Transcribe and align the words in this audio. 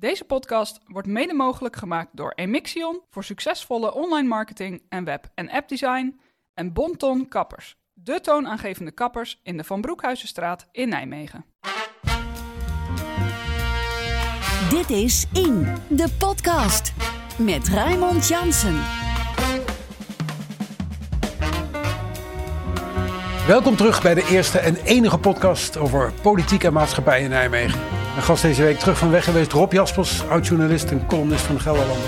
Deze 0.00 0.24
podcast 0.24 0.80
wordt 0.86 1.08
mede 1.08 1.34
mogelijk 1.34 1.76
gemaakt 1.76 2.08
door 2.12 2.32
Emixion 2.34 3.00
voor 3.10 3.24
succesvolle 3.24 3.94
online 3.94 4.28
marketing 4.28 4.82
en 4.88 5.04
web- 5.04 5.30
en 5.34 5.50
appdesign 5.50 6.20
en 6.54 6.72
Bonton 6.72 7.28
Kappers, 7.28 7.76
de 7.92 8.20
toonaangevende 8.20 8.90
kappers 8.90 9.40
in 9.42 9.56
de 9.56 9.64
Van 9.64 9.80
Broekhuizenstraat 9.80 10.68
in 10.72 10.88
Nijmegen. 10.88 11.44
Dit 14.70 14.90
is 14.90 15.26
In, 15.32 15.76
de 15.88 16.14
podcast. 16.18 16.92
Met 17.38 17.68
Raymond 17.68 18.28
Jansen. 18.28 18.80
Welkom 23.46 23.76
terug 23.76 24.02
bij 24.02 24.14
de 24.14 24.28
eerste 24.30 24.58
en 24.58 24.76
enige 24.76 25.18
podcast 25.18 25.76
over 25.76 26.12
politiek 26.22 26.64
en 26.64 26.72
maatschappij 26.72 27.22
in 27.22 27.30
Nijmegen. 27.30 27.99
Gast 28.20 28.42
deze 28.42 28.62
week 28.62 28.78
terug 28.78 28.98
van 28.98 29.10
weg 29.10 29.24
geweest, 29.24 29.52
Rob 29.52 29.72
Jaspers, 29.72 30.26
oud-journalist 30.28 30.90
en 30.90 31.06
columnist 31.06 31.42
van 31.42 31.54
de 31.54 31.60
Gelderlander. 31.60 32.06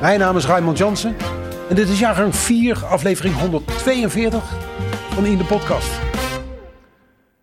Mijn 0.00 0.18
naam 0.18 0.36
is 0.36 0.46
Raymond 0.46 0.78
Jansen 0.78 1.16
en 1.68 1.74
dit 1.74 1.88
is 1.88 1.98
jaargang 1.98 2.36
4, 2.36 2.84
aflevering 2.84 3.34
142 3.38 4.42
van 5.10 5.26
In 5.26 5.38
de 5.38 5.44
podcast. 5.44 5.90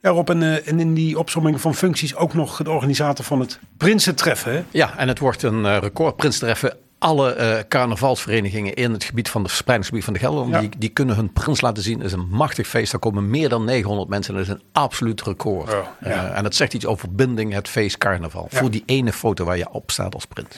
Ja 0.02 0.10
Rob, 0.10 0.30
en, 0.30 0.44
eh, 0.44 0.68
en 0.68 0.80
in 0.80 0.94
die 0.94 1.20
opzomming 1.20 1.62
van 1.62 1.76
functies 1.76 2.16
ook 2.16 2.34
nog 2.34 2.64
de 2.64 2.70
organisator 2.70 3.26
van 3.26 3.40
het 3.40 3.60
Prinsentreffen. 3.78 4.66
Ja, 4.72 4.98
en 4.98 5.08
het 5.08 5.20
wordt 5.20 5.44
een 5.44 5.64
uh, 5.64 5.78
record 5.78 6.16
Prinstreffen. 6.16 6.78
Alle 7.00 7.38
uh, 7.38 7.60
carnavalsverenigingen 7.68 8.74
in 8.74 8.92
het 8.92 9.04
gebied 9.04 9.30
van 9.30 9.44
de 9.44 9.48
verspreidingsgebied 9.50 10.06
van 10.06 10.14
de 10.14 10.20
Gelderland, 10.20 10.52
Ja. 10.54 10.60
die, 10.60 10.70
die 10.78 10.90
kunnen 10.90 11.16
hun 11.16 11.34
prins 11.34 11.62
laten 11.62 11.84
zien. 11.84 11.98
Het 11.98 12.06
is 12.08 12.12
een 12.14 12.28
machtig 12.30 12.68
feest. 12.68 12.92
Daar 12.92 13.00
komen 13.00 13.30
meer 13.30 13.50
dan 13.50 13.66
900 13.66 14.10
mensen. 14.10 14.34
en 14.34 14.40
Dat 14.40 14.48
is 14.50 14.54
een 14.56 14.68
absoluut 14.72 15.22
record. 15.22 15.72
Ja. 15.72 15.96
Eh, 16.32 16.38
en 16.38 16.44
dat 16.44 16.56
zegt 16.56 16.74
iets 16.74 16.86
over 16.86 17.12
binding, 17.16 17.54
het 17.54 17.68
feest 17.70 17.98
carnaval. 17.98 18.48
Ja. 18.52 18.58
Voor 18.60 18.72
die 18.72 18.84
ene 18.86 19.14
foto 19.14 19.46
waar 19.46 19.58
je 19.58 19.70
op 19.72 19.92
staat 19.92 20.14
als 20.14 20.26
prins. 20.26 20.56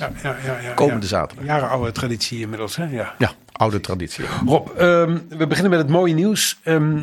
Komende 0.76 1.06
zaterdag. 1.08 1.46
Jarenoude 1.46 1.92
traditie 1.92 2.40
inmiddels, 2.40 2.76
hè? 2.76 2.86
Ja. 2.86 3.14
Ja, 3.18 3.32
oude 3.52 3.80
traditie. 3.80 4.26
Rob, 4.46 4.68
ehm, 4.78 5.18
we 5.30 5.48
beginnen 5.48 5.70
met 5.72 5.80
het 5.80 5.90
mooie 5.90 6.14
nieuws. 6.14 6.60
Ehm, 6.64 7.00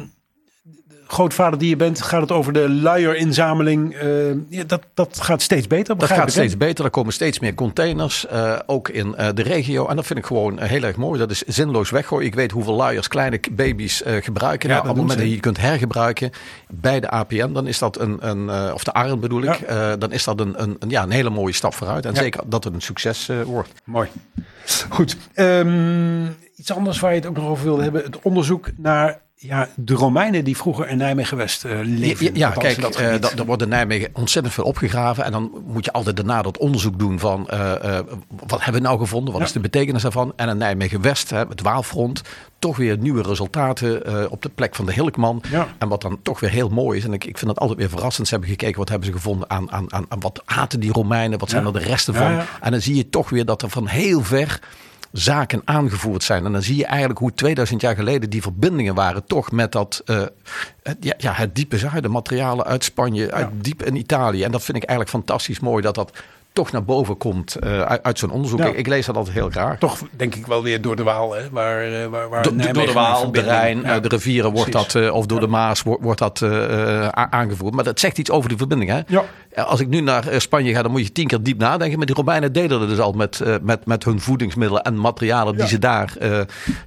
grootvader 1.06 1.58
die 1.58 1.68
je 1.68 1.76
bent, 1.76 2.02
gaat 2.02 2.20
het 2.20 2.32
over 2.32 2.52
de 2.52 2.70
luierinzameling. 2.70 3.94
Eh, 3.94 4.08
ja, 4.48 4.64
dat, 4.66 4.82
dat 4.94 5.20
gaat 5.20 5.42
steeds 5.42 5.66
beter, 5.66 5.98
Dat 5.98 6.08
gaat 6.08 6.22
ik, 6.22 6.28
steeds 6.28 6.56
beter. 6.56 6.84
Er 6.84 6.90
komen 6.90 7.12
steeds 7.12 7.38
meer 7.38 7.54
containers, 7.54 8.26
eh, 8.26 8.58
ook 8.66 8.88
in 8.88 9.14
eh, 9.14 9.28
de 9.34 9.42
regio. 9.42 9.86
En 9.86 9.96
dat 9.96 10.06
vind 10.06 10.18
ik 10.18 10.26
gewoon 10.26 10.60
heel 10.60 10.82
erg 10.82 10.96
mooi. 10.96 11.18
Dat 11.18 11.30
is 11.30 11.42
zinloos 11.42 11.90
weggooien. 11.90 12.26
Ik 12.26 12.34
weet 12.34 12.50
hoeveel 12.50 12.74
luiers 12.74 13.08
kleine 13.08 13.40
baby's 13.52 14.02
gebruiken. 14.20 14.68
Ja, 14.68 14.74
nou, 14.74 14.88
op 14.88 14.94
het 14.94 15.02
moment 15.02 15.18
dat 15.18 15.30
je 15.30 15.40
kunt 15.40 15.60
hergebruiken 15.60 16.30
bij 16.68 17.00
de 17.00 17.08
APN, 17.08 17.52
dan 17.52 17.66
is 17.66 17.78
dat 17.78 17.98
een, 17.98 18.28
een 18.28 18.72
of 18.72 18.84
de 18.84 18.92
ARN 18.92 19.20
bedoel 19.20 19.42
ik, 19.42 19.68
Ja. 19.68 19.96
dan 19.96 20.12
is 20.12 20.24
dat 20.24 20.40
een, 20.40 20.62
een, 20.62 20.78
ja, 20.88 21.02
een 21.02 21.10
hele 21.10 21.30
mooie 21.30 21.54
stap 21.54 21.74
vooruit. 21.74 22.06
En 22.06 22.16
zeker 22.16 22.40
dat 22.46 22.64
het 22.64 22.74
een 22.74 22.80
succes 22.80 23.30
wordt. 23.44 23.72
Mooi. 23.84 24.08
Goed. 24.88 25.16
Ehm, 25.34 26.26
iets 26.56 26.72
anders 26.72 27.00
waar 27.00 27.10
je 27.10 27.16
het 27.18 27.26
ook 27.26 27.36
nog 27.36 27.46
over 27.46 27.64
wilde 27.64 27.82
hebben. 27.82 28.02
Het 28.02 28.18
onderzoek 28.22 28.70
naar 28.76 29.20
ja, 29.38 29.68
de 29.76 29.94
Romeinen 29.94 30.44
die 30.44 30.56
vroeger 30.56 30.88
in 30.88 30.96
Nijmegen-West 30.96 31.64
eh 31.64 31.70
Ja, 31.72 31.82
leefden. 31.84 32.34
ja, 32.34 32.46
Althans 32.48 32.66
kijk, 32.66 32.80
dat 32.80 32.96
eh, 32.96 33.38
er 33.38 33.46
wordt 33.46 33.62
in 33.62 33.68
Nijmegen 33.68 34.08
ontzettend 34.12 34.54
veel 34.54 34.64
opgegraven. 34.64 35.24
En 35.24 35.32
dan 35.32 35.50
moet 35.66 35.84
je 35.84 35.92
altijd 35.92 36.16
daarna 36.16 36.42
dat 36.42 36.58
onderzoek 36.58 36.98
doen 36.98 37.18
van 37.18 37.48
eh, 37.48 37.98
eh, 37.98 38.04
wat 38.46 38.62
hebben 38.64 38.82
we 38.82 38.86
nou 38.88 38.98
gevonden? 38.98 39.32
Wat 39.32 39.40
Ja. 39.40 39.46
is 39.46 39.52
de 39.52 39.60
betekenis 39.60 40.02
daarvan? 40.02 40.32
En 40.36 40.48
in 40.48 40.56
Nijmegen-West, 40.56 41.30
hè, 41.30 41.38
het 41.38 41.60
Waalfront, 41.62 42.22
toch 42.58 42.76
weer 42.76 42.98
nieuwe 42.98 43.22
resultaten 43.22 44.04
eh, 44.06 44.24
op 44.30 44.42
de 44.42 44.48
plek 44.48 44.74
van 44.74 44.86
de 44.86 44.92
Hilkman. 44.92 45.42
Ja. 45.50 45.68
En 45.78 45.88
wat 45.88 46.00
dan 46.00 46.18
toch 46.22 46.40
weer 46.40 46.50
heel 46.50 46.68
mooi 46.68 46.98
is, 46.98 47.04
en 47.04 47.12
ik, 47.12 47.24
ik 47.24 47.38
vind 47.38 47.50
dat 47.50 47.58
altijd 47.60 47.78
weer 47.78 47.88
verrassend. 47.88 48.26
Ze 48.28 48.32
hebben 48.32 48.50
gekeken, 48.52 48.78
wat 48.78 48.88
hebben 48.88 49.06
ze 49.06 49.12
gevonden 49.14 49.50
aan, 49.50 49.72
aan, 49.72 49.92
aan, 49.92 50.04
aan 50.08 50.20
wat 50.20 50.42
aten 50.44 50.80
die 50.80 50.92
Romeinen? 50.92 51.38
Wat 51.38 51.50
zijn 51.50 51.62
Ja. 51.62 51.68
er 51.72 51.78
de 51.80 51.86
resten 51.86 52.14
Ja, 52.14 52.20
van? 52.20 52.32
ja. 52.32 52.44
En 52.60 52.70
dan 52.70 52.80
zie 52.80 52.94
je 52.96 53.08
toch 53.10 53.30
weer 53.30 53.44
dat 53.44 53.62
er 53.62 53.70
van 53.70 53.86
heel 53.86 54.22
ver 54.22 54.60
zaken 55.18 55.62
aangevoerd 55.64 56.22
zijn. 56.22 56.44
En 56.44 56.52
dan 56.52 56.62
zie 56.62 56.76
je 56.76 56.86
eigenlijk 56.86 57.18
hoe 57.18 57.34
2000 57.34 57.80
jaar 57.80 57.94
geleden 57.94 58.30
die 58.30 58.42
verbindingen 58.42 58.94
waren 58.94 59.24
toch 59.24 59.52
met 59.52 59.72
dat 59.72 60.02
eh, 60.04 60.22
het, 60.82 60.96
ja, 61.00 61.14
ja, 61.18 61.32
het 61.32 61.54
diepe 61.54 61.78
zuiden, 61.78 62.10
materialen 62.10 62.64
uit 62.64 62.84
Spanje, 62.84 63.32
uit 63.32 63.48
diep 63.54 63.82
in 63.82 63.96
Italië. 63.96 64.42
En 64.42 64.50
dat 64.50 64.62
vind 64.62 64.76
ik 64.76 64.84
eigenlijk 64.84 65.10
fantastisch 65.10 65.60
mooi 65.60 65.82
dat 65.82 65.94
dat 65.94 66.12
toch 66.56 66.72
naar 66.72 66.84
boven 66.84 67.16
komt 67.16 67.54
eh, 67.54 67.80
uit, 67.80 68.02
uit 68.02 68.18
zo'n 68.18 68.30
onderzoek. 68.30 68.58
Ja. 68.58 68.66
Ik, 68.66 68.76
ik 68.76 68.86
lees 68.86 69.06
dat 69.06 69.16
altijd 69.16 69.34
heel 69.34 69.50
graag. 69.50 69.78
Toch 69.78 69.98
denk 70.16 70.34
ik 70.34 70.46
wel 70.46 70.62
weer 70.62 70.80
door 70.80 70.96
de 70.96 71.02
Waal, 71.02 71.34
hè, 71.34 71.40
waar, 71.50 71.82
eh, 71.92 72.06
waar, 72.06 72.28
waar 72.28 72.42
Do- 72.42 72.50
door 72.72 72.86
de 72.86 72.92
Waal, 72.92 73.32
de 73.32 73.40
Rijn, 73.40 73.80
Ja. 73.80 74.00
de 74.00 74.08
rivieren 74.08 74.52
wordt 74.52 74.70
precies. 74.70 74.92
dat, 74.92 75.02
eh, 75.02 75.14
of 75.14 75.26
door 75.26 75.40
de 75.40 75.46
Maas 75.46 75.82
wordt, 75.82 76.02
wordt 76.02 76.18
dat 76.18 76.42
aangevoerd. 77.30 77.74
Maar 77.74 77.84
dat 77.84 78.00
zegt 78.00 78.18
iets 78.18 78.30
over 78.30 78.48
die 78.48 78.58
verbinding. 78.58 78.90
Hè? 78.90 79.00
Ja. 79.06 79.24
Als 79.64 79.80
ik 79.80 79.88
nu 79.88 80.00
naar 80.00 80.24
Spanje 80.36 80.72
ga, 80.74 80.82
dan 80.82 80.90
moet 80.90 81.02
je 81.06 81.12
tien 81.12 81.26
keer 81.26 81.42
diep 81.42 81.58
nadenken. 81.58 81.96
Maar 81.98 82.06
die 82.06 82.14
Romeinen 82.14 82.52
deden 82.52 82.80
dat 82.80 82.88
dus 82.88 82.98
al 82.98 83.12
met, 83.12 83.42
met, 83.62 83.86
met 83.86 84.04
hun 84.04 84.20
voedingsmiddelen 84.20 84.82
en 84.82 85.00
materialen 85.00 85.56
die 85.56 85.66
ze 85.66 85.78
daar 85.78 86.12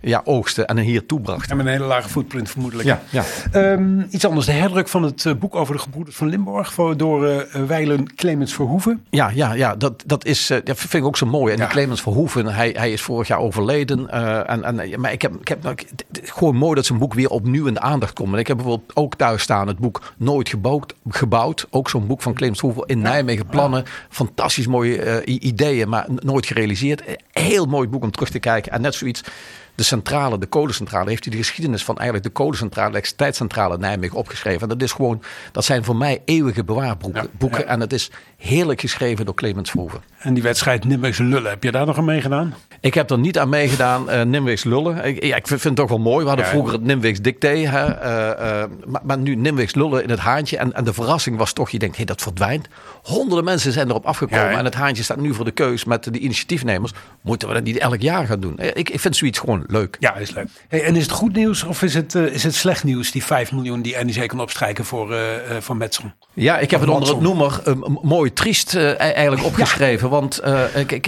ja, 0.01 0.22
oogsten 0.24 0.68
en 0.68 0.78
hier 0.78 1.06
toebrachten. 1.06 1.50
En 1.51 1.57
met 1.57 1.66
een 1.66 1.72
hele 1.72 1.86
lage 1.86 2.09
footprint 2.09 2.50
vermoedelijk. 2.50 2.88
Ja, 2.88 3.00
ja. 3.09 3.24
Ehm, 3.51 4.00
iets 4.09 4.25
anders, 4.25 4.46
de 4.46 4.51
herdruk 4.51 4.88
van 4.88 5.03
het 5.03 5.40
boek 5.40 5.56
over 5.56 5.74
de 5.75 5.81
gebroeders 5.81 6.16
van 6.16 6.28
Limburg 6.28 6.74
voor, 6.74 6.97
door 6.97 7.47
Weilen 7.68 8.16
Clemens 8.16 8.53
Verhoeven. 8.53 9.03
Ja, 9.09 9.30
ja, 9.34 9.53
ja 9.59 9.75
dat, 9.75 10.03
dat 10.05 10.25
is, 10.25 10.49
eh, 10.49 10.57
dat 10.63 10.77
vind 10.77 10.93
ik 10.93 11.05
ook 11.05 11.17
zo 11.17 11.25
mooi. 11.25 11.51
En 11.53 11.59
Ja. 11.59 11.65
die 11.65 11.73
Clemens 11.73 12.01
Verhoeven, 12.01 12.45
hij, 12.45 12.69
hij 12.77 12.91
is 12.91 13.01
vorig 13.01 13.27
jaar 13.27 13.39
overleden. 13.39 14.09
eh, 14.09 14.49
en, 14.49 14.63
en, 14.63 14.99
maar 14.99 15.11
ik 15.11 15.21
heb, 15.21 15.33
ik 15.35 15.47
heb 15.47 15.63
nou, 15.63 15.75
gewoon 16.23 16.55
mooi 16.55 16.75
dat 16.75 16.85
zijn 16.85 16.99
boek 16.99 17.13
weer 17.13 17.29
opnieuw 17.29 17.65
in 17.67 17.73
de 17.73 17.79
aandacht 17.79 18.13
komt. 18.13 18.33
En 18.33 18.39
ik 18.39 18.47
heb 18.47 18.57
bijvoorbeeld 18.57 18.91
ook 18.95 19.15
thuis 19.15 19.41
staan 19.41 19.67
het 19.67 19.77
boek 19.77 20.01
Nooit 20.17 20.49
gebouwd. 20.49 20.93
gebouwd. 21.09 21.67
Ook 21.69 21.89
zo'n 21.89 22.07
boek 22.07 22.21
van 22.21 22.33
Clemens 22.33 22.59
Verhoeven 22.59 22.87
in 22.87 23.01
Nijmegen. 23.01 23.45
Plannen, 23.45 23.83
fantastisch 24.09 24.67
mooie 24.67 25.01
eh, 25.01 25.37
ideeën, 25.43 25.89
maar 25.89 26.05
nooit 26.09 26.45
gerealiseerd. 26.45 27.01
Eh, 27.05 27.13
Heel 27.31 27.65
mooi 27.65 27.87
boek 27.87 28.03
om 28.03 28.11
terug 28.11 28.29
te 28.29 28.39
kijken. 28.39 28.71
En 28.71 28.81
net 28.81 28.95
zoiets. 28.95 29.23
De 29.79 29.85
centrale, 29.85 30.38
de 30.38 30.45
kolencentrale, 30.45 31.09
heeft 31.09 31.23
hij 31.23 31.31
de 31.31 31.40
geschiedenis 31.40 31.84
van 31.84 31.95
eigenlijk 31.95 32.28
de 32.28 32.34
kolencentrale, 32.34 32.88
de 32.88 32.91
elektriciteitscentrale 32.91 33.78
Nijmegen 33.78 34.17
opgeschreven. 34.17 34.62
En 34.62 34.67
dat 34.67 34.81
is 34.81 34.91
gewoon, 34.91 35.22
dat 35.51 35.66
zijn 35.66 35.84
voor 35.84 35.95
mij 35.95 36.22
eeuwige 36.25 36.63
bewaarboeken. 36.63 37.22
Ja, 37.22 37.29
boeken. 37.38 37.59
ja. 37.59 37.66
En 37.66 37.79
het 37.79 37.94
is 37.94 38.12
heerlijk 38.38 38.81
geschreven 38.81 39.25
door 39.25 39.34
Clemens 39.35 39.69
Verhoeven. 39.69 40.01
En 40.18 40.34
die 40.34 40.44
wedstrijd 40.44 40.85
Nijmeegse 40.85 41.23
Lullen, 41.23 41.50
heb 41.50 41.63
je 41.63 41.72
daar 41.72 41.85
nog 41.85 41.97
aan 41.97 42.06
meegedaan? 42.06 42.53
Ik 42.81 42.94
heb 42.94 43.09
er 43.09 43.19
niet 43.19 43.39
aan 43.39 43.50
meegedaan, 43.50 44.09
eh 44.09 44.22
Nimwegs 44.22 44.63
lullen. 44.63 45.06
Ik, 45.06 45.23
ja, 45.23 45.35
ik 45.35 45.47
vind, 45.47 45.63
het 45.63 45.75
toch 45.75 45.89
wel 45.89 46.00
mooi. 46.00 46.22
We 46.22 46.28
hadden 46.28 46.45
Ja, 46.45 46.51
vroeger 46.51 46.73
het 46.73 46.84
Nimwegs 46.84 47.19
dicté. 47.22 47.47
Hè, 47.47 47.85
eh, 47.85 48.62
eh, 48.62 48.69
maar, 48.85 49.01
maar 49.03 49.18
nu 49.18 49.35
Nimwegs 49.35 49.75
lullen 49.75 50.03
in 50.03 50.09
het 50.09 50.19
haantje. 50.19 50.57
En, 50.57 50.73
en 50.73 50.84
de 50.84 50.94
verrassing 50.94 51.38
was 51.38 51.53
toch, 51.53 51.69
je 51.69 51.79
denkt, 51.79 51.97
hé, 51.97 52.03
dat 52.03 52.22
verdwijnt. 52.22 52.68
Honderden 53.03 53.44
mensen 53.45 53.72
zijn 53.72 53.89
erop 53.89 54.06
afgekomen. 54.06 54.50
En 54.57 54.66
het 54.66 54.73
haantje 54.73 55.03
staat 55.03 55.19
nu 55.19 55.34
voor 55.34 55.45
de 55.45 55.51
keus 55.51 55.84
met 55.85 56.03
de 56.13 56.19
initiatiefnemers. 56.19 56.91
Moeten 57.22 57.47
we 57.47 57.53
dat 57.53 57.63
niet 57.63 57.78
elk 57.78 58.01
jaar 58.01 58.25
gaan 58.25 58.39
doen? 58.39 58.57
Eh, 58.57 58.68
Ik, 58.73 58.89
ik 58.89 59.00
vind 59.00 59.16
zoiets 59.16 59.39
gewoon 59.39 59.63
leuk. 59.72 59.97
Ja, 60.00 60.16
is 60.16 60.31
leuk. 60.31 60.47
Hey, 60.68 60.84
en 60.84 60.96
is 60.96 61.03
het 61.03 61.12
goed 61.12 61.35
nieuws 61.35 61.63
of 61.63 61.81
is 61.81 61.94
het, 61.94 62.16
eh, 62.16 62.24
is 62.24 62.44
het 62.44 62.56
slecht 62.56 62.84
nieuws, 62.84 63.12
die 63.12 63.24
5 63.24 63.52
miljoen 63.52 63.81
die 63.81 63.97
NEC 63.97 64.28
kan 64.28 64.40
opstrijken 64.41 64.85
voor, 64.85 65.13
eh, 65.13 65.22
voor 65.59 65.78
Metson? 65.78 66.13
Ja, 66.34 66.57
ik 66.59 66.72
heb 66.72 66.80
Of 66.81 66.85
het 66.85 66.96
onder 66.96 67.09
het 67.09 67.22
noemer 67.22 67.62
mooi 68.02 68.34
triest 68.34 68.74
e- 68.74 68.94
eigenlijk 68.94 69.44
opgeschreven. 69.46 70.09
Want 70.09 70.41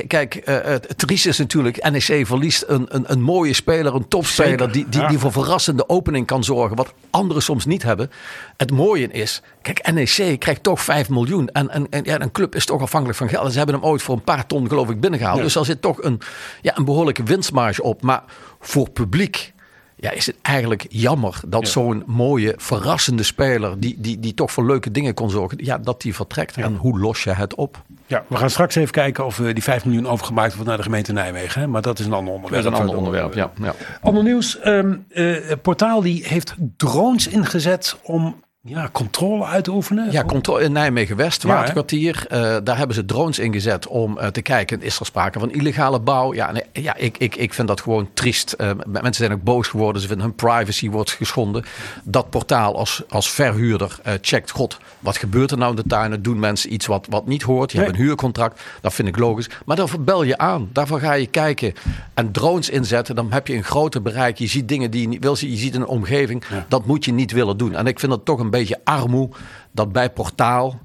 kijk, 0.07 0.41
het 0.45 0.97
triest 0.97 1.25
is 1.25 1.37
natuurlijk, 1.37 1.89
NEC 1.91 2.25
verliest 2.25 2.63
een, 2.67 2.85
een, 2.87 3.11
een 3.11 3.21
mooie 3.21 3.53
speler, 3.53 3.95
een 3.95 4.07
topspeler... 4.07 4.49
Zeker, 4.49 4.71
die, 4.71 4.89
die, 4.89 5.01
ja. 5.01 5.07
die 5.07 5.19
voor 5.19 5.31
verrassende 5.31 5.89
opening 5.89 6.25
kan 6.25 6.43
zorgen, 6.43 6.75
wat 6.75 6.93
anderen 7.09 7.43
soms 7.43 7.65
niet 7.65 7.83
hebben. 7.83 8.11
Het 8.57 8.71
mooie 8.71 9.07
is, 9.07 9.41
kijk, 9.61 9.91
NEC 9.91 10.39
krijgt 10.39 10.63
toch 10.63 10.81
5 10.81 11.09
miljoen. 11.09 11.49
En, 11.49 11.69
en, 11.69 11.87
en 11.89 12.03
ja, 12.03 12.21
een 12.21 12.31
club 12.31 12.55
is 12.55 12.65
toch 12.65 12.81
afhankelijk 12.81 13.17
van 13.17 13.29
geld. 13.29 13.45
En 13.45 13.51
ze 13.51 13.57
hebben 13.57 13.75
hem 13.75 13.85
ooit 13.85 14.01
voor 14.01 14.15
een 14.15 14.23
paar 14.23 14.47
ton 14.47 14.67
geloof 14.67 14.89
ik 14.89 14.99
binnengehaald. 14.99 15.37
Ja. 15.37 15.43
Dus 15.43 15.53
daar 15.53 15.65
zit 15.65 15.81
toch 15.81 16.03
een, 16.03 16.21
ja, 16.61 16.77
een 16.77 16.85
behoorlijke 16.85 17.23
winstmarge 17.23 17.83
op. 17.83 18.01
Maar 18.01 18.23
voor 18.59 18.89
publiek... 18.89 19.53
Ja, 19.95 20.11
is 20.11 20.25
het 20.25 20.35
eigenlijk 20.41 20.85
jammer 20.89 21.39
dat 21.47 21.67
zo'n 21.67 22.03
mooie, 22.05 22.53
verrassende 22.57 23.23
speler, 23.23 23.79
die, 23.79 23.95
die, 23.99 24.19
die 24.19 24.33
toch 24.33 24.51
voor 24.51 24.65
leuke 24.65 24.91
dingen 24.91 25.13
kon 25.13 25.29
zorgen, 25.29 25.57
ja, 25.61 25.77
dat 25.77 26.01
die 26.01 26.15
vertrekt. 26.15 26.57
En 26.57 26.75
hoe 26.75 26.99
los 26.99 27.23
je 27.23 27.29
het 27.29 27.55
op? 27.55 27.83
Ja, 28.07 28.23
we 28.27 28.37
gaan 28.37 28.49
straks 28.49 28.75
even 28.75 28.91
kijken 28.91 29.25
of 29.25 29.39
eh, 29.39 29.53
die 29.53 29.63
5 29.63 29.85
miljoen 29.85 30.07
overgemaakt 30.07 30.53
wordt 30.53 30.67
naar 30.67 30.77
de 30.77 30.83
gemeente 30.83 31.13
Nijmegen. 31.13 31.61
Hè? 31.61 31.67
Maar 31.67 31.81
dat 31.81 31.99
is 31.99 32.05
een 32.05 32.13
ander 32.13 32.33
onderwerp. 32.33 33.33
ja. 33.33 33.51
ja. 33.61 33.73
Ander 34.01 34.23
nieuws. 34.23 34.59
ehm, 34.59 34.95
eh, 35.09 35.35
het 35.43 35.61
portaal 35.61 36.01
die 36.01 36.25
heeft 36.27 36.55
drones 36.77 37.27
ingezet 37.27 37.97
om 38.03 38.43
ja, 38.63 38.89
controle 38.91 39.45
uit 39.45 39.63
te 39.63 39.71
oefenen. 39.71 40.11
Ja, 40.11 40.23
controle 40.23 40.63
in 40.63 40.71
Nijmegen-West, 40.71 41.41
Ja, 41.43 41.49
hè? 41.49 41.55
Waterkwartier. 41.55 42.25
eh, 42.29 42.57
daar 42.63 42.77
hebben 42.77 42.95
ze 42.95 43.05
drones 43.05 43.39
ingezet 43.39 43.87
om 43.87 44.17
eh, 44.17 44.27
te 44.27 44.41
kijken, 44.41 44.81
is 44.81 44.99
er 44.99 45.05
sprake 45.05 45.39
van 45.39 45.51
illegale 45.51 45.99
bouw? 45.99 46.33
Ja, 46.33 46.51
nee, 46.51 46.63
ja 46.73 46.95
ik, 46.95 47.17
ik, 47.17 47.35
ik 47.35 47.53
vind 47.53 47.67
dat 47.67 47.81
gewoon 47.81 48.09
triest. 48.13 48.51
Eh, 48.51 48.69
mensen 48.85 49.13
zijn 49.13 49.31
ook 49.33 49.43
boos 49.43 49.67
geworden. 49.67 50.01
Ze 50.01 50.07
vinden 50.07 50.25
hun 50.25 50.35
privacy 50.35 50.89
wordt 50.89 51.11
geschonden. 51.11 51.63
Dat 52.03 52.29
portaal 52.29 52.77
als, 52.77 53.03
als 53.09 53.29
verhuurder 53.31 53.99
eh, 54.03 54.13
checkt, 54.21 54.51
god, 54.51 54.77
wat 54.99 55.17
gebeurt 55.17 55.51
er 55.51 55.57
nou 55.57 55.69
in 55.69 55.75
de 55.81 55.87
tuinen? 55.87 56.21
Doen 56.21 56.39
mensen 56.39 56.73
iets 56.73 56.85
wat, 56.85 57.07
wat 57.09 57.27
niet 57.27 57.41
hoort? 57.43 57.71
Je 57.71 57.77
Nee. 57.77 57.85
hebt 57.87 57.99
een 57.99 58.03
huurcontract, 58.05 58.61
dat 58.81 58.93
vind 58.93 59.07
ik 59.07 59.17
logisch. 59.17 59.49
Maar 59.65 59.75
daarvoor 59.75 60.01
bel 60.01 60.23
je 60.23 60.37
aan. 60.37 60.69
Daarvoor 60.73 60.99
ga 60.99 61.13
je 61.13 61.27
kijken 61.27 61.73
en 62.13 62.31
drones 62.31 62.69
inzetten. 62.69 63.15
Dan 63.15 63.31
heb 63.31 63.47
je 63.47 63.55
een 63.55 63.63
groter 63.63 64.01
bereik. 64.01 64.37
Je 64.37 64.47
ziet 64.47 64.67
dingen 64.67 64.91
die 64.91 65.01
je 65.01 65.07
niet 65.07 65.23
wil 65.23 65.35
zien. 65.35 65.49
Je 65.51 65.57
ziet 65.57 65.75
een 65.75 65.85
omgeving. 65.87 66.43
Dat 66.67 66.85
moet 66.85 67.05
je 67.05 67.13
niet 67.13 67.31
willen 67.31 67.57
doen. 67.57 67.75
En 67.75 67.85
ik 67.87 67.99
vind 67.99 68.11
het 68.11 68.25
toch 68.25 68.39
een 68.39 68.49
beetje 68.51 68.79
armoe 68.83 69.29
dat 69.71 69.91
bij 69.91 70.09
portaal 70.09 70.79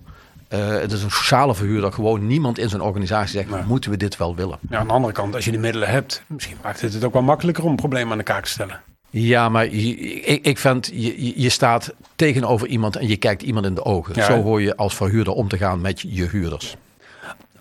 Eh, 0.48 0.68
het 0.68 0.92
is 0.92 1.02
een 1.02 1.10
sociale 1.10 1.54
verhuurder. 1.54 1.92
Gewoon 1.92 2.26
niemand 2.26 2.58
in 2.58 2.68
zijn 2.68 2.80
organisatie 2.82 3.30
zegt, 3.44 3.66
moeten 3.66 3.90
we 3.90 3.96
dit 3.96 4.16
wel 4.16 4.34
willen? 4.36 4.58
Ja, 4.70 4.78
aan 4.78 4.86
de 4.86 4.92
andere 4.92 5.12
kant, 5.12 5.34
als 5.34 5.44
je 5.44 5.50
die 5.50 5.60
middelen 5.60 5.88
hebt, 5.88 6.22
misschien 6.28 6.56
maakt 6.62 6.80
het 6.80 6.92
het 6.94 7.04
ook 7.04 7.12
wel 7.12 7.22
makkelijker 7.22 7.64
om 7.64 7.76
problemen 7.76 8.12
aan 8.12 8.18
de 8.18 8.24
kaak 8.24 8.44
te 8.44 8.50
stellen. 8.50 8.80
Ja, 9.10 9.48
maar 9.48 9.64
ik, 9.66 10.38
ik 10.46 10.58
vind, 10.58 10.90
je, 10.94 11.40
je- 11.42 11.48
staat 11.48 11.94
tegenover 12.16 12.66
iemand 12.66 12.96
en 12.96 13.08
je 13.08 13.16
kijkt 13.16 13.42
iemand 13.42 13.66
in 13.66 13.74
de 13.74 13.84
ogen. 13.84 14.14
Ja. 14.16 14.24
Zo 14.24 14.42
hoor 14.42 14.62
je 14.62 14.76
als 14.76 14.94
verhuurder 14.96 15.32
om 15.32 15.48
te 15.48 15.56
gaan 15.56 15.80
met 15.80 16.00
je 16.00 16.24
huurders. 16.28 16.76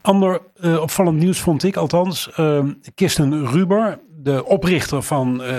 Ander 0.02 0.42
eh, 0.62 0.82
opvallend 0.82 1.18
nieuws 1.18 1.40
vond 1.40 1.64
ik 1.64 1.76
althans. 1.76 2.32
ehm, 2.36 2.72
Kirsten 2.96 3.48
Ruber, 3.48 4.00
de 4.18 4.46
oprichter 4.46 5.02
van 5.04 5.44
eh, 5.44 5.58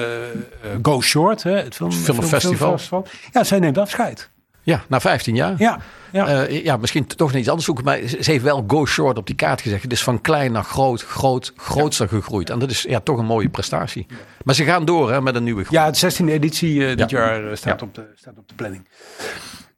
Go 0.83 1.01
Short, 1.01 1.43
hè, 1.43 1.57
het 1.57 1.75
film, 1.75 1.93
Filmfestival. 1.93 2.57
filmfestival. 2.57 3.07
Ja, 3.33 3.45
zij 3.45 3.59
neemt 3.59 3.79
afscheid. 3.79 4.31
Ja, 4.67 4.83
na 4.89 5.01
15 5.01 5.35
jaar. 5.35 5.55
Ja, 5.59 5.79
ja. 6.13 6.27
Eh, 6.47 6.65
ja, 6.65 6.77
misschien 6.77 7.07
toch 7.07 7.29
nog 7.29 7.37
iets 7.41 7.49
anders 7.49 7.65
zoeken. 7.67 7.85
Maar 7.85 7.99
ze 8.07 8.31
heeft 8.31 8.45
wel 8.45 8.65
go 8.67 8.87
short 8.87 9.19
op 9.19 9.27
die 9.27 9.35
kaart 9.37 9.61
gezegd. 9.61 9.83
Het 9.83 9.93
is 9.93 10.03
van 10.03 10.21
klein 10.21 10.53
naar 10.53 10.65
groot, 10.65 11.03
groot, 11.03 11.53
grootster 11.57 12.09
gegroeid. 12.09 12.51
En 12.51 12.59
dat 12.59 12.71
is 12.71 12.83
ja, 12.83 13.01
toch 13.01 13.19
een 13.19 13.25
mooie 13.25 13.49
prestatie. 13.49 14.07
Maar 14.45 14.55
ze 14.55 14.65
gaan 14.65 14.85
door 14.85 15.13
hè, 15.13 15.21
met 15.21 15.35
een 15.35 15.45
nieuwe 15.45 15.65
groep. 15.65 15.75
ja, 15.75 15.91
de 15.91 16.13
16e 16.13 16.27
editie 16.33 16.87
eh, 16.89 16.97
dit 16.97 17.11
Ja. 17.11 17.19
jaar 17.19 17.51
eh, 17.51 17.57
staat, 17.57 17.83
op 17.83 17.95
de, 17.95 18.05
staat 18.17 18.35
op 18.39 18.49
de 18.49 18.55
planning. 18.55 18.89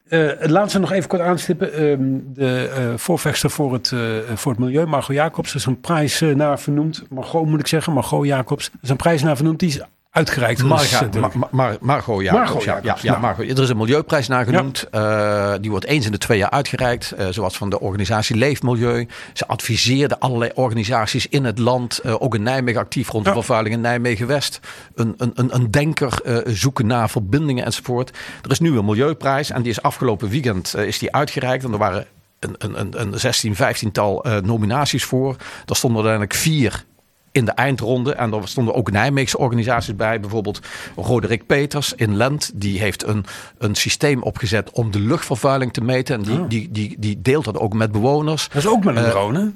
Eh 0.09 0.27
het 0.39 0.51
laatste 0.51 0.79
nog 0.79 0.93
even 0.93 1.09
kort 1.09 1.23
aanstippen. 1.23 1.73
Ehm, 1.73 1.99
de 2.35 2.71
eh 2.77 2.93
voorvechter 2.97 3.51
voor 3.51 3.73
het, 3.73 3.93
voor 4.35 4.53
het 4.53 4.61
milieu, 4.61 4.87
Margot 4.87 5.15
Jacobs, 5.17 5.55
is 5.55 5.67
een 5.67 5.81
prijs 5.81 6.21
naar 6.21 6.61
vernoemd. 6.61 7.05
Margot 7.11 7.47
moet 7.47 7.61
ik 7.61 7.67
zeggen, 7.67 7.93
Margot 7.93 8.27
Jacobs. 8.27 8.71
Is 8.83 8.89
een 8.89 8.97
prijs 8.97 9.23
naar 9.23 9.37
vernoemd, 9.37 9.59
die 9.59 9.69
is 9.69 9.81
uitgereikt. 10.11 10.63
Marga, 10.63 10.83
recentelijk. 10.83 11.35
Ma- 11.35 11.49
Ma- 11.51 11.77
Margot 11.81 12.23
Jacobs. 12.23 12.45
Margot 12.45 12.65
ja, 12.65 12.81
ja, 12.83 12.97
ja, 13.03 13.11
nou. 13.11 13.21
Margot. 13.23 13.51
Er 13.51 13.63
is 13.63 13.69
een 13.69 13.77
milieuprijs 13.77 14.29
nagenoemd. 14.29 14.87
Eh, 14.91 15.55
die 15.61 15.71
wordt 15.71 15.85
eens 15.87 16.07
in 16.07 16.13
de 16.13 16.19
twee 16.19 16.39
jaar 16.39 16.51
uitgereikt. 16.51 17.13
eh, 17.13 17.27
zoals 17.31 17.57
van 17.57 17.71
de 17.71 17.81
organisatie 17.81 18.37
Leefmilieu. 18.37 19.07
Ze 19.33 19.47
adviseerde 19.47 20.21
allerlei 20.21 20.51
organisaties 20.55 21.27
in 21.27 21.45
het 21.45 21.59
land. 21.59 21.99
eh, 21.99 22.23
ook 22.23 22.35
in 22.35 22.43
Nijmegen 22.43 22.81
actief 22.81 23.09
rond 23.09 23.25
de 23.25 23.31
Ja. 23.31 23.37
vervuiling 23.37 23.75
in 23.75 23.81
Nijmegen-West. 23.81 24.61
Een, 24.95 25.15
een, 25.17 25.33
een, 25.35 25.55
een 25.55 25.71
denker 25.71 26.21
zoeken 26.47 26.87
naar 26.87 27.11
verbindingen 27.11 27.65
enzovoort. 27.65 28.11
Er 28.43 28.51
is 28.51 28.61
nu 28.61 28.79
een 28.79 28.85
milieuprijs. 28.85 29.51
En 29.51 29.63
die 29.63 29.71
is 29.71 29.83
afgelopen 29.83 30.29
weekend 30.29 30.77
is 30.77 30.99
die 30.99 31.13
uitgereikt. 31.15 31.65
En 31.65 31.73
er 31.73 31.79
waren 31.79 32.07
een, 32.41 32.55
een, 32.59 32.81
een, 32.81 33.01
een 33.01 33.21
16, 33.21 33.55
15-tal 33.55 34.25
eh, 34.25 34.37
nominaties 34.37 35.05
voor. 35.05 35.37
Daar 35.65 35.77
stonden 35.77 36.05
uiteindelijk 36.05 36.35
vier 36.41 36.85
in 37.33 37.45
de 37.45 37.51
eindronde. 37.53 38.13
En 38.15 38.33
er 38.33 38.49
stonden 38.49 38.75
ook 38.75 38.91
Nijmeegse 38.91 39.39
organisaties 39.39 39.97
bij. 39.97 40.21
Bijvoorbeeld 40.21 40.61
Roderick 40.97 41.47
Peters 41.47 41.93
in 41.97 42.17
Lent. 42.17 42.51
Die 42.55 42.79
heeft 42.81 43.07
een, 43.07 43.25
een 43.59 43.75
systeem 43.75 44.23
opgezet 44.23 44.71
om 44.71 44.91
de 44.91 45.01
luchtvervuiling 45.01 45.73
te 45.73 45.81
meten. 45.81 46.17
En 46.17 46.23
die, 46.23 46.39
Oh. 46.41 46.49
die, 46.49 46.69
die, 46.71 46.97
die 46.99 47.23
deelt 47.23 47.45
dat 47.45 47.59
ook 47.59 47.73
met 47.75 47.93
bewoners. 47.93 48.49
Dat 48.49 48.63
is 48.63 48.69
ook 48.69 48.85
met 48.85 48.97
een 48.97 49.05
Eh, 49.05 49.11
drone? 49.11 49.53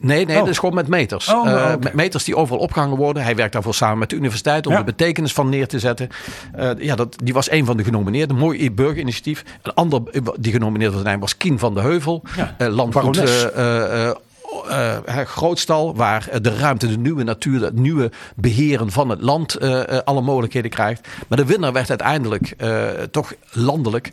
Nee, 0.00 0.24
nee, 0.26 0.36
Oh. 0.36 0.42
dat 0.42 0.50
is 0.50 0.58
gewoon 0.58 0.74
met 0.74 0.88
meters. 0.88 1.28
Oh, 1.28 1.48
Eh, 1.50 1.70
met 1.80 1.92
meters 1.94 2.24
die 2.24 2.36
overal 2.36 2.60
opgehangen 2.60 2.96
worden. 2.96 3.22
Hij 3.22 3.36
werkt 3.36 3.52
daarvoor 3.52 3.74
samen 3.74 3.98
met 3.98 4.10
de 4.10 4.16
universiteit 4.16 4.66
om 4.66 4.72
Ja. 4.72 4.78
de 4.78 4.84
betekenis 4.84 5.32
van 5.32 5.48
neer 5.48 5.68
te 5.68 5.78
zetten. 5.78 6.08
Eh, 6.52 6.70
ja, 6.78 6.94
dat, 6.94 7.16
die 7.24 7.34
was 7.34 7.50
een 7.50 7.64
van 7.64 7.76
de 7.76 7.84
genomineerden. 7.84 8.36
Mooi 8.36 8.70
burgerinitiatief. 8.72 9.44
Een 9.62 9.74
ander 9.74 10.00
die 10.40 10.52
genomineerd 10.52 10.94
was, 11.02 11.14
was 11.18 11.36
Kien 11.36 11.58
van 11.58 11.74
de 11.74 11.80
Heuvel. 11.80 12.22
Ja, 12.58 12.70
landgoed 12.70 13.16
eh, 14.68 15.18
Grootstal, 15.24 15.94
waar 15.96 16.28
eh, 16.28 16.40
de 16.40 16.56
ruimte, 16.56 16.88
de 16.88 16.98
nieuwe 16.98 17.22
natuur, 17.22 17.62
het 17.62 17.74
nieuwe 17.78 18.10
beheren 18.36 18.90
van 18.90 19.08
het 19.08 19.20
land 19.20 19.54
eh, 19.54 19.80
alle 20.04 20.20
mogelijkheden 20.20 20.70
krijgt. 20.70 21.08
Maar 21.28 21.38
de 21.38 21.44
winnaar 21.44 21.72
werd 21.72 21.88
uiteindelijk 21.88 22.56
toch 23.10 23.32
landelijk 23.50 24.10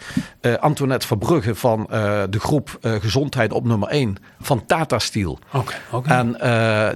Antoinette 0.59 1.07
Verbrugge 1.07 1.55
van 1.55 1.87
de 2.29 2.39
groep 2.39 2.77
Gezondheid 2.81 3.51
op 3.51 3.65
nummer 3.65 3.89
1 3.89 4.17
van 4.41 4.65
Tata 4.65 4.99
Steel. 4.99 5.39
En 6.05 6.35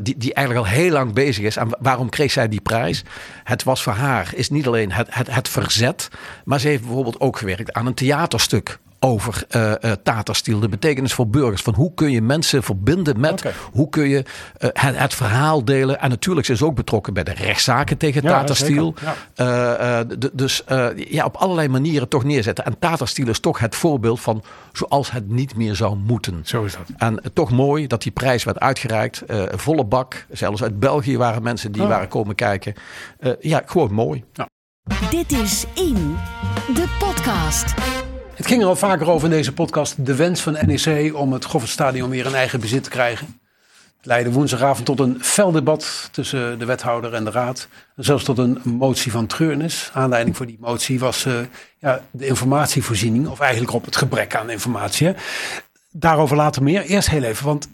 die, 0.03 0.17
die 0.17 0.33
eigenlijk 0.33 0.67
al 0.67 0.73
heel 0.73 0.91
lang 0.91 1.13
bezig 1.13 1.45
is. 1.45 1.55
En 1.57 1.69
wa- 1.69 1.77
waarom 1.79 2.09
kreeg 2.09 2.31
zij 2.31 2.47
die 2.49 2.61
prijs? 2.61 3.03
Het 3.43 3.63
was 3.63 3.83
voor 3.83 3.93
haar 3.93 4.31
is 4.33 4.49
niet 4.49 4.67
alleen 4.67 4.91
het, 4.91 5.07
het, 5.09 5.33
het 5.33 5.49
verzet, 5.49 6.09
maar 6.45 6.59
ze 6.59 6.67
heeft 6.67 6.83
bijvoorbeeld 6.83 7.19
ook 7.19 7.37
gewerkt 7.37 7.73
aan 7.73 7.85
een 7.85 7.93
theaterstuk 7.93 8.79
over 8.99 9.43
eh 9.49 9.83
eh, 9.83 9.91
Tata 10.03 10.33
Steel, 10.33 10.59
de 10.59 10.69
betekenis 10.69 11.13
voor 11.13 11.27
burgers. 11.27 11.61
Van 11.61 11.73
hoe 11.73 11.93
kun 11.93 12.11
je 12.11 12.21
mensen 12.21 12.63
verbinden 12.63 13.19
met, 13.19 13.43
hoe 13.71 13.89
kun 13.89 14.09
je 14.09 14.23
eh, 14.57 14.69
het, 14.73 14.97
het 14.97 15.13
verhaal 15.13 15.65
delen. 15.65 15.99
En 15.99 16.09
natuurlijk 16.09 16.47
is 16.47 16.57
ze 16.57 16.65
ook 16.65 16.75
betrokken 16.75 17.13
bij 17.13 17.23
de 17.23 17.33
rechtszaken 17.33 17.97
tegen 17.97 18.21
Ja. 18.23 19.15
Eh, 19.35 19.99
eh, 19.99 20.07
dus 20.33 20.63
eh, 20.63 20.87
ja, 20.95 21.25
op 21.25 21.35
allerlei 21.35 21.67
manieren 21.67 22.07
toch 22.07 22.23
neerzetten. 22.23 22.65
En 22.65 22.79
Tata 22.79 23.05
Steel 23.05 23.27
is 23.27 23.39
toch 23.39 23.59
het 23.59 23.75
voorbeeld 23.75 24.19
van 24.19 24.43
zoals 24.71 25.11
het 25.11 25.29
niet 25.29 25.55
meer 25.55 25.75
zou 25.75 25.95
moeten. 25.95 26.41
Zo 26.43 26.63
is 26.63 26.71
dat. 26.73 26.81
En 26.97 27.19
eh, 27.19 27.29
toch 27.33 27.51
mooi 27.51 27.87
dat 27.87 28.01
die 28.03 28.11
prijs 28.11 28.43
werd 28.43 28.59
uitgereikt. 28.59 29.21
Eh, 29.21 29.43
volle 29.51 29.85
bak. 29.85 30.25
Zelfs 30.31 30.63
uit 30.63 30.79
België 30.79 31.17
waren 31.17 31.43
mensen 31.43 31.71
die 31.71 31.81
Oh. 31.81 31.87
waren 31.87 32.07
komen 32.07 32.35
kijken. 32.35 32.73
Eh, 33.19 33.31
ja, 33.39 33.61
gewoon 33.65 33.93
mooi. 33.93 34.23
Dit 35.09 35.31
is 35.31 35.65
In, 35.73 36.15
de 36.73 36.95
podcast. 36.99 37.73
Het 38.39 38.47
ging 38.47 38.61
er 38.61 38.67
al 38.67 38.75
vaker 38.75 39.09
over 39.09 39.29
in 39.29 39.33
deze 39.35 39.53
podcast. 39.53 40.05
De 40.05 40.15
wens 40.15 40.41
van 40.41 40.57
NEC 40.65 41.15
om 41.15 41.33
het 41.33 41.45
Goffertstadion 41.45 42.09
weer 42.09 42.25
in 42.25 42.35
eigen 42.35 42.59
bezit 42.59 42.83
te 42.83 42.89
krijgen. 42.89 43.39
Het 43.97 44.05
leidde 44.05 44.31
woensdagavond 44.31 44.85
tot 44.85 44.99
een 44.99 45.17
fel 45.21 45.51
debat 45.51 46.09
tussen 46.11 46.59
de 46.59 46.65
wethouder 46.65 47.13
en 47.13 47.23
de 47.23 47.31
raad. 47.31 47.67
En 47.95 48.03
zelfs 48.03 48.23
tot 48.23 48.37
een 48.37 48.61
motie 48.63 49.11
van 49.11 49.25
treurnis. 49.25 49.89
Aanleiding 49.93 50.37
voor 50.37 50.45
die 50.45 50.57
motie 50.59 50.99
was 50.99 51.25
eh, 51.25 51.33
ja, 51.79 52.01
de 52.11 52.25
informatievoorziening. 52.25 53.27
Of 53.27 53.39
eigenlijk 53.39 53.73
op 53.73 53.85
het 53.85 53.95
gebrek 53.95 54.35
aan 54.35 54.49
informatie. 54.49 55.13
Daarover 55.91 56.35
later 56.35 56.63
meer. 56.63 56.81
Eerst 56.81 57.09
heel 57.09 57.23
even, 57.23 57.45
want 57.45 57.69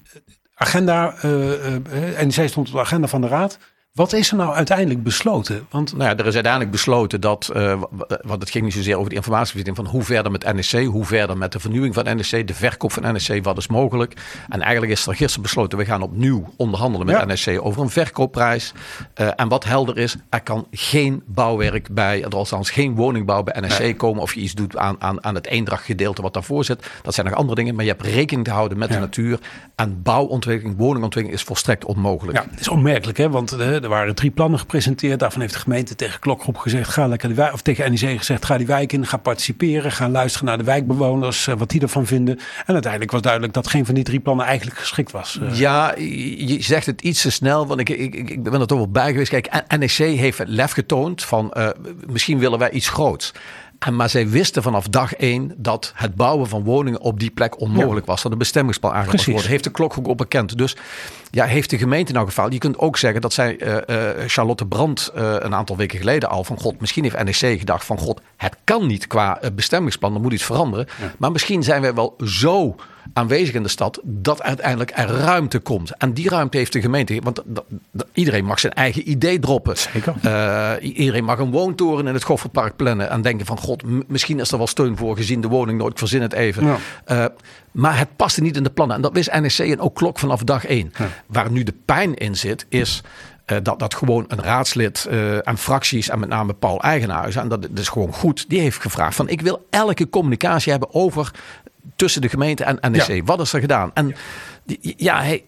agenda, 0.56 1.16
eh, 1.22 1.76
eh, 1.76 1.82
NEC 2.28 2.50
stond 2.50 2.68
op 2.68 2.74
de 2.74 2.80
agenda 2.80 3.08
van 3.08 3.22
de 3.22 3.28
raad. 3.28 3.58
Wat 3.96 4.14
is 4.14 4.32
er 4.32 4.38
nou 4.38 4.54
uiteindelijk 4.56 5.04
besloten? 5.04 5.66
Want 5.70 5.92
Nou 5.98 6.10
ja, 6.10 6.18
er 6.18 6.26
is 6.26 6.34
uiteindelijk 6.34 6.72
besloten 6.72 7.22
dat, 7.22 7.46
w- 7.54 7.82
want 8.22 8.42
het 8.42 8.50
ging 8.50 8.64
niet 8.64 8.74
zozeer 8.74 8.96
over 8.98 9.10
de 9.10 9.16
informatievoorziening, 9.16 9.76
van 9.76 9.86
hoe 9.96 10.04
verder 10.04 10.32
met 10.32 10.54
NEC, 10.54 10.86
hoe 10.86 11.06
verder 11.06 11.38
met 11.38 11.52
de 11.52 11.60
vernieuwing 11.60 11.94
van 11.94 12.04
NEC, 12.04 12.48
de 12.48 12.54
verkoop 12.54 12.92
van 12.92 13.04
NEC, 13.14 13.44
wat 13.44 13.58
is 13.58 13.68
mogelijk. 13.68 14.14
En 14.50 14.62
eigenlijk 14.62 14.92
is 14.92 15.06
er 15.08 15.16
gisteren 15.16 15.42
besloten, 15.42 15.78
we 15.78 15.86
gaan 15.86 16.02
opnieuw 16.02 16.54
onderhandelen 16.58 17.06
met 17.08 17.16
Ja. 17.16 17.26
NEC 17.52 17.66
over 17.66 17.82
een 17.82 17.90
verkoopprijs. 17.90 18.74
Eh, 19.14 19.28
en 19.36 19.48
wat 19.48 19.64
helder 19.64 19.98
is, 19.98 20.16
er 20.30 20.42
kan 20.42 20.68
geen 20.72 21.24
bouwwerk 21.26 21.88
bij, 21.94 22.24
er 22.24 22.36
althans 22.36 22.70
geen 22.70 22.96
woningbouw 22.96 23.44
bij 23.44 23.60
NEC 23.62 23.80
Nee. 23.80 23.96
komen 23.96 24.22
of 24.22 24.34
je 24.34 24.40
iets 24.42 24.54
doet 24.54 24.78
aan, 24.78 24.96
aan, 25.00 25.24
aan 25.24 25.36
het 25.36 25.48
eendrachtgedeelte 25.48 26.22
wat 26.22 26.34
daarvoor 26.34 26.64
zit. 26.64 26.90
Dat 27.02 27.14
zijn 27.14 27.26
nog 27.28 27.36
andere 27.36 27.56
dingen, 27.56 27.76
maar 27.76 27.86
je 27.86 27.92
hebt 27.92 28.06
rekening 28.06 28.46
te 28.48 28.54
houden 28.54 28.78
met 28.78 28.88
Ja. 28.90 28.94
de 28.96 29.00
natuur. 29.02 29.40
En 29.76 30.02
bouwontwikkeling, 30.02 30.78
woningontwikkeling 30.78 31.40
is 31.42 31.46
volstrekt 31.48 31.86
onmogelijk. 31.86 32.38
Ja, 32.38 32.46
het 32.52 32.60
is 32.60 32.68
onmerkelijk, 32.68 33.18
hè? 33.18 33.30
want 33.30 33.52
eh, 33.52 33.84
er 33.86 33.92
waren 33.92 34.16
drie 34.16 34.32
plannen 34.32 34.60
gepresenteerd. 34.60 35.20
Daarvan 35.20 35.42
heeft 35.42 35.54
de 35.54 35.60
gemeente 35.60 35.96
tegen 35.96 36.20
Klokgroep 36.20 36.58
gezegd: 36.58 36.90
ga 36.90 37.08
lekker 37.08 37.30
de 37.30 37.36
wijk, 37.36 37.54
of 37.54 37.62
tegen 37.62 37.92
NEC 37.92 38.18
gezegd: 38.18 38.46
ga 38.46 38.58
die 38.58 38.68
wijk 38.68 38.94
in, 38.94 39.06
ga 39.06 39.18
participeren, 39.18 39.92
ga 39.92 40.10
luisteren 40.10 40.48
naar 40.48 40.58
de 40.58 40.64
wijkbewoners, 40.64 41.48
eh, 41.48 41.56
wat 41.56 41.70
die 41.70 41.82
ervan 41.82 42.06
vinden. 42.06 42.40
En 42.66 42.74
uiteindelijk 42.74 43.12
was 43.12 43.22
duidelijk 43.22 43.54
dat 43.54 43.68
geen 43.68 43.86
van 43.86 43.96
die 43.96 44.04
drie 44.04 44.20
plannen 44.20 44.46
eigenlijk 44.46 44.78
geschikt 44.78 45.12
was. 45.12 45.40
Eh, 45.42 45.60
Ja, 45.60 45.94
je 45.98 46.58
zegt 46.60 46.86
het 46.86 47.02
iets 47.02 47.22
te 47.22 47.32
snel, 47.32 47.68
want 47.68 47.80
ik, 47.80 47.90
ik, 47.90 48.16
ik 48.16 48.44
ben 48.44 48.62
er 48.62 48.68
toch 48.68 48.78
wel 48.78 48.90
bij 48.90 49.12
geweest. 49.12 49.30
Kijk, 49.30 49.78
NEC 49.78 49.90
heeft 49.92 50.42
lef 50.46 50.72
getoond 50.72 51.24
van 51.24 51.52
eh, 51.52 51.70
misschien 52.08 52.40
willen 52.40 52.60
wij 52.60 52.72
iets 52.72 52.90
groots. 52.90 53.34
En, 53.86 53.96
maar 53.96 54.10
zij 54.10 54.30
wisten 54.30 54.64
vanaf 54.64 54.88
dag 54.88 55.14
één 55.14 55.54
dat 55.58 55.92
het 55.96 56.16
bouwen 56.16 56.48
van 56.48 56.64
woningen 56.64 57.02
op 57.02 57.20
die 57.20 57.30
plek 57.30 57.60
onmogelijk 57.60 58.06
was. 58.06 58.22
Dat 58.22 58.32
een 58.32 58.38
bestemmingsplan 58.38 58.92
aangepast 58.92 59.26
wordt. 59.26 59.48
Heeft 59.48 59.64
de 59.64 59.72
klokgroep 59.72 60.08
ook 60.08 60.18
bekend. 60.18 60.58
Dus 60.58 60.76
ja, 61.32 61.46
heeft 61.46 61.70
de 61.70 61.78
gemeente 61.78 62.14
nou 62.14 62.26
gefaald? 62.26 62.54
Je 62.54 62.60
kunt 62.60 62.78
ook 62.78 62.98
zeggen 62.98 63.22
dat 63.22 63.34
zij 63.34 63.58
eh, 63.58 64.22
eh, 64.22 64.30
Charlotte 64.30 64.66
Brandt 64.66 65.12
eh, 65.16 65.36
een 65.40 65.56
aantal 65.56 65.78
weken 65.78 66.00
geleden 66.00 66.30
al 66.30 66.44
van 66.44 66.60
god, 66.60 66.80
misschien 66.80 67.04
heeft 67.04 67.24
NEC 67.24 67.60
gedacht 67.60 67.86
van 67.86 67.98
god, 67.98 68.22
het 68.38 68.58
kan 68.64 68.88
niet 68.88 69.08
qua 69.08 69.40
bestemmingsplan, 69.54 70.14
er 70.14 70.22
moet 70.22 70.34
iets 70.34 70.44
veranderen. 70.44 70.88
Maar 71.18 71.32
misschien 71.32 71.64
zijn 71.64 71.82
wij 71.82 71.94
wel 71.94 72.16
zo 72.24 72.76
aanwezig 73.14 73.56
in 73.56 73.64
de 73.64 73.70
stad 73.70 74.00
dat 74.04 74.42
uiteindelijk 74.42 74.92
er 74.96 75.08
ruimte 75.08 75.60
komt. 75.60 75.98
En 75.98 76.14
die 76.14 76.30
ruimte 76.30 76.58
heeft 76.58 76.74
de 76.74 76.82
gemeente, 76.82 77.22
want 77.24 77.42
iedereen 78.14 78.46
mag 78.46 78.60
zijn 78.60 78.74
eigen 78.74 79.10
idee 79.10 79.40
droppen. 79.40 79.78
Zeker. 79.78 80.14
Eh, 80.22 80.72
iedereen 80.82 81.24
mag 81.24 81.40
een 81.40 81.52
woontoren 81.52 82.08
in 82.08 82.14
het 82.14 82.24
Goffertpark 82.24 82.76
plannen 82.76 83.10
en 83.10 83.22
denken 83.22 83.46
van 83.46 83.58
god, 83.58 83.84
misschien 84.08 84.40
is 84.40 84.52
er 84.52 84.58
wel 84.58 84.68
steun 84.68 84.98
voor 84.98 85.16
gezien 85.16 85.42
de 85.42 85.48
woning 85.48 85.78
nooit, 85.78 85.92
ik 85.92 85.98
verzin 85.98 86.22
het 86.22 86.34
even. 86.34 86.66
Ja. 86.66 86.78
Eh, 87.06 87.26
maar 87.72 87.98
het 87.98 88.16
paste 88.16 88.42
niet 88.42 88.58
in 88.58 88.64
de 88.64 88.70
plannen. 88.70 88.96
En 88.96 89.02
dat 89.02 89.14
wist 89.14 89.40
NEC 89.40 89.58
en 89.58 89.80
ook 89.80 89.96
Klok 89.96 90.20
vanaf 90.20 90.44
dag 90.44 90.66
één. 90.66 90.94
Waar 91.26 91.52
nu 91.52 91.64
de 91.64 91.74
pijn 91.86 92.14
in 92.14 92.36
zit, 92.36 92.66
is 92.70 93.02
eh, 93.46 93.58
dat, 93.64 93.80
dat 93.80 93.94
gewoon 93.94 94.26
een 94.28 94.42
raadslid 94.42 95.08
en 95.44 95.58
fracties, 95.58 96.10
en 96.10 96.20
met 96.20 96.30
name 96.30 96.54
Paul 96.54 96.82
Eigenhuizen, 96.82 97.42
en 97.42 97.48
dat, 97.48 97.62
dat 97.62 97.80
is 97.80 97.90
gewoon 97.90 98.14
goed, 98.14 98.50
die 98.50 98.60
heeft 98.60 98.82
gevraagd 98.82 99.16
van 99.16 99.30
ik 99.30 99.42
wil 99.42 99.66
elke 99.70 100.10
communicatie 100.10 100.72
hebben 100.72 100.94
over 100.94 101.32
tussen 101.96 102.22
de 102.22 102.30
gemeente 102.30 102.64
en 102.64 102.92
NEC. 102.92 103.08
Ja. 103.08 103.24
Wat 103.24 103.40
is 103.40 103.54
er 103.54 103.60
gedaan? 103.60 103.92
En 103.94 104.16
die- 104.64 104.94
ja, 104.98 105.22
hij, 105.22 105.44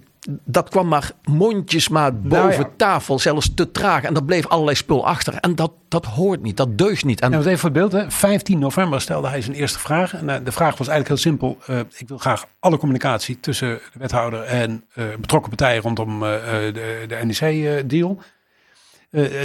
dat 0.45 0.69
kwam 0.69 0.87
maar 0.87 1.11
mondjesmaat 1.23 2.13
Nou 2.13 2.27
boven 2.27 2.63
ja. 2.63 2.69
tafel, 2.77 3.19
zelfs 3.19 3.53
te 3.53 3.71
traag. 3.71 4.03
En 4.03 4.13
dat 4.13 4.25
bleef 4.25 4.47
allerlei 4.47 4.75
spul 4.77 5.05
achter. 5.07 5.33
En 5.33 5.55
dat, 5.55 5.71
dat 5.87 6.05
hoort 6.05 6.41
niet, 6.41 6.57
dat 6.57 6.77
deugt 6.77 7.05
niet. 7.05 7.21
En 7.21 7.31
wat 7.31 7.45
even 7.45 7.59
voor 7.59 7.69
het 7.69 7.77
beeld, 7.77 7.91
hè. 7.91 8.11
15 8.11 8.59
november 8.59 9.01
stelde 9.01 9.27
hij 9.27 9.41
zijn 9.41 9.55
eerste 9.55 9.79
vraag. 9.79 10.13
En 10.13 10.29
eh, 10.29 10.35
de 10.43 10.51
vraag 10.51 10.77
was 10.77 10.87
eigenlijk 10.87 11.07
heel 11.07 11.31
simpel. 11.31 11.57
Eh, 11.65 11.79
ik 11.97 12.07
wil 12.07 12.17
graag 12.17 12.45
alle 12.59 12.77
communicatie 12.77 13.39
tussen 13.39 13.67
de 13.93 13.99
wethouder 13.99 14.43
en 14.43 14.83
eh, 14.93 15.05
betrokken 15.19 15.49
partijen 15.55 15.81
rondom 15.81 16.19
de, 16.19 17.05
de 17.07 17.19
NEC-deal. 17.25 18.19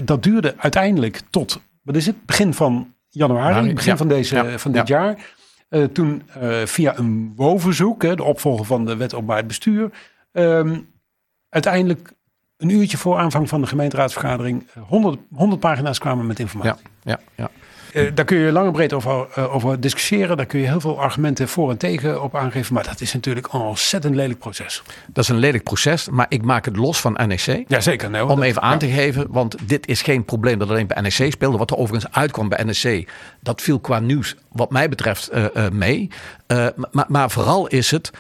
dat 0.05 0.23
duurde 0.23 0.55
uiteindelijk 0.57 1.21
tot, 1.31 1.61
wat 1.83 1.97
is 1.97 2.07
het, 2.07 2.27
begin 2.27 2.55
van 2.55 2.95
januari, 3.11 3.75
begin 3.75 3.91
ja. 3.91 3.97
van, 3.97 4.09
deze, 4.09 4.35
Ja. 4.35 4.59
van 4.59 4.73
dit 4.73 4.89
jaar. 4.89 5.17
Eh, 5.73 5.85
toen 5.85 6.23
eh, 6.41 6.67
via 6.67 6.99
een 6.99 7.33
WO-verzoek, 7.37 8.03
hè, 8.03 8.15
de 8.17 8.23
opvolger 8.23 8.65
van 8.65 8.85
de 8.85 8.97
wet 8.97 9.15
openbaar 9.15 9.47
bestuur, 9.47 9.91
ehm, 10.33 10.81
uiteindelijk 11.49 12.13
een 12.57 12.69
uurtje 12.69 12.97
voor 12.97 13.19
aanvang 13.19 13.49
van 13.49 13.61
de 13.61 13.67
gemeenteraadsvergadering 13.67 14.67
eh, 14.75 14.83
100, 14.83 15.21
100 15.35 15.61
pagina's 15.61 15.99
kwamen 15.99 16.27
met 16.27 16.39
informatie. 16.39 16.87
ja, 17.03 17.21
ja, 17.37 17.45
ja. 17.45 17.51
Eh, 17.93 18.11
daar 18.15 18.25
kun 18.25 18.39
je 18.39 18.53
lang 18.53 18.67
en 18.67 18.73
breed 18.73 18.93
over, 18.93 19.27
eh, 19.35 19.55
over 19.55 19.81
discussiëren. 19.81 20.37
Daar 20.37 20.47
kun 20.47 20.61
je 20.61 20.67
heel 20.67 20.81
veel 20.81 21.01
argumenten 21.01 21.49
voor 21.49 21.71
en 21.71 21.77
tegen 21.77 22.23
op 22.23 22.37
aangeven. 22.37 22.75
Maar 22.75 22.85
dat 22.85 23.01
is 23.01 23.13
natuurlijk 23.13 23.53
een 23.53 23.61
ontzettend 23.61 24.15
lelijk 24.15 24.39
proces. 24.39 24.83
Dat 25.07 25.25
is 25.25 25.31
een 25.31 25.39
lelijk 25.39 25.65
proces, 25.65 26.09
maar 26.09 26.27
ik 26.29 26.43
maak 26.43 26.65
het 26.65 26.77
los 26.77 27.01
van 27.01 27.19
NEC. 27.27 27.65
Jazeker. 27.67 28.11
Nee. 28.11 28.27
Om 28.27 28.43
even 28.43 28.63
aan 28.63 28.79
te 28.79 28.89
geven, 28.89 29.27
want 29.31 29.57
dit 29.63 29.87
is 29.87 30.03
geen 30.03 30.25
probleem 30.25 30.59
dat 30.59 30.69
alleen 30.69 30.87
bij 30.87 31.03
NEC 31.03 31.33
speelde. 31.33 31.59
Wat 31.59 31.71
er 31.71 31.77
overigens 31.77 32.15
uitkwam 32.15 32.49
bij 32.49 32.65
NEC, 32.65 33.09
dat 33.41 33.63
viel 33.63 33.81
qua 33.81 33.99
nieuws 33.99 34.37
wat 34.49 34.71
mij 34.71 34.89
betreft 34.89 35.29
eh, 35.29 35.69
mee. 35.73 36.11
Maar, 36.91 37.05
maar 37.09 37.31
vooral 37.31 37.67
is 37.67 37.91
het 37.91 38.11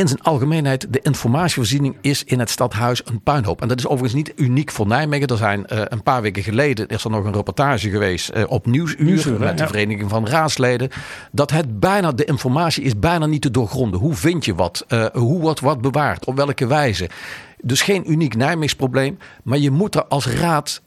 in 0.00 0.08
zijn 0.08 0.22
algemeenheid, 0.22 0.92
de 0.92 1.00
informatievoorziening 1.02 1.96
is 2.00 2.24
in 2.24 2.38
het 2.38 2.50
stadhuis 2.50 3.02
een 3.04 3.22
puinhoop. 3.22 3.62
En 3.62 3.68
dat 3.68 3.78
is 3.78 3.86
overigens 3.86 4.14
niet 4.14 4.32
uniek 4.36 4.70
voor 4.70 4.86
Nijmegen. 4.86 5.26
Er 5.28 5.36
zijn 5.36 5.66
eh, 5.66 5.82
een 5.84 6.02
paar 6.02 6.22
weken 6.22 6.42
geleden 6.42 6.86
is 6.86 7.04
er 7.04 7.10
nog 7.10 7.24
een 7.24 7.32
reportage 7.32 7.90
geweest 7.90 8.28
eh, 8.28 8.44
op 8.48 8.66
Nieuwsuur, 8.66 9.38
met 9.38 9.58
de. 9.58 9.66
Vereniging 9.66 10.10
van 10.10 10.26
Raadsleden. 10.26 10.90
Dat 11.32 11.50
het 11.50 11.80
bijna, 11.80 12.12
de 12.12 12.24
informatie 12.24 12.82
is 12.82 12.98
bijna 12.98 13.26
niet 13.26 13.42
te 13.42 13.50
doorgronden. 13.50 14.00
Hoe 14.00 14.14
vind 14.14 14.44
je 14.44 14.54
wat? 14.54 14.84
Eh, 14.88 15.06
hoe 15.12 15.40
wordt 15.40 15.60
wat 15.60 15.80
bewaard? 15.80 16.24
Op 16.24 16.36
welke 16.36 16.66
wijze? 16.66 17.08
Dus 17.62 17.82
geen 17.82 18.10
uniek 18.10 18.36
Nijmeegs 18.36 18.74
probleem. 18.74 19.18
Maar 19.42 19.58
je 19.58 19.70
moet 19.70 19.94
er 19.94 20.04
als 20.04 20.26
raad 20.26 20.82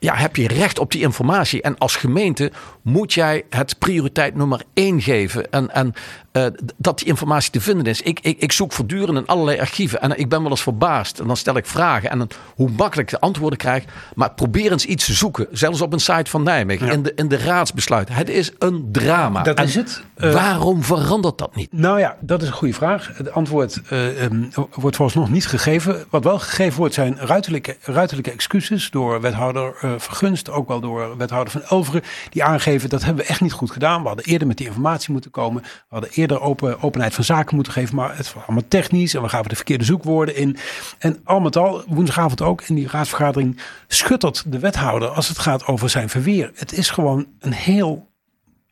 ja, 0.00 0.14
heb 0.14 0.36
je 0.36 0.48
recht 0.48 0.78
op 0.78 0.92
die 0.92 1.00
informatie. 1.00 1.62
En 1.62 1.78
als 1.78 1.96
gemeente 1.96 2.52
moet 2.82 3.12
jij 3.12 3.44
het 3.50 3.78
prioriteit 3.78 4.34
nummer 4.34 4.62
één 4.74 5.02
geven. 5.02 5.50
En, 5.50 5.74
en 5.74 5.94
eh, 6.32 6.46
dat 6.76 6.98
die 6.98 7.06
informatie 7.06 7.50
te 7.50 7.60
vinden 7.60 7.86
is. 7.86 8.02
Ik, 8.02 8.20
ik, 8.20 8.38
ik 8.38 8.52
zoek 8.52 8.72
voortdurend 8.72 9.18
in 9.18 9.26
allerlei 9.26 9.60
archieven. 9.60 10.00
En 10.00 10.18
ik 10.18 10.28
ben 10.28 10.42
wel 10.42 10.50
eens 10.50 10.62
verbaasd. 10.62 11.20
En 11.20 11.26
dan 11.26 11.36
stel 11.36 11.56
ik 11.56 11.66
vragen. 11.66 12.10
En 12.10 12.18
dan, 12.18 12.30
hoe 12.54 12.70
makkelijk 12.70 13.12
ik 13.12 13.20
de 13.20 13.26
antwoorden 13.26 13.58
krijg. 13.58 13.84
Maar 14.14 14.30
probeer 14.32 14.72
eens 14.72 14.84
iets 14.84 15.04
te 15.04 15.12
zoeken. 15.12 15.46
Zelfs 15.50 15.80
op 15.80 15.92
een 15.92 16.00
site 16.00 16.30
van 16.30 16.42
Nijmegen. 16.42 16.86
Ja. 16.86 16.92
In, 16.92 17.02
de, 17.02 17.12
in 17.14 17.28
de 17.28 17.38
raadsbesluit. 17.38 18.08
Het 18.12 18.28
is 18.28 18.52
een 18.58 18.88
drama. 18.92 19.42
Dat 19.42 19.58
En 19.58 19.64
is 19.64 19.74
het. 19.74 20.02
Eh, 20.14 20.32
waarom 20.32 20.82
verandert 20.82 21.38
dat 21.38 21.54
niet? 21.54 21.72
Nou 21.72 21.98
ja, 21.98 22.16
dat 22.20 22.42
is 22.42 22.48
een 22.48 22.54
goede 22.54 22.74
vraag. 22.74 23.10
Het 23.14 23.32
antwoord 23.32 23.80
eh, 23.88 24.24
ehm, 24.24 24.44
wordt 24.74 24.96
volgens 24.96 25.14
nog 25.14 25.30
niet 25.30 25.46
gegeven. 25.46 26.04
Wat 26.10 26.24
wel 26.24 26.38
gegeven 26.38 26.78
wordt 26.78 26.94
zijn 26.94 27.16
ruiterlijke, 27.18 27.76
ruiterlijke 27.82 28.30
excuses 28.30 28.90
door 28.90 29.20
wethouder 29.20 29.89
Vergunst, 29.98 30.50
ook 30.50 30.68
wel 30.68 30.80
door 30.80 31.16
wethouder 31.16 31.52
van 31.52 31.62
Elveren, 31.62 32.02
die 32.30 32.44
aangeven 32.44 32.88
dat 32.88 33.04
hebben 33.04 33.24
we 33.24 33.30
echt 33.30 33.40
niet 33.40 33.52
goed 33.52 33.70
gedaan. 33.70 34.02
We 34.02 34.06
hadden 34.06 34.24
eerder 34.26 34.46
met 34.46 34.56
die 34.56 34.66
informatie 34.66 35.12
moeten 35.12 35.30
komen. 35.30 35.62
We 35.62 35.68
hadden 35.88 36.10
eerder 36.10 36.40
open, 36.40 36.82
openheid 36.82 37.14
van 37.14 37.24
zaken 37.24 37.54
moeten 37.54 37.72
geven, 37.72 37.94
maar 37.96 38.16
het 38.16 38.32
was 38.32 38.44
allemaal 38.44 38.68
technisch 38.68 39.14
en 39.14 39.22
we 39.22 39.28
gaven 39.28 39.48
de 39.48 39.56
verkeerde 39.56 39.84
zoekwoorden 39.84 40.36
in. 40.36 40.56
En 40.98 41.20
al 41.24 41.40
met 41.40 41.56
al, 41.56 41.84
woensdagavond 41.86 42.42
ook 42.42 42.62
in 42.62 42.74
die 42.74 42.88
raadsvergadering, 42.88 43.60
schuttert 43.88 44.44
de 44.46 44.58
wethouder 44.58 45.08
als 45.08 45.28
het 45.28 45.38
gaat 45.38 45.66
over 45.66 45.90
zijn 45.90 46.08
verweer. 46.08 46.50
Het 46.54 46.72
is 46.72 46.90
gewoon 46.90 47.26
een 47.38 47.52
heel 47.52 48.08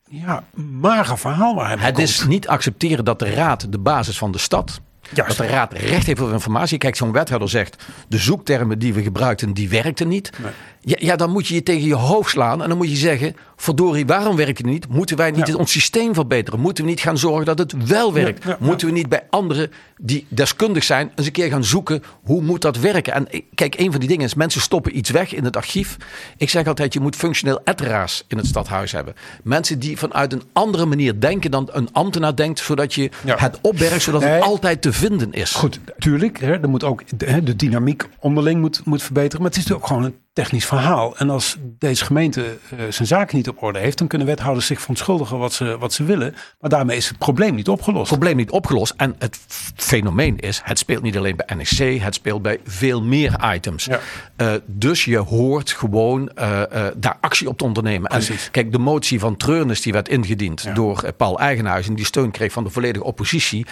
ja, 0.08 0.44
mager 0.80 1.18
verhaal 1.18 1.54
waar 1.54 1.66
hij 1.66 1.86
Het 1.86 1.94
komt. 1.94 2.08
is 2.08 2.26
niet 2.26 2.48
accepteren 2.48 3.04
dat 3.04 3.18
de 3.18 3.30
raad 3.34 3.72
de 3.72 3.78
basis 3.78 4.18
van 4.18 4.32
de 4.32 4.38
stad. 4.38 4.80
Juist. 5.14 5.36
Dat 5.36 5.46
de 5.46 5.52
raad 5.52 5.72
recht 5.72 6.06
heeft 6.06 6.20
op 6.20 6.32
informatie. 6.32 6.78
Kijk, 6.78 6.96
zo'n 6.96 7.12
wethouder 7.12 7.48
zegt: 7.48 7.84
de 8.08 8.18
zoektermen 8.18 8.78
die 8.78 8.94
we 8.94 9.02
gebruikten, 9.02 9.52
die 9.52 9.68
werkten 9.68 10.08
niet. 10.08 10.30
Nee. 10.42 10.52
Ja, 10.88 10.96
ja, 11.00 11.16
dan 11.16 11.30
moet 11.30 11.46
je 11.46 11.54
je 11.54 11.62
tegen 11.62 11.86
je 11.86 11.94
hoofd 11.94 12.30
slaan. 12.30 12.62
En 12.62 12.68
dan 12.68 12.78
moet 12.78 12.90
je 12.90 12.96
zeggen: 12.96 13.36
verdorie, 13.56 14.06
waarom 14.06 14.36
werkt 14.36 14.58
het 14.58 14.66
niet? 14.66 14.88
Moeten 14.88 15.16
wij 15.16 15.30
niet 15.30 15.46
Ja. 15.46 15.54
ons 15.54 15.70
systeem 15.72 16.14
verbeteren? 16.14 16.60
Moeten 16.60 16.84
we 16.84 16.90
niet 16.90 17.00
gaan 17.00 17.18
zorgen 17.18 17.44
dat 17.46 17.58
het 17.58 17.74
wel 17.86 18.12
werkt? 18.12 18.44
Ja, 18.44 18.50
ja, 18.50 18.56
ja. 18.60 18.66
Moeten 18.66 18.86
we 18.86 18.92
niet 18.92 19.08
bij 19.08 19.22
anderen 19.30 19.70
die 20.00 20.26
deskundig 20.28 20.84
zijn, 20.84 21.10
eens 21.14 21.26
een 21.26 21.32
keer 21.32 21.48
gaan 21.50 21.64
zoeken 21.64 22.02
hoe 22.22 22.42
moet 22.42 22.60
dat 22.62 22.76
werken? 22.78 23.12
En 23.12 23.26
ik- 23.30 23.44
kijk, 23.54 23.78
een 23.78 23.90
van 23.90 24.00
die 24.00 24.08
dingen 24.08 24.24
is: 24.26 24.34
mensen 24.34 24.60
stoppen 24.60 24.96
iets 24.96 25.10
weg 25.10 25.34
in 25.34 25.44
het 25.44 25.56
archief. 25.56 25.96
Ik 26.36 26.50
zeg 26.50 26.66
altijd: 26.66 26.92
je 26.92 27.00
moet 27.00 27.16
functioneel 27.16 27.60
etteraars 27.64 28.24
in 28.28 28.36
het 28.36 28.46
stadhuis 28.46 28.92
hebben. 28.92 29.14
Mensen 29.42 29.78
die 29.78 29.98
vanuit 29.98 30.32
een 30.32 30.42
andere 30.52 30.86
manier 30.86 31.20
denken 31.20 31.50
dan 31.50 31.68
een 31.72 31.88
ambtenaar 31.92 32.36
denkt, 32.36 32.58
zodat 32.58 32.94
je 32.94 33.10
Ja. 33.24 33.36
het 33.38 33.58
opbergt, 33.62 34.02
zodat 34.02 34.20
Nee. 34.20 34.30
het 34.30 34.42
altijd 34.42 34.82
te 34.82 34.92
vinden 34.92 35.32
is. 35.32 35.50
Goed, 35.52 35.80
tuurlijk. 35.98 36.40
Hè, 36.40 36.52
er 36.60 36.68
moet 36.68 36.84
ook 36.84 37.02
de, 37.18 37.26
hè, 37.26 37.42
de 37.42 37.56
dynamiek 37.56 38.08
onderling 38.18 38.60
moet, 38.60 38.80
moet 38.84 39.02
verbeteren. 39.02 39.42
Maar 39.42 39.50
het 39.50 39.58
is 39.60 39.64
natuurlijk 39.66 39.90
ook 39.92 39.96
gewoon 39.98 40.12
een 40.12 40.26
technisch 40.42 40.66
verhaal. 40.66 41.16
En 41.16 41.30
als 41.30 41.56
deze 41.78 42.04
gemeente 42.04 42.42
eh, 42.42 42.78
zijn 42.88 43.08
zaken 43.08 43.36
niet 43.36 43.48
op 43.48 43.62
orde 43.62 43.78
heeft, 43.78 43.98
dan 43.98 44.06
kunnen 44.06 44.26
wethouders 44.26 44.66
zich 44.66 44.80
verontschuldigen 44.80 45.38
wat 45.38 45.52
ze, 45.52 45.78
wat 45.78 45.92
ze 45.92 46.04
willen. 46.04 46.34
Maar 46.60 46.70
daarmee 46.70 46.96
is 46.96 47.08
het 47.08 47.18
probleem 47.18 47.54
niet 47.54 47.68
opgelost. 47.68 48.08
probleem 48.08 48.36
niet 48.36 48.50
opgelost. 48.50 48.94
En 48.96 49.14
het 49.18 49.38
fenomeen 49.76 50.38
is, 50.38 50.60
het 50.64 50.78
speelt 50.78 51.02
niet 51.02 51.16
alleen 51.16 51.36
bij 51.36 51.56
NEC, 51.56 52.00
het 52.00 52.14
speelt 52.14 52.42
bij 52.42 52.60
veel 52.64 53.02
meer 53.02 53.52
items. 53.54 53.84
Ja. 53.84 54.00
Eh, 54.36 54.52
dus 54.66 55.04
je 55.04 55.18
hoort 55.18 55.70
gewoon 55.70 56.28
eh, 56.28 56.62
daar 56.96 57.16
actie 57.20 57.48
op 57.48 57.58
te 57.58 57.64
ondernemen. 57.64 58.10
En 58.10 58.22
kijk, 58.50 58.72
de 58.72 58.78
motie 58.78 59.20
van 59.20 59.36
Treurnis 59.36 59.82
die 59.82 59.92
werd 59.92 60.08
ingediend 60.08 60.62
Ja. 60.62 60.72
door 60.72 61.12
Paul 61.12 61.38
Eigenhuis 61.38 61.88
en 61.88 61.94
die 61.94 62.04
steun 62.04 62.30
kreeg 62.30 62.52
van 62.52 62.64
de 62.64 62.70
volledige 62.70 63.04
oppositie. 63.04 63.66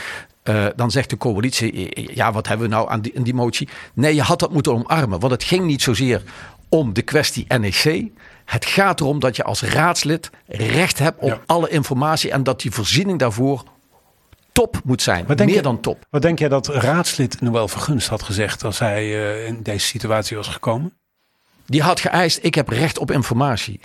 Dan 0.77 0.91
zegt 0.91 1.11
de 1.11 1.17
coalitie, 1.17 1.91
ja, 2.15 2.33
wat 2.33 2.49
hebben 2.49 2.69
we 2.69 2.75
nou 2.75 2.91
aan 2.91 3.01
die, 3.01 3.13
in 3.13 3.23
die 3.23 3.35
motie? 3.35 3.69
Nee, 3.95 4.15
je 4.15 4.23
had 4.23 4.41
dat 4.41 4.53
moeten 4.53 4.73
omarmen. 4.73 5.21
Want 5.21 5.33
het 5.33 5.45
ging 5.45 5.65
niet 5.65 5.83
zozeer 5.83 6.23
om 6.69 6.93
de 6.93 7.03
kwestie 7.03 7.45
NEC. 7.59 8.05
Het 8.45 8.65
gaat 8.67 9.01
erom 9.01 9.21
dat 9.21 9.37
je 9.37 9.43
als 9.45 9.63
raadslid 9.63 10.31
recht 10.47 10.99
hebt 10.99 11.21
op 11.23 11.29
Ja. 11.29 11.41
alle 11.47 11.69
informatie 11.69 12.31
en 12.31 12.43
dat 12.43 12.61
die 12.61 12.71
voorziening 12.71 13.19
daarvoor 13.19 13.65
top 14.53 14.81
moet 14.85 15.03
zijn. 15.03 15.27
Wat 15.27 15.39
Meer 15.39 15.49
je- 15.55 15.63
dan 15.63 15.81
top. 15.81 16.07
Wat 16.11 16.23
denk 16.23 16.39
jij 16.39 16.49
dat 16.49 16.67
raadslid 16.69 17.41
Noël 17.41 17.69
Vergunst 17.69 18.09
had 18.09 18.23
gezegd 18.23 18.65
als 18.65 18.79
hij 18.79 19.03
eh, 19.03 19.47
in 19.47 19.63
deze 19.63 19.87
situatie 19.87 20.37
was 20.37 20.49
gekomen? 20.49 20.93
Die 21.67 21.83
had 21.83 22.01
geëist, 22.01 22.39
ik 22.43 22.55
heb 22.55 22.69
recht 22.69 22.99
op 22.99 23.11
informatie. 23.11 23.81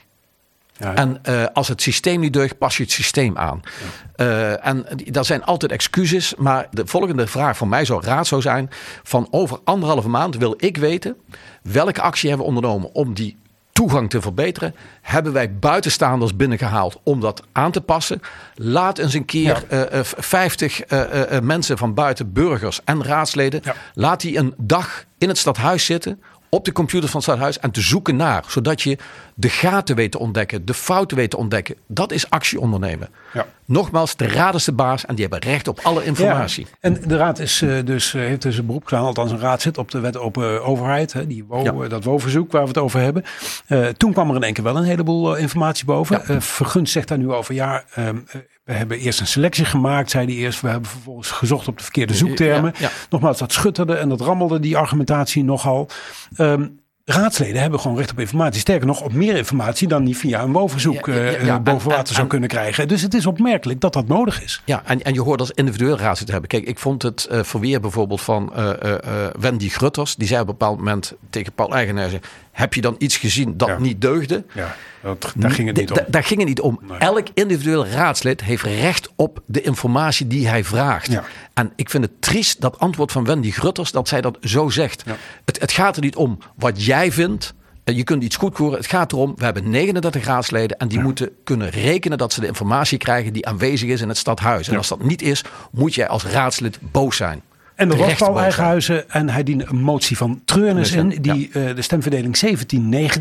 Ja, 0.81 0.95
En 0.95 1.19
eh, 1.23 1.43
als 1.53 1.67
het 1.67 1.81
systeem 1.81 2.19
niet 2.19 2.33
deugt, 2.33 2.57
pas 2.57 2.77
je 2.77 2.83
het 2.83 2.91
systeem 2.91 3.37
aan. 3.37 3.61
Eh, 4.15 4.65
en 4.67 4.85
daar 4.95 5.25
zijn 5.25 5.43
altijd 5.43 5.71
excuses. 5.71 6.35
Maar 6.37 6.67
de 6.71 6.87
volgende 6.87 7.27
vraag 7.27 7.57
van 7.57 7.69
mij 7.69 7.85
zou 7.85 8.03
raad 8.05 8.27
zou 8.27 8.41
zijn: 8.41 8.69
van 9.03 9.27
over 9.31 9.59
anderhalve 9.63 10.09
maand 10.09 10.37
wil 10.37 10.53
ik 10.57 10.77
weten 10.77 11.15
welke 11.63 12.01
actie 12.01 12.29
hebben 12.29 12.47
we 12.47 12.53
ondernomen 12.53 12.93
om 12.93 13.13
die 13.13 13.37
toegang 13.71 14.09
te 14.09 14.21
verbeteren. 14.21 14.75
Hebben 15.01 15.33
wij 15.33 15.55
buitenstaanders 15.57 16.35
binnengehaald 16.35 16.99
om 17.03 17.19
dat 17.19 17.43
aan 17.51 17.71
te 17.71 17.81
passen? 17.81 18.21
Laat 18.55 18.97
eens 18.97 19.13
een 19.13 19.25
keer 19.25 19.63
Ja. 19.69 19.85
eh, 19.85 19.99
eh, 19.99 20.05
50 20.17 20.81
eh, 20.81 21.39
mensen 21.39 21.77
van 21.77 21.93
buiten, 21.93 22.33
burgers 22.33 22.79
en 22.83 23.03
raadsleden, 23.03 23.61
Ja. 23.63 23.75
laat 23.93 24.21
die 24.21 24.37
een 24.37 24.53
dag 24.57 25.03
in 25.17 25.27
het 25.27 25.37
stadhuis 25.37 25.85
zitten. 25.85 26.21
Op 26.49 26.65
de 26.65 26.71
computer 26.71 27.09
van 27.09 27.19
het 27.19 27.29
stadhuis 27.29 27.59
en 27.59 27.71
te 27.71 27.81
zoeken 27.81 28.15
naar. 28.15 28.43
Zodat 28.47 28.81
je 28.81 28.97
de 29.35 29.49
gaten 29.49 29.95
weet 29.95 30.11
te 30.11 30.19
ontdekken, 30.19 30.65
de 30.65 30.73
fouten 30.73 31.17
weet 31.17 31.29
te 31.29 31.37
ontdekken. 31.37 31.75
Dat 31.87 32.11
is 32.11 32.29
actie 32.29 32.59
ondernemen. 32.59 33.09
Ja. 33.33 33.45
Nogmaals, 33.65 34.15
de 34.15 34.27
raad 34.27 34.55
is 34.55 34.63
de 34.63 34.71
baas 34.71 35.05
en 35.05 35.15
die 35.15 35.27
hebben 35.29 35.49
recht 35.51 35.67
op 35.67 35.79
alle 35.83 36.03
informatie. 36.05 36.65
Ja, 36.69 36.77
en 36.79 37.01
de 37.07 37.17
raad 37.17 37.39
is, 37.39 37.61
eh, 37.61 37.73
dus, 37.85 38.13
eh, 38.13 38.21
heeft 38.21 38.41
dus 38.41 38.57
een 38.57 38.65
beroep 38.65 38.85
gedaan, 38.85 39.03
althans 39.05 39.31
een 39.31 39.39
raad 39.39 39.61
zit 39.61 39.77
op 39.77 39.91
de 39.91 39.99
wet 39.99 40.17
open 40.17 40.63
overheid, 40.63 41.13
hè, 41.13 41.27
die 41.27 41.45
WO, 41.47 41.63
Ja. 41.63 41.71
eh, 41.83 41.89
dat 41.89 42.03
WO-verzoek 42.03 42.51
waar 42.51 42.61
we 42.61 42.67
het 42.67 42.77
over 42.77 42.99
hebben. 42.99 43.23
Eh, 43.67 43.87
toen 43.87 44.13
kwam 44.13 44.29
er 44.29 44.35
in 44.35 44.43
één 44.43 44.53
keer 44.53 44.63
wel 44.63 44.75
een 44.77 44.83
heleboel 44.83 45.35
eh, 45.35 45.41
informatie 45.41 45.85
boven. 45.85 46.25
Eh, 46.25 46.39
Vergunst 46.39 46.91
zegt 46.93 47.07
daar 47.07 47.17
nu 47.17 47.31
over, 47.31 47.53
ja, 47.53 47.83
ehm, 47.93 48.17
eh, 48.27 48.41
we 48.63 48.73
hebben 48.73 48.97
eerst 48.99 49.19
een 49.19 49.27
selectie 49.27 49.65
gemaakt, 49.65 50.09
zei 50.11 50.25
hij 50.25 50.35
eerst. 50.35 50.61
We 50.61 50.67
hebben 50.69 50.89
vervolgens 50.89 51.31
gezocht 51.31 51.67
op 51.67 51.77
de 51.77 51.83
verkeerde 51.83 52.13
zoektermen. 52.13 52.73
Ja, 52.77 52.85
ja. 52.87 52.89
Nogmaals, 53.09 53.37
dat 53.37 53.51
schutterde 53.51 53.93
en 53.95 54.09
dat 54.09 54.21
rammelde 54.21 54.59
die 54.59 54.77
argumentatie 54.77 55.43
nogal. 55.43 55.89
Ehm, 56.35 56.67
Raadsleden 57.11 57.61
hebben 57.61 57.79
gewoon 57.79 57.97
recht 57.97 58.11
op 58.11 58.19
informatie. 58.19 58.59
Sterker 58.61 58.87
nog, 58.87 59.01
op 59.01 59.13
meer 59.13 59.35
informatie 59.35 59.87
dan 59.87 60.03
die 60.03 60.17
via 60.17 60.41
een 60.41 60.51
WO-verzoek 60.51 61.05
Ja, 61.07 61.13
ja, 61.15 61.21
ja, 61.21 61.37
eh, 61.55 61.59
boven 61.59 61.91
En- 61.91 61.95
water 61.97 62.07
zou 62.13 62.21
en- 62.21 62.27
kunnen 62.27 62.49
krijgen. 62.49 62.87
Dus 62.87 63.01
het 63.01 63.13
is 63.13 63.25
opmerkelijk 63.25 63.79
dat 63.79 63.93
dat 63.93 64.07
nodig 64.07 64.41
is. 64.43 64.61
Ja, 64.65 64.81
en, 64.85 65.01
en 65.01 65.13
je 65.13 65.21
hoort 65.21 65.39
als 65.39 65.51
individueel 65.51 65.97
raadslid 65.97 66.25
te 66.25 66.31
hebben. 66.31 66.49
Kijk, 66.49 66.65
ik 66.65 66.79
vond 66.79 67.01
het 67.01 67.25
eh, 67.25 67.43
verweer 67.43 67.79
bijvoorbeeld 67.79 68.21
van 68.21 68.55
eh, 68.55 68.69
Wendy 69.39 69.69
Grutters. 69.69 70.15
Die 70.15 70.27
zei 70.27 70.41
op 70.41 70.47
een 70.47 70.57
bepaald 70.57 70.77
moment 70.77 71.13
tegen 71.29 71.53
Paul 71.53 71.73
Eigenhuizen... 71.73 72.21
Heb 72.51 72.73
je 72.73 72.81
dan 72.81 72.95
iets 72.97 73.17
gezien 73.17 73.57
dat 73.57 73.67
Ja. 73.67 73.79
niet 73.79 74.01
deugde? 74.01 74.43
Ja, 74.53 74.75
dat, 75.01 75.33
daar 75.35 75.51
ging 75.51 75.67
het 75.67 75.77
niet 75.77 75.89
om. 75.91 75.95
da- 75.97 76.05
Daar 76.07 76.23
ging 76.23 76.39
het 76.39 76.47
niet 76.49 76.61
om. 76.61 76.79
Nee. 76.87 76.97
Elk 76.97 77.27
individueel 77.33 77.87
raadslid 77.87 78.41
heeft 78.41 78.63
recht 78.63 79.09
op 79.15 79.41
de 79.45 79.61
informatie 79.61 80.27
die 80.27 80.47
hij 80.47 80.63
vraagt. 80.63 81.11
Ja. 81.11 81.23
En 81.53 81.71
ik 81.75 81.89
vind 81.89 82.03
het 82.03 82.21
triest 82.21 82.61
dat 82.61 82.79
antwoord 82.79 83.11
van 83.11 83.23
Wendy 83.23 83.51
Grutters 83.51 83.91
dat 83.91 84.07
zij 84.07 84.21
dat 84.21 84.37
zo 84.41 84.69
zegt. 84.69 85.03
Ja. 85.05 85.15
Het, 85.45 85.59
het 85.59 85.71
gaat 85.71 85.95
er 85.95 86.01
niet 86.01 86.15
om 86.15 86.37
wat 86.55 86.85
jij 86.85 87.11
vindt. 87.11 87.53
En 87.83 87.95
Je 87.95 88.03
kunt 88.03 88.23
iets 88.23 88.35
goedkeuren. 88.35 88.77
Het 88.77 88.87
gaat 88.87 89.11
erom, 89.11 89.33
we 89.37 89.43
hebben 89.43 89.69
39 89.69 90.25
raadsleden 90.25 90.77
en 90.77 90.87
die 90.87 90.99
moeten 90.99 91.29
kunnen 91.43 91.69
rekenen 91.69 92.17
dat 92.17 92.33
ze 92.33 92.39
de 92.39 92.47
informatie 92.47 92.97
krijgen 92.97 93.33
die 93.33 93.47
aanwezig 93.47 93.89
is 93.89 94.01
in 94.01 94.07
het 94.07 94.17
stadhuis. 94.17 94.67
En 94.67 94.77
als 94.77 94.87
dat 94.87 95.03
niet 95.03 95.21
is, 95.21 95.43
moet 95.71 95.95
jij 95.95 96.07
als 96.07 96.23
raadslid 96.25 96.77
boos 96.81 97.15
zijn. 97.17 97.41
En 97.81 97.91
er 97.91 97.97
boos 97.97 98.17
zijn. 98.17 98.35
Eigenhuizen 98.35 99.09
en 99.09 99.29
hij 99.29 99.43
diende 99.43 99.65
een 99.67 99.81
motie 99.81 100.17
van 100.17 100.41
treurnis 100.45 100.91
in. 100.91 101.09
Ja. 101.09 101.19
Die 101.33 101.49
eh, 101.51 101.75
de 101.75 101.81
stemverdeling 101.81 102.41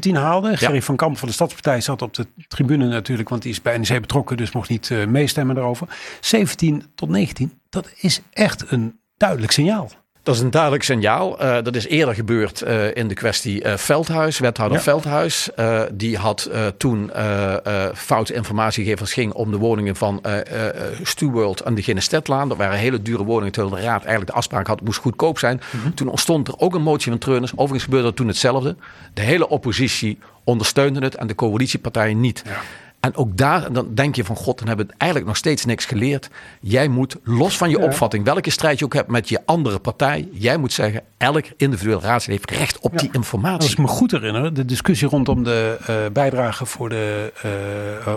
17-19 0.08 0.12
haalde. 0.12 0.56
Gerry 0.56 0.82
van 0.82 0.96
Kamp 0.96 1.18
van 1.18 1.28
de 1.28 1.34
Stadspartij 1.34 1.80
zat 1.80 2.02
op 2.02 2.14
de 2.14 2.26
tribune 2.48 2.86
natuurlijk. 2.86 3.28
Want 3.28 3.42
die 3.42 3.50
is 3.50 3.62
bij 3.62 3.78
NEC 3.78 4.00
betrokken. 4.00 4.36
Dus 4.36 4.52
mocht 4.52 4.68
niet 4.68 4.90
eh, 4.90 5.06
meestemmen 5.06 5.56
erover. 5.56 5.88
17 6.20 6.84
tot 6.94 7.08
19. 7.08 7.52
Dat 7.68 7.92
is 7.96 8.20
echt 8.30 8.64
een 8.70 9.00
duidelijk 9.16 9.52
signaal. 9.52 9.90
Dat 10.22 10.34
is 10.34 10.40
een 10.40 10.50
duidelijk 10.50 10.82
signaal. 10.82 11.38
Eh, 11.38 11.62
dat 11.62 11.76
is 11.76 11.86
eerder 11.86 12.14
gebeurd 12.14 12.62
eh, 12.62 12.96
in 12.96 13.08
de 13.08 13.14
kwestie 13.14 13.62
eh, 13.62 13.76
Veldhuis, 13.76 14.38
wethouder 14.38 14.78
Ja. 14.78 14.82
Veldhuis. 14.82 15.48
Die 15.92 16.16
had 16.16 16.50
toen 16.76 17.10
foute 17.94 18.34
informatie 18.34 18.82
gegeven. 18.82 19.00
als 19.00 19.14
Het 19.14 19.18
ging 19.18 19.32
om 19.32 19.50
de 19.50 19.56
woningen 19.56 19.96
van 19.96 20.22
Stuworld 21.02 21.60
en 21.60 21.74
de 21.74 21.82
Ginnestedlaan. 21.82 22.48
Dat 22.48 22.56
waren 22.56 22.78
hele 22.78 23.02
dure 23.02 23.24
woningen 23.24 23.52
terwijl 23.52 23.74
de 23.74 23.82
raad 23.82 24.00
eigenlijk 24.00 24.30
de 24.30 24.36
afspraak 24.36 24.66
had, 24.66 24.76
het 24.76 24.84
moest 24.84 24.98
goedkoop 24.98 25.38
zijn. 25.38 25.60
Mhm. 25.70 25.94
Toen 25.94 26.08
ontstond 26.08 26.48
er 26.48 26.58
ook 26.58 26.74
een 26.74 26.82
motie 26.82 27.10
van 27.10 27.20
treurnis. 27.20 27.52
Overigens 27.52 27.84
gebeurde 27.84 28.08
er 28.08 28.14
toen 28.14 28.26
hetzelfde. 28.26 28.76
De 29.14 29.22
hele 29.22 29.48
oppositie 29.48 30.18
ondersteunde 30.44 31.00
het 31.00 31.14
en 31.14 31.26
de 31.26 31.34
coalitiepartijen 31.34 32.20
niet. 32.20 32.42
En 33.00 33.16
ook 33.16 33.36
daar, 33.36 33.72
dan 33.72 33.94
denk 33.94 34.16
je 34.16 34.24
van 34.24 34.36
god, 34.36 34.58
dan 34.58 34.68
hebben 34.68 34.86
we 34.86 34.92
eigenlijk 34.96 35.30
nog 35.30 35.38
steeds 35.38 35.64
niks 35.64 35.84
geleerd. 35.84 36.30
Jij 36.60 36.88
moet, 36.88 37.16
los 37.24 37.56
van 37.56 37.70
je 37.70 37.78
Ja. 37.78 37.84
opvatting, 37.84 38.24
welke 38.24 38.50
strijd 38.50 38.78
je 38.78 38.84
ook 38.84 38.94
hebt 38.94 39.10
met 39.10 39.28
je 39.28 39.40
andere 39.44 39.78
partij, 39.78 40.28
jij 40.32 40.56
moet 40.56 40.72
zeggen, 40.72 41.02
elk 41.16 41.44
individueel 41.56 42.00
raadslid 42.00 42.36
heeft 42.46 42.60
recht 42.60 42.78
op 42.78 42.90
die 42.98 43.06
Als 43.08 43.16
informatie. 43.16 43.70
ik 43.70 43.78
me 43.78 43.86
goed 43.86 44.10
herinner, 44.10 44.54
de 44.54 44.64
discussie 44.64 45.08
rondom 45.08 45.44
de 45.44 45.76
eh, 45.86 45.94
bijdrage 46.12 46.66
voor 46.66 46.88
de 46.88 47.32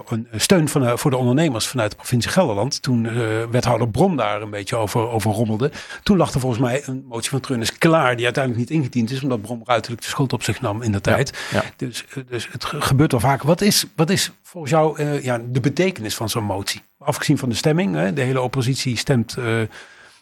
een 0.10 0.28
steun 0.36 0.68
van, 0.70 1.00
voor 1.00 1.12
de 1.12 1.18
ondernemers 1.18 1.68
vanuit 1.68 1.90
de 1.92 1.96
provincie 1.98 2.32
Gelderland. 2.32 2.82
Toen 2.82 3.06
eh, 3.06 3.14
wethouder 3.52 3.90
Brom 3.90 4.16
daar 4.16 4.42
een 4.42 4.50
beetje 4.50 4.76
over, 4.76 5.10
over 5.10 5.32
rommelde. 5.32 5.72
Toen 6.04 6.18
lag 6.18 6.34
er 6.34 6.40
volgens 6.40 6.62
mij 6.62 6.82
een 6.86 7.06
motie 7.10 7.30
van 7.30 7.40
treurnis 7.40 7.78
klaar, 7.78 8.16
die 8.16 8.26
uiteindelijk 8.26 8.70
niet 8.70 8.80
ingediend 8.80 9.12
is, 9.12 9.24
omdat 9.24 9.42
Brom 9.42 9.62
ruiterlijk 9.66 10.02
de 10.02 10.08
schuld 10.08 10.34
op 10.34 10.44
zich 10.44 10.62
nam 10.62 10.82
in 10.82 10.92
de 10.92 11.02
tijd. 11.02 11.38
ja. 11.52 11.64
Dus, 11.78 12.06
dus 12.30 12.48
het 12.52 12.66
ge- 12.66 12.82
gebeurt 12.82 13.12
wel 13.12 13.20
vaak. 13.22 13.44
Wat 13.44 13.62
is, 13.62 13.86
wat 13.96 14.10
is 14.10 14.32
volgens 14.54 14.74
jou 14.74 14.98
eh, 15.00 15.24
ja, 15.24 15.42
de 15.46 15.60
betekenis 15.60 16.16
van 16.16 16.30
zo'n 16.30 16.44
motie? 16.44 16.82
Afgezien 16.98 17.38
van 17.38 17.50
de 17.50 17.56
stemming, 17.56 17.96
hè, 17.96 18.14
de 18.14 18.22
hele 18.22 18.42
oppositie 18.42 18.98
stemt, 18.98 19.38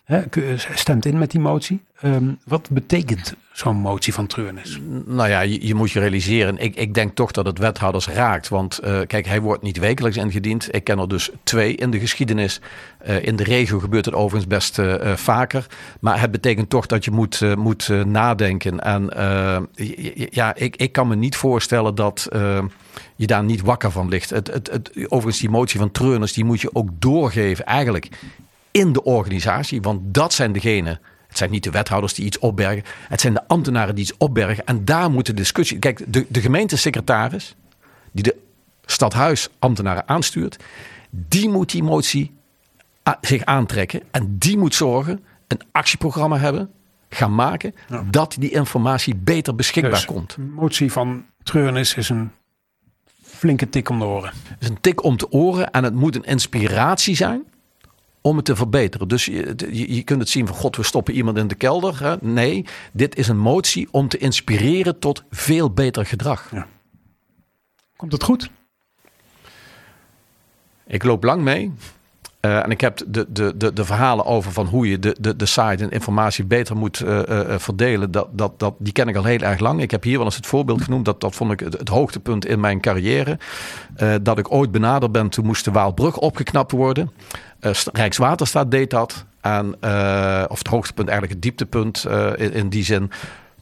eh, 0.06 0.20
stemt 0.74 1.06
in 1.06 1.18
met 1.18 1.32
die 1.32 1.40
motie. 1.40 1.84
Ehm, 2.02 2.32
wat 2.46 2.70
betekent 2.70 3.36
zo'n 3.54 3.76
motie 3.76 4.14
van 4.14 4.28
treurnis? 4.28 4.80
Nou 5.06 5.30
ja, 5.30 5.42
je, 5.42 5.68
je 5.68 5.76
moet 5.76 5.92
je 5.92 6.00
realiseren. 6.00 6.58
Ik, 6.58 6.76
ik 6.76 6.94
denk 6.94 7.16
toch 7.16 7.32
dat 7.32 7.46
het 7.46 7.58
wethouders 7.58 8.08
raakt. 8.08 8.50
Want 8.50 8.80
eh, 8.80 9.00
kijk, 9.08 9.26
hij 9.26 9.42
wordt 9.42 9.64
niet 9.64 9.78
wekelijks 9.78 10.18
ingediend. 10.18 10.76
Ik 10.76 10.84
ken 10.84 11.00
er 11.00 11.08
dus 11.08 11.30
twee 11.44 11.76
in 11.76 11.92
de 11.92 12.00
geschiedenis. 12.00 12.62
Eh, 12.98 13.26
in 13.26 13.36
de 13.36 13.44
regio 13.44 13.80
gebeurt 13.80 14.06
het 14.06 14.14
overigens 14.14 14.48
best 14.48 14.80
vaker. 15.20 15.66
Maar 16.00 16.20
het 16.20 16.32
betekent 16.32 16.70
toch 16.70 16.86
dat 16.86 17.06
je 17.06 17.12
moet, 17.12 17.56
moet 17.56 17.90
nadenken. 18.06 18.80
En 18.80 19.10
ja, 20.30 20.56
ik, 20.56 20.76
ik 20.76 20.92
kan 20.92 21.08
me 21.08 21.16
niet 21.16 21.36
voorstellen 21.36 21.96
dat 21.96 22.28
je 23.16 23.28
daar 23.28 23.44
niet 23.44 23.62
wakker 23.62 23.92
van 23.92 24.10
ligt. 24.10 24.30
Het, 24.30 24.48
het, 24.54 24.72
het, 24.72 24.92
overigens, 24.96 25.40
die 25.40 25.50
motie 25.50 25.80
van 25.80 25.92
treurnis, 25.92 26.34
die 26.34 26.46
moet 26.46 26.62
je 26.62 26.76
ook 26.76 26.90
doorgeven 27.00 27.66
eigenlijk 27.66 28.10
in 28.72 28.94
de 28.94 29.04
organisatie. 29.04 29.82
Want 29.82 30.14
dat 30.14 30.34
zijn 30.34 30.52
degenen. 30.52 31.00
Het 31.28 31.38
zijn 31.38 31.52
niet 31.52 31.64
de 31.64 31.72
wethouders 31.72 32.14
die 32.14 32.26
iets 32.26 32.40
opbergen. 32.40 32.84
Het 33.08 33.22
zijn 33.22 33.34
de 33.34 33.48
ambtenaren 33.48 33.96
die 33.96 34.04
iets 34.04 34.18
opbergen. 34.18 34.66
En 34.66 34.86
daar 34.86 35.12
moet 35.12 35.26
de 35.26 35.34
discussie. 35.34 35.80
Kijk, 35.80 36.04
de, 36.14 36.26
de 36.30 36.42
gemeentesecretaris, 36.42 37.56
die 38.12 38.24
de 38.24 38.36
stadhuisambtenaren 38.86 40.08
aanstuurt, 40.08 40.58
die 41.10 41.50
moet 41.50 41.72
die 41.72 41.84
motie 41.84 42.32
zich 43.22 43.46
aantrekken. 43.46 44.02
En 44.12 44.38
die 44.38 44.58
moet 44.58 44.76
zorgen, 44.76 45.24
een 45.48 45.62
actieprogramma 45.72 46.38
hebben, 46.38 46.72
gaan 47.10 47.36
maken, 47.36 47.76
dat 48.10 48.36
die 48.40 48.52
informatie 48.52 49.16
beter 49.16 49.56
beschikbaar 49.56 49.92
Dus 49.92 50.06
komt. 50.06 50.36
een 50.38 50.52
motie 50.52 50.92
van 50.92 51.26
treurnis 51.44 51.96
is 51.96 52.10
een 52.10 52.32
flinke 53.22 53.70
tik 53.70 53.90
om 53.90 54.00
de 54.00 54.06
oren. 54.06 54.32
Het 54.44 54.58
is 54.60 54.70
een 54.70 54.82
tik 54.82 55.04
om 55.04 55.18
te 55.18 55.32
oren 55.32 55.72
en 55.72 55.84
het 55.84 55.94
moet 55.94 56.16
een 56.16 56.24
inspiratie 56.24 57.16
zijn 57.16 57.44
om 58.22 58.36
het 58.36 58.46
te 58.46 58.56
verbeteren. 58.56 59.08
Dus 59.08 59.26
je, 59.26 59.54
je, 59.72 59.96
je 59.96 60.04
kunt 60.04 60.20
het 60.20 60.30
zien 60.30 60.48
van 60.48 60.56
god, 60.56 60.76
we 60.76 60.84
stoppen 60.84 61.14
iemand 61.14 61.38
in 61.38 61.48
de 61.48 61.56
kelder. 61.56 62.04
Hè? 62.04 62.16
Nee, 62.22 62.66
dit 62.94 63.16
is 63.16 63.28
een 63.28 63.40
motie 63.40 63.88
om 63.92 64.08
te 64.08 64.18
inspireren 64.18 65.00
tot 65.00 65.24
veel 65.30 65.72
beter 65.72 66.06
gedrag. 66.06 66.52
Komt 67.96 68.12
het 68.12 68.24
goed? 68.24 68.50
Ik 70.88 71.04
loop 71.04 71.24
lang 71.24 71.42
mee. 71.42 71.72
Eh, 72.42 72.64
en 72.64 72.72
ik 72.72 72.82
heb 72.82 73.02
de, 73.08 73.26
de, 73.30 73.54
de, 73.58 73.74
de 73.74 73.86
verhalen 73.86 74.26
over 74.26 74.52
van 74.52 74.66
hoe 74.66 74.90
je 74.90 75.00
de, 75.00 75.16
de, 75.20 75.36
de 75.36 75.46
site 75.46 75.84
en 75.84 75.90
informatie 75.90 76.46
beter 76.46 76.78
moet 76.78 77.02
eh, 77.02 77.40
eh, 77.54 77.60
verdelen. 77.60 78.12
Dat, 78.12 78.28
dat, 78.32 78.60
dat, 78.60 78.74
die 78.78 78.94
ken 78.94 79.08
ik 79.08 79.16
al 79.16 79.24
heel 79.24 79.40
erg 79.40 79.60
lang. 79.60 79.82
Ik 79.82 79.92
heb 79.92 80.04
hier 80.04 80.18
wel 80.18 80.26
eens 80.26 80.36
het 80.36 80.46
voorbeeld 80.46 80.82
genoemd. 80.82 81.06
Dat, 81.06 81.22
dat 81.22 81.36
vond 81.36 81.52
ik 81.52 81.60
het, 81.60 81.90
hoogtepunt 81.90 82.46
in 82.46 82.60
mijn 82.60 82.80
carrière. 82.80 83.38
Dat 84.22 84.38
ik 84.38 84.52
ooit 84.52 84.72
benaderd 84.72 85.12
ben. 85.12 85.30
Toen 85.30 85.46
moest 85.46 85.66
de 85.66 85.72
Waalbrug 85.72 86.18
opgeknapt 86.18 86.72
worden. 86.72 87.12
St- 87.62 87.90
Rijkswaterstaat 87.94 88.72
deed 88.72 88.90
dat. 88.90 89.26
En, 89.42 89.76
of 90.50 90.58
het 90.58 90.68
hoogtepunt, 90.68 91.08
eigenlijk 91.10 91.34
het 91.34 91.42
dieptepunt 91.42 92.08
in, 92.36 92.54
in 92.54 92.70
die 92.70 92.84
zin. 92.84 93.12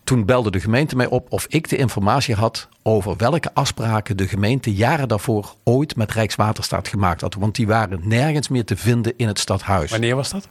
Toen 0.09 0.25
belde 0.25 0.51
de 0.51 0.59
gemeente 0.59 0.95
mij 0.95 1.05
op 1.07 1.31
of 1.31 1.45
ik 1.49 1.69
de 1.69 1.75
informatie 1.77 2.35
had 2.35 2.67
over 2.83 3.17
welke 3.17 3.53
afspraken 3.53 4.17
de 4.17 4.27
gemeente 4.27 4.73
jaren 4.73 5.07
daarvoor 5.07 5.53
ooit 5.63 5.95
met 5.95 6.11
Rijkswaterstaat 6.11 6.87
gemaakt 6.87 7.21
had. 7.21 7.33
Want 7.35 7.55
die 7.55 7.67
waren 7.67 7.99
nergens 8.03 8.47
meer 8.47 8.65
te 8.65 8.77
vinden 8.77 9.13
in 9.17 9.27
het 9.27 9.39
stadhuis. 9.39 9.91
Wanneer 9.91 10.15
was 10.15 10.29
dat? 10.29 10.47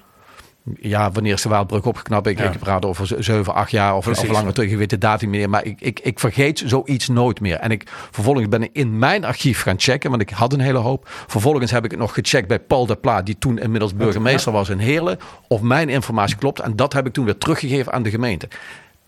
Ja, 0.80 1.10
wanneer 1.10 1.32
is 1.32 1.42
de 1.42 1.48
Waalbrug 1.48 1.84
opgeknapt? 1.86 2.26
Ik, 2.26 2.38
Ja. 2.38 2.50
ik 2.50 2.58
praat 2.58 2.84
over 2.84 3.06
z- 3.06 3.12
zeven, 3.18 3.54
acht 3.54 3.70
jaar 3.70 3.90
of, 3.96 4.06
of 4.06 4.12
Precies. 4.12 4.30
langer 4.30 4.52
terug. 4.52 4.70
Ik 4.70 4.76
weet 4.76 4.90
de 4.90 4.98
datum 4.98 5.30
meer. 5.30 5.50
Maar 5.50 5.64
ik, 5.64 5.80
ik, 5.80 6.00
ik 6.00 6.18
vergeet 6.20 6.62
zoiets 6.66 7.08
nooit 7.08 7.40
meer. 7.40 7.56
En 7.56 7.70
ik, 7.70 7.84
vervolgens 8.10 8.48
ben 8.48 8.62
ik 8.62 8.70
in 8.72 8.98
mijn 8.98 9.24
archief 9.24 9.62
gaan 9.62 9.78
checken. 9.80 10.10
Want 10.10 10.22
ik 10.22 10.30
had 10.30 10.52
een 10.52 10.60
hele 10.60 10.78
hoop. 10.78 11.08
Vervolgens 11.26 11.70
heb 11.70 11.84
ik 11.84 11.90
het 11.90 12.00
nog 12.00 12.14
gecheckt 12.14 12.48
bij 12.48 12.58
Paul 12.60 12.86
de 12.86 12.96
Pla. 12.96 13.22
Die 13.22 13.38
toen 13.38 13.58
inmiddels 13.58 13.94
burgemeester 13.94 14.52
was 14.52 14.68
in 14.68 14.78
Heerlen. 14.78 15.18
Of 15.48 15.60
mijn 15.60 15.88
informatie 15.88 16.36
klopt. 16.36 16.60
En 16.60 16.76
dat 16.76 16.92
heb 16.92 17.06
ik 17.06 17.12
toen 17.12 17.24
weer 17.24 17.38
teruggegeven 17.38 17.92
aan 17.92 18.02
de 18.02 18.10
gemeente. 18.10 18.48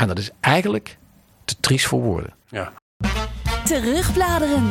En 0.01 0.07
dat 0.07 0.19
is 0.19 0.31
eigenlijk 0.41 0.99
te 1.45 1.57
triest 1.61 1.87
voor 1.87 2.01
woorden. 2.01 2.35
Ja. 2.49 2.73
Terugbladeren. 3.65 4.67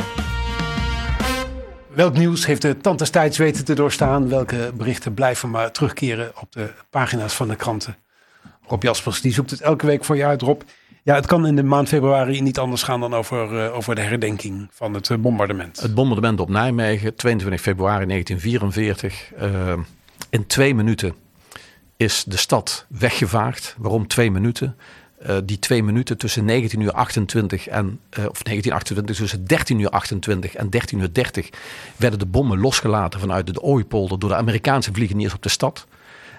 Welk 1.88 2.14
nieuws 2.14 2.46
heeft 2.46 2.62
de 2.62 2.78
tand 2.78 3.00
des 3.00 3.10
tijds 3.10 3.38
weten 3.38 3.66
te 3.66 3.74
doorstaan? 3.74 4.30
Welke 4.30 4.72
berichten 4.78 5.14
blijven 5.14 5.50
maar 5.50 5.72
terugkeren 5.72 6.32
op 6.42 6.52
de 6.52 6.72
pagina's 6.90 7.34
van 7.34 7.48
de 7.48 7.56
kranten? 7.56 7.96
Rob 8.68 8.84
Jaspers, 8.84 9.22
die 9.22 9.34
zoekt 9.34 9.52
het 9.52 9.62
elke 9.62 9.86
week 9.86 10.04
voor 10.04 10.16
je 10.16 10.26
uit, 10.26 10.42
Rob. 10.42 10.62
Ja, 11.04 11.16
het 11.16 11.26
kan 11.26 11.48
in 11.48 11.56
de 11.56 11.64
maand 11.64 11.88
februari 11.88 12.42
niet 12.42 12.60
anders 12.60 12.84
gaan 12.84 13.00
dan 13.00 13.14
over, 13.14 13.66
eh, 13.66 13.76
over 13.76 13.96
de 13.96 14.02
herdenking 14.02 14.68
van 14.72 14.94
het 14.94 15.10
eh, 15.10 15.18
bombardement. 15.18 15.80
Het 15.80 15.94
bombardement 15.94 16.40
op 16.40 16.50
Nijmegen, 16.50 17.16
22 17.16 17.62
februari 17.62 18.06
1944. 18.06 19.34
Eh, 19.34 19.74
in 20.30 20.48
twee 20.48 20.76
minuten 20.76 21.16
is 21.98 22.24
de 22.24 22.38
stad 22.38 22.86
weggevaagd. 22.88 23.76
Waarom 23.78 24.08
twee 24.08 24.32
minuten? 24.32 24.78
Eh, 25.20 25.38
die 25.44 25.60
twee 25.60 25.84
minuten 25.84 26.18
tussen 26.18 26.46
19 26.46 26.80
uur 26.80 26.92
28 26.92 27.68
en, 27.68 28.00
eh, 28.10 28.26
of 28.26 28.44
1928, 28.44 29.16
tussen 29.16 29.46
13 29.46 29.80
uur 29.80 29.90
28 29.90 30.56
en 30.56 30.70
13 30.70 31.00
uur 31.00 31.14
30 31.14 31.50
werden 31.96 32.20
de 32.20 32.26
bommen 32.26 32.60
losgelaten 32.60 33.20
vanuit 33.20 33.54
de 33.54 33.62
Ooipolder 33.62 34.20
door 34.20 34.30
de 34.30 34.36
Amerikaanse 34.36 34.94
vliegeniers 34.94 35.34
op 35.34 35.44
de 35.44 35.50
stad. 35.50 35.88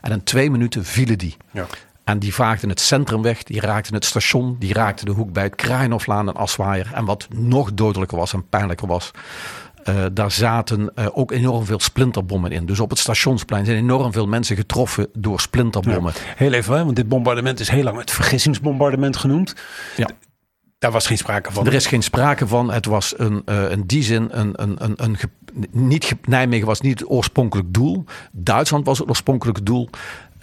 En 0.00 0.12
in 0.12 0.22
twee 0.22 0.50
minuten 0.50 0.84
vielen 0.84 1.18
die. 1.18 1.36
Ja. 1.50 1.66
En 2.04 2.18
die 2.18 2.34
vaagden 2.34 2.68
het 2.68 2.80
centrum 2.80 3.22
weg, 3.22 3.42
die 3.42 3.60
raakten 3.60 3.94
het 3.94 4.04
station, 4.04 4.56
die 4.58 4.72
raakten 4.72 5.06
de 5.06 5.12
hoek 5.12 5.32
bij 5.32 5.42
het 5.42 5.54
Kraaienhoflaan 5.54 6.28
en 6.28 6.34
Aswaaier. 6.34 6.90
En 6.94 7.04
wat 7.04 7.28
nog 7.34 7.74
dodelijker 7.74 8.18
was 8.18 8.32
en 8.32 8.48
pijnlijker 8.48 8.86
was, 8.86 9.10
eh, 9.84 10.04
daar 10.12 10.30
zaten 10.30 10.94
eh, 10.94 11.06
ook 11.12 11.32
enorm 11.32 11.64
veel 11.64 11.80
splinterbommen 11.80 12.50
in. 12.50 12.66
Dus 12.66 12.80
op 12.80 12.90
het 12.90 12.98
stationsplein 12.98 13.64
zijn 13.64 13.76
enorm 13.76 14.12
veel 14.12 14.26
mensen 14.26 14.56
getroffen 14.56 15.08
door 15.12 15.40
splinterbommen. 15.40 16.12
Heel 16.36 16.52
even, 16.52 16.76
hè, 16.76 16.84
want 16.84 16.96
dit 16.96 17.08
bombardement 17.08 17.60
is 17.60 17.68
heel 17.68 17.82
lang 17.82 17.98
het 17.98 18.10
vergissingsbombardement 18.10 19.16
genoemd. 19.16 19.54
Ja. 19.96 20.08
Daar 20.80 20.90
was 20.90 21.06
geen 21.06 21.18
sprake 21.18 21.52
van. 21.52 21.66
Er 21.66 21.74
is 21.74 21.86
geen 21.86 22.02
sprake 22.02 22.46
van. 22.46 22.72
Het 22.72 22.86
was 22.86 23.14
een, 23.16 23.42
eh, 23.44 23.70
in 23.70 23.82
die 23.86 24.02
zin 24.02 24.28
een, 24.30 24.62
een, 24.62 24.84
een, 24.84 24.94
een, 24.96 25.16
niet, 25.70 26.14
Nijmegen 26.26 26.66
was 26.66 26.80
niet 26.80 27.00
het 27.00 27.10
oorspronkelijk 27.10 27.74
doel. 27.74 28.04
Duitsland 28.32 28.86
was 28.86 28.98
het 28.98 29.08
oorspronkelijke 29.08 29.62
doel. 29.62 29.88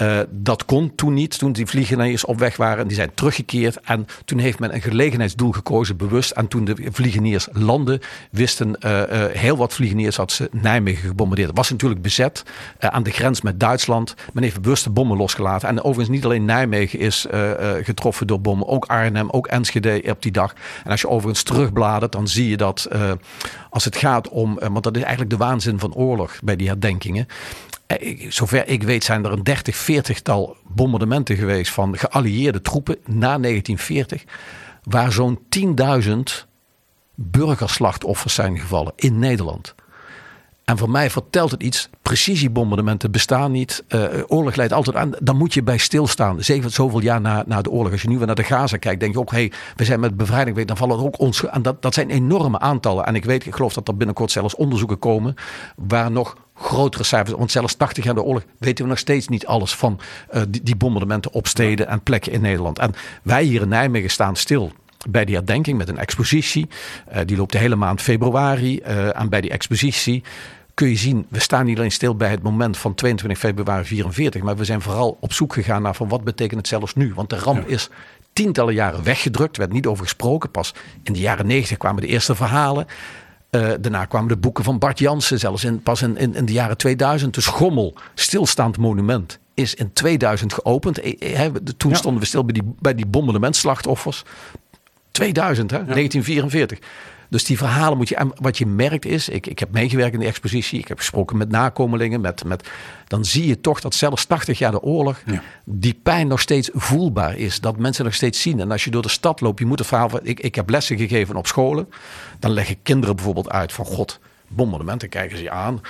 Uh, 0.02 0.20
dat 0.30 0.66
kon 0.66 0.96
toen 0.96 1.14
niet, 1.14 1.38
toen 1.38 1.52
die 1.52 1.66
vliegeniers 1.66 2.26
op 2.26 2.40
weg 2.40 2.58
waren. 2.58 2.88
Die 2.88 2.96
zijn 2.96 3.14
teruggekeerd. 3.14 3.80
En 3.82 4.08
toen 4.26 4.40
heeft 4.40 4.60
men 4.60 4.74
een 4.74 4.82
gelegenheidsdoel 4.82 5.52
gekozen, 5.52 5.98
bewust. 5.98 6.32
En 6.32 6.48
toen 6.48 6.66
de 6.66 6.76
vliegeniers 6.92 7.48
landden, 7.52 8.00
wisten 8.32 8.78
uh, 8.80 8.92
uh, 8.92 9.26
heel 9.32 9.58
wat 9.58 9.74
vliegeniers 9.74 10.16
dat 10.16 10.32
ze 10.32 10.50
Nijmegen 10.52 11.08
gebombardeerd. 11.08 11.48
Het 11.48 11.58
was 11.58 11.70
natuurlijk 11.70 12.02
bezet 12.02 12.44
aan 12.80 13.04
de 13.04 13.12
grens 13.12 13.42
met 13.42 13.60
Duitsland. 13.60 14.16
Men 14.34 14.44
heeft 14.44 14.62
bewust 14.62 14.84
de 14.84 14.90
bommen 14.90 15.18
losgelaten. 15.18 15.70
En 15.70 15.84
overigens 15.84 16.16
niet 16.16 16.26
alleen 16.26 16.46
Nijmegen 16.46 17.00
is 17.00 17.26
getroffen 17.82 18.28
door 18.28 18.42
bommen. 18.42 18.68
Ook 18.68 18.86
Arnhem, 18.86 19.30
ook 19.30 19.48
Enschede 19.48 20.04
op 20.10 20.22
die 20.22 20.32
dag. 20.32 20.54
En 20.84 20.92
als 20.92 21.02
je 21.02 21.10
overigens 21.10 21.44
terugbladert, 21.44 22.12
dan 22.12 22.28
zie 22.28 22.50
je 22.50 22.58
dat 22.58 22.88
als 23.70 23.86
het 23.86 23.96
gaat 23.96 24.30
om... 24.30 24.60
want 24.60 24.84
dat 24.84 24.96
is 24.96 25.02
eigenlijk 25.02 25.32
de 25.32 25.38
waanzin 25.38 25.80
van 25.80 25.94
oorlog 25.94 26.40
bij 26.44 26.56
die 26.56 26.68
herdenkingen. 26.68 27.28
Eh, 27.88 28.32
zover 28.32 28.68
ik 28.68 28.84
weet 28.84 29.04
zijn 29.04 29.26
er 29.26 29.32
een 29.32 29.44
30, 29.44 29.76
40 29.76 30.22
tal 30.22 30.58
bombardementen 30.68 31.36
geweest 31.36 31.72
van 31.72 31.98
geallieerde 31.98 32.62
troepen 32.62 32.98
na 33.06 33.38
1940. 33.38 34.24
Waar 34.84 35.12
zo'n 35.12 35.40
10.000 35.50 36.48
burgerslachtoffers 37.16 38.34
zijn 38.34 38.60
gevallen 38.60 38.94
in 38.96 39.20
Nederland. 39.20 39.76
En 40.68 40.78
voor 40.78 40.90
mij 40.90 41.10
vertelt 41.10 41.52
het 41.52 41.64
iets. 41.64 41.90
Precisiebombardementen 42.02 43.12
bestaan 43.12 43.52
niet. 43.52 43.84
Uh, 43.90 44.04
oorlog 44.28 44.56
leidt 44.56 44.74
altijd 44.74 44.96
aan. 44.96 45.12
Dan 45.20 45.38
moet 45.38 45.54
je 45.54 45.64
bij 45.64 45.78
stilstaan. 45.78 46.44
Zeven, 46.44 46.72
zoveel 46.72 47.02
jaar 47.02 47.22
na, 47.22 47.44
na 47.46 47.62
de 47.62 47.70
oorlog. 47.70 47.92
Als 47.92 48.02
je 48.02 48.08
nu 48.08 48.18
weer 48.18 48.26
naar 48.26 48.36
de 48.36 48.44
Gaza 48.44 48.78
kijkt, 48.78 49.00
denk 49.00 49.14
je 49.14 49.20
ook: 49.20 49.32
hé, 49.32 49.38
hey, 49.38 49.52
we 49.76 49.86
zijn 49.86 50.00
met 50.00 50.18
bevrijding. 50.18 50.66
Dan 50.66 50.78
vallen 50.78 50.98
er 50.98 51.04
ook 51.04 51.20
ons. 51.20 51.46
En 51.46 51.62
dat, 51.62 51.82
dat 51.82 51.94
zijn 51.94 52.10
enorme 52.10 52.60
aantallen. 52.60 53.06
En 53.06 53.16
ik 53.16 53.26
weet, 53.26 53.46
ik 53.46 53.56
geloof 53.56 53.74
dat 53.74 53.88
er 53.88 53.98
binnenkort 53.98 54.32
zelfs 54.32 54.56
onderzoeken 54.56 55.00
komen. 55.00 55.36
waar 55.76 56.12
nog 56.12 56.36
grotere 56.60 57.04
cijfers. 57.04 57.38
Want 57.38 57.52
zelfs 57.52 57.76
80 57.76 58.04
jaar 58.04 58.14
de 58.14 58.24
oorlog 58.24 58.44
weten 58.58 58.84
we 58.84 58.90
nog 58.90 59.00
steeds 59.00 59.28
niet 59.28 59.46
alles 59.46 59.76
van 59.76 60.00
uh, 60.34 60.42
die, 60.50 60.64
die 60.64 60.76
bombardementen 60.76 61.32
op 61.32 61.48
steden 61.48 61.88
en 61.88 62.02
plekken 62.02 62.32
in 62.32 62.42
Nederland. 62.42 62.80
En 62.80 62.94
wij 63.24 63.44
hier 63.44 63.62
in 63.62 63.70
Nijmegen 63.70 64.10
staan 64.10 64.36
stil 64.36 64.72
bij 65.10 65.26
die 65.26 65.36
herdenking 65.36 65.78
met 65.78 65.90
een 65.90 65.98
expositie. 65.98 66.68
Uh, 67.14 67.20
die 67.26 67.38
loopt 67.38 67.52
de 67.52 67.58
hele 67.58 67.76
maand 67.76 68.02
februari. 68.02 68.80
Uh, 68.80 69.20
en 69.20 69.30
bij 69.30 69.42
die 69.42 69.52
expositie 69.52 70.24
kun 70.74 70.90
je 70.90 70.96
zien, 70.96 71.26
we 71.30 71.40
staan 71.40 71.66
niet 71.66 71.78
alleen 71.78 71.92
stil 71.92 72.16
bij 72.16 72.30
het 72.30 72.42
moment 72.42 72.78
van 72.78 72.96
22 72.96 73.40
februari 73.40 73.86
44, 73.86 74.42
maar 74.42 74.56
we 74.58 74.66
zijn 74.66 74.82
vooral 74.82 75.18
op 75.20 75.34
zoek 75.34 75.54
gegaan 75.54 75.82
naar 75.82 75.96
van 75.96 76.08
wat 76.08 76.24
betekent 76.24 76.60
het 76.60 76.68
zelfs 76.68 76.96
nu. 76.96 77.14
Want 77.14 77.30
de 77.30 77.38
ramp 77.38 77.68
is 77.68 77.90
tientallen 78.34 78.74
jaren 78.74 79.04
weggedrukt, 79.04 79.58
werd 79.58 79.72
niet 79.72 79.86
over 79.86 80.04
gesproken. 80.04 80.52
Pas 80.52 80.74
in 81.04 81.14
de 81.14 81.20
jaren 81.20 81.48
90 81.48 81.78
kwamen 81.78 82.02
de 82.02 82.08
eerste 82.08 82.36
verhalen. 82.36 82.88
Uh, 83.58 83.70
daarna 83.80 84.06
kwamen 84.06 84.28
de 84.28 84.38
boeken 84.38 84.64
van 84.64 84.80
Bart 84.80 85.00
Jansen, 85.00 85.40
zelfs 85.40 85.64
in, 85.64 85.82
pas 85.82 86.02
in, 86.02 86.18
in, 86.18 86.36
in, 86.36 86.46
de 86.46 86.54
jaren 86.54 86.78
2000. 86.78 87.34
Dus 87.34 87.44
Schommel, 87.44 87.96
stilstaand 88.14 88.78
monument, 88.78 89.40
is 89.54 89.76
in 89.76 89.94
2000 89.94 90.54
geopend. 90.54 91.00
Eh, 91.00 91.46
eh, 91.46 91.54
toen 91.78 91.96
stonden 91.96 92.22
we 92.22 92.28
stil 92.28 92.46
bij 92.46 92.54
die, 92.54 92.74
bij 92.80 92.96
die 92.96 93.06
bombardementslachtoffers. 93.06 94.24
2000, 95.12 95.72
hè? 95.72 95.78
Ja. 95.78 95.84
1944. 95.84 96.80
Dus 97.30 97.44
die 97.44 97.58
verhalen 97.58 97.98
moet 97.98 98.10
je. 98.10 98.16
En 98.16 98.32
wat 98.36 98.58
je 98.58 98.66
merkt 98.66 99.06
is, 99.06 99.30
ik, 99.30 99.48
ik 99.48 99.60
heb 99.60 99.72
meegewerkt 99.72 100.14
in 100.14 100.20
de 100.20 100.26
expositie, 100.26 100.80
ik 100.80 100.88
heb 100.88 100.98
gesproken 100.98 101.38
met 101.38 101.50
nakomelingen, 101.50 102.22
met, 102.22 102.44
met, 102.44 102.70
dan 103.08 103.26
zie 103.26 103.48
je 103.48 103.62
toch 103.62 103.80
dat 103.80 103.96
zelfs 103.96 104.26
80 104.26 104.58
jaar 104.58 104.72
de 104.72 104.82
oorlog, 104.82 105.22
ja. 105.26 105.42
die 105.64 106.00
pijn 106.04 106.28
nog 106.28 106.40
steeds 106.40 106.70
voelbaar 106.74 107.38
is. 107.38 107.60
Dat 107.60 107.78
mensen 107.78 108.06
nog 108.06 108.14
steeds 108.14 108.42
zien. 108.42 108.60
En 108.60 108.72
als 108.72 108.84
je 108.84 108.92
door 108.92 109.02
de 109.02 109.10
stad 109.10 109.42
loopt, 109.42 109.60
je 109.60 109.66
moet 109.66 109.80
het 109.80 109.88
verhaal 109.88 110.10
van. 110.10 110.20
Ik, 110.24 110.40
ik 110.40 110.56
heb 110.56 110.70
lessen 110.70 110.98
gegeven 110.98 111.36
op 111.36 111.48
scholen. 111.48 111.90
Dan 112.40 112.52
leg 112.52 112.70
ik 112.70 112.80
kinderen 112.84 113.16
bijvoorbeeld 113.16 113.50
uit 113.50 113.74
van 113.74 113.86
God, 113.86 114.20
bombardementen 114.48 115.10
kijken 115.10 115.38
ze 115.38 115.44
je 115.44 115.52
aan 115.52 115.82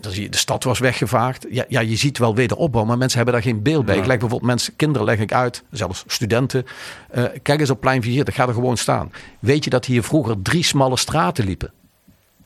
dan 0.00 0.12
zie 0.12 0.22
je, 0.22 0.28
de 0.28 0.36
stad 0.36 0.64
was 0.64 0.78
weggevaagd. 0.78 1.46
Ja, 1.50 1.64
ja, 1.68 1.80
je 1.80 1.96
ziet 1.96 2.18
wel 2.18 2.34
wederopbouw, 2.34 2.84
maar 2.84 2.98
mensen 2.98 3.16
hebben 3.16 3.34
daar 3.34 3.44
geen 3.44 3.62
beeld 3.62 3.84
bij. 3.84 3.94
Ja. 3.94 4.00
Ik 4.00 4.06
leg 4.06 4.18
bijvoorbeeld 4.18 4.50
mensen, 4.50 4.76
kinderen 4.76 5.06
leg 5.06 5.18
ik 5.18 5.32
uit, 5.32 5.62
zelfs 5.70 6.04
studenten. 6.06 6.66
Uh, 7.14 7.24
kijk 7.42 7.60
eens 7.60 7.70
op 7.70 7.80
plein 7.80 8.02
4, 8.02 8.24
dat 8.24 8.34
gaat 8.34 8.48
er 8.48 8.54
gewoon 8.54 8.76
staan. 8.76 9.12
Weet 9.38 9.64
je 9.64 9.70
dat 9.70 9.84
hier 9.84 10.02
vroeger 10.02 10.42
drie 10.42 10.64
smalle 10.64 10.96
straten 10.96 11.44
liepen? 11.44 11.72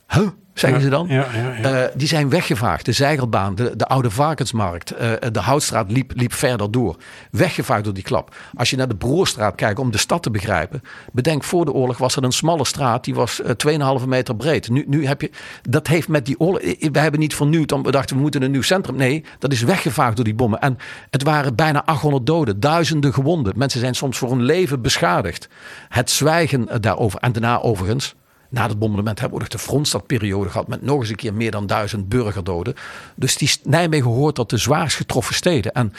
Huh? 0.09 0.29
Zeggen 0.59 0.81
ze 0.81 0.89
dan. 0.89 1.07
Ja, 1.09 1.27
ja, 1.35 1.71
ja. 1.71 1.83
Uh, 1.83 1.89
die 1.95 2.09
zijn 2.09 2.29
weggevaagd. 2.29 2.85
De 2.85 2.93
Zeigelbaan, 2.93 3.55
de, 3.55 3.77
de 3.77 3.87
Oude 3.87 4.11
Varkensmarkt, 4.11 4.93
uh, 4.93 5.13
de 5.33 5.41
Houtstraat 5.41 5.91
liep, 5.91 6.13
liep 6.15 6.33
verder 6.33 6.71
door. 6.71 6.97
Weggevaagd 7.31 7.85
door 7.85 7.95
die 7.95 8.03
klap. 8.03 8.37
Als 8.55 8.71
je 8.71 8.77
naar 8.77 8.89
de 8.89 8.97
Broerstraat 8.97 9.55
kijkt 9.55 9.79
om 9.79 9.91
de 9.91 9.99
stad 9.99 10.23
te 10.23 10.31
begrijpen. 10.31 10.83
Bedenk, 11.13 11.45
voor 11.45 11.65
de 11.65 11.73
oorlog 11.73 11.99
was 11.99 12.17
er 12.17 12.25
een 12.25 12.33
smalle 12.33 12.65
straat. 12.65 13.05
Die 13.05 13.15
was 13.15 13.41
uh, 13.67 13.99
2,5 14.01 14.07
meter 14.07 14.37
breed. 14.37 14.71
Nu, 14.71 14.85
nu 14.87 15.07
heb 15.07 15.21
je, 15.21 15.31
dat 15.63 15.87
heeft 15.87 16.09
met 16.09 16.27
die 16.27 16.41
oorlog... 16.41 16.61
We 16.79 16.99
hebben 16.99 17.21
niet 17.21 17.35
vernieuwd, 17.35 17.71
we 17.71 17.91
dachten 17.91 18.17
we 18.17 18.23
moeten 18.23 18.43
een 18.43 18.51
nieuw 18.51 18.63
centrum. 18.63 18.97
Nee, 18.97 19.25
dat 19.39 19.53
is 19.53 19.63
weggevaagd 19.63 20.17
door 20.17 20.25
die 20.25 20.35
bommen. 20.35 20.61
En 20.61 20.79
het 21.11 21.23
waren 21.23 21.55
bijna 21.55 21.85
800 21.85 22.27
doden, 22.27 22.61
duizenden 22.61 23.15
gewonden. 23.15 23.53
Mensen 23.57 23.81
zijn 23.81 23.95
soms 23.95 24.19
voor 24.19 24.31
hun 24.31 24.43
leven 24.43 24.83
beschadigd. 24.83 25.49
Het 25.89 26.11
zwijgen 26.11 26.81
daarover. 26.81 27.21
En 27.21 27.33
daarna 27.33 27.61
overigens 27.61 28.15
na 28.49 28.69
het 28.69 28.79
bombardement 28.79 29.21
hebben 29.21 29.39
we 29.39 29.45
nog 29.45 29.53
de 29.53 29.67
frontstadperiode 29.67 30.51
gehad 30.51 30.69
met 30.69 30.83
nog 30.83 31.01
eens 31.01 31.09
een 31.09 31.17
keer 31.17 31.35
meer 31.35 31.51
dan 31.51 31.67
duizend 31.67 32.09
burgerdoden. 32.09 32.75
Dus 33.15 33.37
die 33.37 33.51
Nijmegen 33.63 34.11
hoort 34.11 34.35
tot 34.35 34.51
de 34.51 34.57
zwaarst 34.57 34.97
getroffen 34.97 35.35
steden. 35.35 35.73
En 35.73 35.93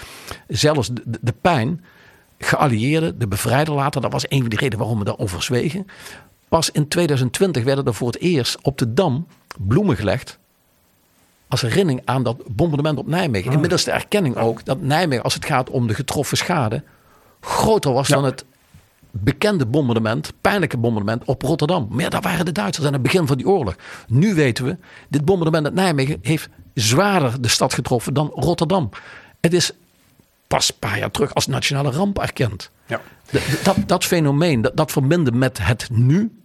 zelfs 0.47 0.87
de, 0.87 1.17
de 1.21 1.33
pijn, 1.41 1.83
geallieerden, 2.39 3.19
de 3.19 3.27
bevrijder 3.27 3.73
later, 3.73 4.01
dat 4.01 4.11
was 4.11 4.25
een 4.29 4.39
van 4.39 4.49
de 4.49 4.55
redenen 4.55 4.79
waarom 4.79 4.99
we 4.99 5.05
daarover 5.05 5.43
zwegen. 5.43 5.87
Pas 6.47 6.71
in 6.71 6.87
2020 6.87 7.63
werden 7.63 7.85
er 7.85 7.93
voor 7.93 8.07
het 8.07 8.19
eerst 8.19 8.57
op 8.61 8.77
de 8.77 8.93
Dam 8.93 9.27
bloemen 9.57 9.95
gelegd. 9.95 10.39
Als 11.47 11.61
herinnering 11.61 12.01
aan 12.05 12.23
dat 12.23 12.43
bombardement 12.47 12.97
op 12.97 13.07
Nijmegen. 13.07 13.51
Inmiddels 13.51 13.83
de 13.83 13.91
erkenning 13.91 14.35
ook 14.35 14.65
dat 14.65 14.81
Nijmegen, 14.81 15.23
als 15.23 15.33
het 15.33 15.45
gaat 15.45 15.69
om 15.69 15.87
de 15.87 15.93
getroffen 15.93 16.37
schade, 16.37 16.83
groter 17.39 17.93
was 17.93 18.07
ja. 18.07 18.15
dan 18.15 18.23
het 18.23 18.45
bekende 19.11 19.65
bombardement, 19.65 20.33
pijnlijke 20.41 20.77
bombardement 20.77 21.25
op 21.25 21.41
Rotterdam. 21.41 21.87
Maar 21.89 22.01
ja, 22.01 22.09
daar 22.09 22.21
waren 22.21 22.45
de 22.45 22.51
Duitsers 22.51 22.87
aan 22.87 22.93
het 22.93 23.01
begin 23.01 23.27
van 23.27 23.37
die 23.37 23.47
oorlog. 23.47 23.75
Nu 24.07 24.33
weten 24.33 24.65
we, 24.65 24.77
dit 25.09 25.25
bombardement 25.25 25.65
uit 25.65 25.73
Nijmegen 25.73 26.19
heeft 26.21 26.49
zwaarder 26.73 27.41
de 27.41 27.47
stad 27.47 27.73
getroffen 27.73 28.13
dan 28.13 28.31
Rotterdam. 28.35 28.89
Het 29.41 29.53
is 29.53 29.71
pas 30.47 30.69
een 30.69 30.79
paar 30.79 30.97
jaar 30.97 31.11
terug 31.11 31.33
als 31.33 31.47
nationale 31.47 31.91
ramp 31.91 32.19
erkend. 32.19 32.71
Ja. 32.85 33.01
Dat, 33.63 33.75
dat 33.85 34.05
fenomeen, 34.05 34.61
dat, 34.61 34.77
dat 34.77 34.91
verbinden 34.91 35.37
met 35.37 35.57
het 35.61 35.89
nu, 35.91 36.41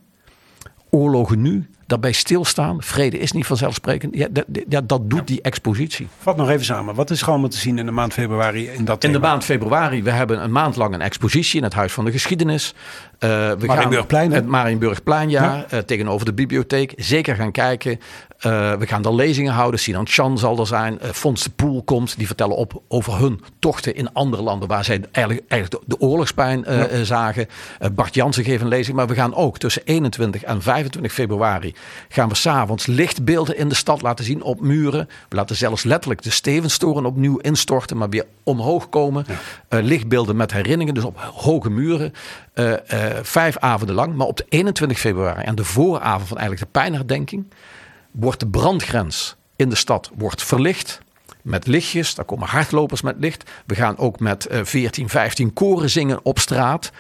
oorlogen 0.91 1.43
nu, 1.43 1.69
daarbij 1.87 2.13
stilstaan. 2.13 2.83
Vrede 2.83 3.19
is 3.19 3.33
niet 3.33 3.47
vanzelfsprekend. 3.47 4.17
Ja, 4.17 4.29
dat, 4.67 4.89
dat 4.89 5.11
doet 5.11 5.27
die 5.27 5.43
expositie. 5.43 6.09
Vat 6.19 6.37
nog 6.37 6.51
even 6.51 6.65
samen. 6.65 6.95
Wat 6.95 7.11
is 7.11 7.23
er 7.23 7.29
allemaal 7.29 7.49
te 7.49 7.59
zien 7.59 7.79
in 7.79 7.87
de 7.87 7.93
maand 7.93 8.13
februari 8.13 8.69
in 8.69 8.85
dat 8.85 8.95
In 8.95 9.01
thema? 9.01 9.13
de 9.13 9.19
maand 9.19 9.45
februari, 9.45 10.03
we 10.03 10.11
hebben 10.11 10.43
een 10.43 10.53
maand 10.53 10.77
lang 10.77 10.95
een 10.95 11.01
expositie 11.01 11.59
in 11.59 11.65
het 11.65 11.75
Huis 11.75 11.93
van 11.93 12.05
de 12.05 12.13
Geschiedenis. 12.13 12.75
Uh, 13.21 13.31
we 13.59 13.67
Marienburgplein. 13.67 14.33
Het 14.33 14.47
Marienburgplein, 14.47 15.31
ja. 15.31 15.43
ja. 15.43 15.67
Uh, 15.77 15.79
tegenover 15.79 16.27
de 16.27 16.35
bibliotheek. 16.35 16.93
Zeker 16.97 17.37
gaan 17.37 17.53
kijken. 17.53 18.01
Uh, 18.47 18.73
we 18.73 18.87
gaan 18.87 19.05
er 19.05 19.15
lezingen 19.15 19.53
houden. 19.53 19.81
Sinan 19.81 20.07
Chan 20.07 20.39
zal 20.39 20.59
er 20.59 20.67
zijn. 20.67 20.99
Uh, 21.03 21.11
Fons 21.11 21.43
de 21.43 21.51
Poel 21.51 21.83
komt. 21.83 22.17
Die 22.17 22.27
vertellen 22.27 22.57
op 22.57 22.83
over 22.89 23.19
hun 23.19 23.41
tochten 23.59 23.95
in 23.95 24.13
andere 24.13 24.43
landen. 24.43 24.69
Waar 24.69 24.85
zij 24.85 25.01
eigenlijk, 25.13 25.47
eigenlijk 25.49 25.87
de, 25.87 25.97
de 25.97 26.07
oorlogspijn 26.07 26.65
uh, 26.69 26.99
ja. 26.99 27.05
zagen. 27.05 27.47
Bart 27.93 28.15
Jansen 28.15 28.45
geeft 28.45 28.63
een 28.63 28.69
lezing. 28.69 28.97
Maar 28.97 29.07
we 29.07 29.15
gaan 29.15 29.35
ook 29.35 29.59
tussen 29.59 29.83
21 29.85 30.43
en 30.43 30.63
25 30.63 31.13
februari. 31.13 31.75
Gaan 32.09 32.29
we 32.29 32.35
s'avonds 32.35 32.87
lichtbeelden 32.87 33.57
in 33.57 33.69
de 33.69 33.75
stad 33.75 34.03
laten 34.03 34.25
zien 34.25 34.43
op 34.43 34.61
muren. 34.61 35.09
We 35.29 35.37
laten 35.37 35.57
zelfs 35.57 35.83
letterlijk 35.83 36.23
de 36.23 36.31
Stevenstoren 36.31 37.07
opnieuw 37.07 37.37
instorten. 37.37 37.97
Maar 37.97 38.09
weer 38.11 38.27
omhoog 38.43 38.89
komen. 38.89 39.27
Ja. 39.69 39.81
lichtbeelden 39.81 40.37
met 40.37 40.53
herinneringen. 40.53 40.95
Dus 40.95 41.05
op 41.05 41.19
hoge 41.35 41.71
muren. 41.71 42.13
vijf 43.23 43.57
avonden 43.59 43.95
lang. 43.95 44.15
Maar 44.15 44.27
op 44.27 44.37
de 44.37 44.47
21 44.49 44.99
februari. 44.99 45.43
En 45.43 45.55
de 45.55 45.65
vooravond 45.65 46.29
van 46.29 46.39
eigenlijk 46.39 46.73
de 46.73 46.81
pijnherdenking 46.81 47.47
wordt 48.15 48.41
de 48.41 48.49
brandgrens 48.49 49.37
in 49.57 49.69
de 49.69 49.75
stad 49.75 50.11
wordt 50.15 50.43
verlicht. 50.43 51.03
Met 51.43 51.67
lichtjes, 51.67 52.15
daar 52.15 52.25
komen 52.25 52.49
hardlopers 52.49 53.03
met 53.03 53.17
licht. 53.19 53.51
We 53.67 53.75
gaan 53.75 53.99
ook 53.99 54.21
met 54.21 54.49
uh, 54.51 54.65
14, 54.65 55.09
15 55.09 55.53
koren 55.53 55.91
zingen 55.91 56.21
op 56.23 56.39
straat. 56.39 56.93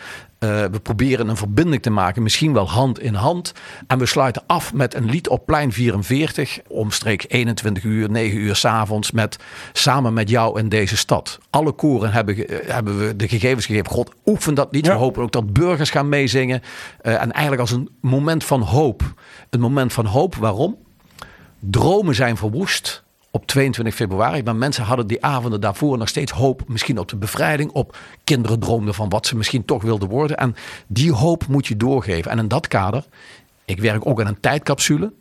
Uh, 0.44 0.64
we 0.64 0.81
proberen 0.83 1.29
een 1.29 1.37
verbinding 1.37 1.83
te 1.83 1.90
maken, 1.90 2.22
misschien 2.22 2.53
wel 2.53 2.70
hand 2.70 3.00
in 3.00 3.14
hand. 3.14 3.53
En 3.87 3.98
we 3.98 4.07
sluiten 4.07 4.42
af 4.46 4.72
met 4.72 4.94
een 4.94 5.05
lied 5.05 5.29
op 5.29 5.46
plein 5.46 5.72
44, 5.72 6.61
omstreeks 6.68 7.29
21 7.29 7.85
uur, 7.85 8.11
9 8.11 8.38
uur 8.38 8.57
s'avonds, 8.57 9.11
met 9.11 9.37
Samen 9.72 10.12
met 10.12 10.29
jou 10.29 10.59
in 10.59 10.68
deze 10.68 10.96
stad. 10.96 11.38
Alle 11.50 11.72
koren 11.72 12.12
hebben, 12.12 12.53
uh, 12.53 12.59
hebben 12.66 12.98
we 12.98 13.16
de 13.16 13.29
gegevens 13.29 13.66
gegeven. 13.66 13.90
God, 13.90 14.11
oefen 14.24 14.55
dat 14.55 14.68
lied. 14.70 14.87
Ja. 14.87 14.92
We 14.92 14.98
hopen 14.98 15.22
ook 15.22 15.33
dat 15.33 15.53
burgers 15.53 15.90
gaan 15.90 16.09
meezingen. 16.09 16.62
Uh, 17.03 17.22
en 17.22 17.33
eigenlijk 17.33 17.61
als 17.61 17.70
een 17.70 17.88
moment 18.00 18.44
van 18.44 18.61
hoop. 18.61 19.14
Een 19.50 19.61
moment 19.61 19.92
van 19.92 20.07
hoop, 20.07 20.35
waarom? 20.35 20.77
Dromen 21.70 22.14
zijn 22.14 22.37
verwoest 22.37 23.03
op 23.31 23.46
22 23.46 23.94
februari. 23.94 24.42
Maar 24.42 24.57
mensen 24.57 24.85
hadden 24.85 25.07
die 25.07 25.24
avonden 25.24 25.61
daarvoor 25.61 25.98
nog 25.98 26.09
steeds 26.09 26.33
hoop. 26.33 26.62
Misschien 26.68 26.98
op 26.98 27.09
de 27.09 27.16
bevrijding. 27.16 27.70
Op 27.70 27.96
kinderen 28.24 28.59
droomden 28.61 28.94
van 28.94 29.09
wat 29.09 29.27
ze 29.27 29.37
misschien 29.37 29.64
toch 29.64 29.83
wilden 29.83 30.09
worden. 30.09 30.37
En 30.37 30.55
die 30.87 31.12
hoop 31.12 31.46
moet 31.46 31.66
je 31.66 31.77
doorgeven. 31.77 32.31
En 32.31 32.38
in 32.38 32.48
dat 32.48 32.68
kader, 32.68 33.05
ik 33.64 33.81
werk 33.81 34.07
ook 34.07 34.20
aan 34.20 34.27
een 34.27 34.40
tijdcapsule. 34.40 35.12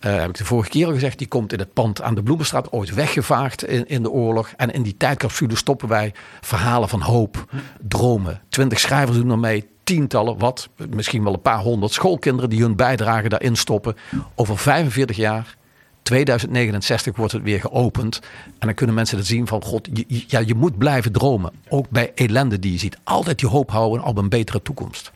eh, 0.00 0.16
heb 0.16 0.28
ik 0.28 0.36
de 0.36 0.44
vorige 0.44 0.70
keer 0.70 0.86
al 0.86 0.92
gezegd, 0.92 1.18
die 1.18 1.28
komt 1.28 1.52
in 1.52 1.58
het 1.58 1.72
pand 1.72 2.02
aan 2.02 2.14
de 2.14 2.22
Bloemenstraat, 2.22 2.72
ooit 2.72 2.94
weggevaagd 2.94 3.64
in, 3.64 3.86
in 3.88 4.02
de 4.02 4.10
oorlog. 4.10 4.52
En 4.56 4.72
in 4.72 4.82
die 4.82 4.96
tijdcapsule 4.96 5.56
stoppen 5.56 5.88
wij 5.88 6.14
verhalen 6.40 6.88
van 6.88 7.00
hoop, 7.00 7.44
dromen. 7.80 8.42
Twintig 8.48 8.80
schrijvers 8.80 9.16
doen 9.16 9.30
er 9.30 9.38
mee, 9.38 9.68
tientallen, 9.86 10.38
wat, 10.38 10.68
misschien 10.90 11.24
wel 11.24 11.32
een 11.32 11.40
paar 11.40 11.58
honderd 11.58 11.92
schoolkinderen 11.92 12.50
die 12.50 12.62
hun 12.62 12.76
bijdrage 12.76 13.28
daarin 13.28 13.56
stoppen. 13.56 13.96
Over 14.34 14.58
45 14.58 15.16
jaar 15.16 15.56
2069 16.02 17.16
wordt 17.16 17.32
het 17.32 17.42
weer 17.42 17.60
geopend. 17.60 18.20
En 18.58 18.66
dan 18.66 18.74
kunnen 18.74 18.94
mensen 18.94 19.18
het 19.18 19.26
zien 19.26 19.46
van, 19.46 19.62
god, 19.62 19.88
je, 19.92 20.24
ja, 20.26 20.38
je 20.38 20.54
moet 20.54 20.78
blijven 20.78 21.12
dromen. 21.12 21.52
Ook 21.68 21.90
bij 21.90 22.12
ellende 22.14 22.58
die 22.58 22.72
je 22.72 22.78
ziet. 22.78 22.98
Altijd 23.04 23.40
je 23.40 23.46
hoop 23.46 23.70
houden 23.70 24.04
op 24.04 24.18
een 24.18 24.28
betere 24.28 24.62
toekomst. 24.62 25.12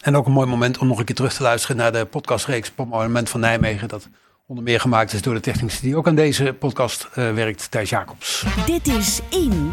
En 0.00 0.16
ook 0.16 0.26
een 0.26 0.32
mooi 0.32 0.46
moment 0.46 0.78
om 0.78 0.86
nog 0.86 0.98
een 0.98 1.04
keer 1.04 1.14
terug 1.14 1.32
te 1.32 1.42
luisteren 1.42 1.76
naar 1.76 1.92
de 1.92 2.04
podcastreeks 2.04 2.72
Moment 2.76 3.28
van 3.28 3.40
Nijmegen. 3.40 3.88
Dat 3.88 4.08
onder 4.46 4.64
meer 4.64 4.80
gemaakt 4.80 5.12
is 5.12 5.22
door 5.22 5.34
de 5.34 5.40
technicus 5.40 5.80
die 5.80 5.96
ook 5.96 6.06
aan 6.08 6.14
deze 6.14 6.56
podcast 6.58 7.08
uh, 7.08 7.32
werkt, 7.32 7.70
Thijs 7.70 7.90
Jacobs. 7.90 8.44
Dit 8.66 8.86
is 8.86 9.20
In, 9.30 9.72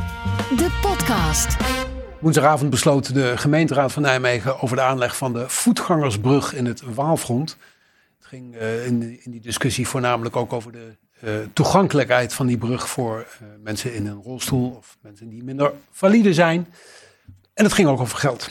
de 0.58 0.80
podcast. 0.82 1.58
Woensdagavond 2.22 2.70
besloot 2.70 3.14
de 3.14 3.38
gemeenteraad 3.38 3.92
van 3.92 4.02
Nijmegen 4.02 4.62
over 4.62 4.76
de 4.76 4.82
aanleg 4.82 5.18
van 5.18 5.34
de 5.34 5.50
voetgangersbrug 5.50 6.54
in 6.54 6.66
het 6.66 6.82
Waalfront 6.94 7.58
ging 8.20 8.56
uh, 8.56 8.86
in, 8.86 9.24
in, 9.24 9.32
die 9.32 9.42
discussie 9.42 9.88
voornamelijk 9.88 10.36
ook 10.36 10.54
over 10.54 10.72
de 10.72 10.96
uh, 11.24 11.32
toegankelijkheid 11.54 12.34
van 12.34 12.48
die 12.48 12.58
brug 12.58 12.90
voor 12.90 13.18
uh, 13.42 13.48
mensen 13.64 13.94
in 13.94 14.08
een 14.08 14.22
rolstoel 14.24 14.70
of 14.70 14.98
mensen 15.02 15.30
die 15.30 15.44
minder 15.44 15.74
valide 15.92 16.34
zijn. 16.34 16.68
En 17.54 17.64
het 17.64 17.74
ging 17.74 17.88
ook 17.88 18.00
over 18.00 18.18
geld. 18.18 18.50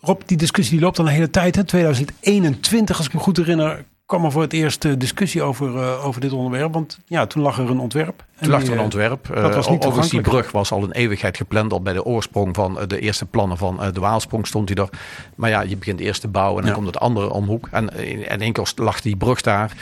Rob, 0.00 0.20
die 0.26 0.36
discussie 0.36 0.74
die 0.74 0.84
loopt 0.84 0.98
al 0.98 1.06
een 1.06 1.12
hele 1.12 1.30
tijd. 1.30 1.56
Hè? 1.56 1.64
2021, 1.64 2.96
als 2.96 3.06
ik 3.06 3.14
me 3.14 3.20
goed 3.20 3.36
herinner, 3.36 3.84
kwam 4.06 4.24
er 4.24 4.32
voor 4.32 4.42
het 4.42 4.52
eerst 4.52 5.00
discussie 5.00 5.42
over, 5.42 5.98
over 5.98 6.20
dit 6.20 6.32
onderwerp. 6.32 6.72
Want 6.72 6.98
ja, 7.06 7.26
toen 7.26 7.42
lag 7.42 7.58
er 7.58 7.70
een 7.70 7.78
ontwerp. 7.78 8.24
Toen 8.44 8.52
lag 8.52 8.62
er 8.62 8.72
een 8.72 8.80
ontwerp. 8.80 9.26
Dat 9.34 9.54
was 9.54 9.68
niet 9.68 9.84
Overigens, 9.84 10.10
die 10.10 10.20
brug 10.20 10.50
was 10.50 10.72
al 10.72 10.82
een 10.82 10.92
eeuwigheid 10.92 11.36
gepland. 11.36 11.72
Al 11.72 11.82
bij 11.82 11.92
de 11.92 12.04
oorsprong 12.04 12.54
van 12.54 12.78
de 12.86 12.98
eerste 12.98 13.26
plannen 13.26 13.56
van 13.56 13.80
de 13.92 14.00
Waalsprong 14.00 14.46
stond 14.46 14.68
hij 14.68 14.78
er. 14.78 14.88
Maar 15.34 15.50
ja, 15.50 15.60
je 15.60 15.76
begint 15.76 16.00
eerst 16.00 16.20
te 16.20 16.28
bouwen 16.28 16.58
en 16.60 16.66
dan 16.66 16.74
komt 16.74 16.86
het 16.86 16.98
andere 16.98 17.30
omhoek. 17.30 17.68
En 17.70 17.88
in 17.98 18.40
één 18.40 18.52
keer 18.52 18.72
lag 18.76 19.00
die 19.00 19.16
brug 19.16 19.40
daar. 19.40 19.72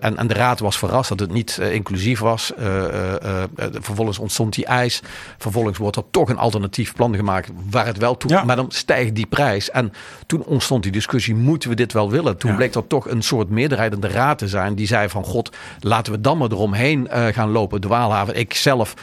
En, 0.00 0.16
en 0.16 0.26
de 0.26 0.34
raad 0.34 0.60
was 0.60 0.78
verrast 0.78 1.08
dat 1.08 1.20
het 1.20 1.32
niet 1.32 1.58
inclusief 1.72 2.20
was. 2.20 2.52
Vervolgens 3.72 4.18
ontstond 4.18 4.54
die 4.54 4.66
ijs. 4.66 5.02
Vervolgens 5.38 5.78
wordt 5.78 5.96
er 5.96 6.02
toch 6.10 6.28
een 6.28 6.38
alternatief 6.38 6.94
plan 6.94 7.14
gemaakt 7.14 7.50
waar 7.70 7.86
het 7.86 7.98
wel 7.98 8.16
toe. 8.16 8.30
Ja. 8.30 8.44
Maar 8.44 8.56
dan 8.56 8.70
stijgt 8.70 9.14
die 9.14 9.26
prijs. 9.26 9.70
En 9.70 9.92
toen 10.26 10.44
ontstond 10.44 10.82
die 10.82 10.92
discussie, 10.92 11.34
moeten 11.34 11.68
we 11.68 11.76
dit 11.76 11.92
wel 11.92 12.10
willen? 12.10 12.36
Toen 12.36 12.50
ja. 12.50 12.56
bleek 12.56 12.74
er 12.74 12.86
toch 12.86 13.08
een 13.08 13.22
soort 13.22 13.50
meerderheid 13.50 13.92
in 13.92 14.00
de 14.00 14.08
raad 14.08 14.38
te 14.38 14.48
zijn. 14.48 14.74
Die 14.74 14.86
zei 14.86 15.08
van, 15.08 15.24
god, 15.24 15.56
laten 15.80 16.12
we 16.12 16.20
dan 16.20 16.38
maar 16.38 16.50
eromheen 16.50 17.08
gaan 17.10 17.50
lopen. 17.50 17.75
De 17.80 17.88
Waalhaven. 17.88 18.36
Ik 18.36 18.54
zelf 18.54 18.94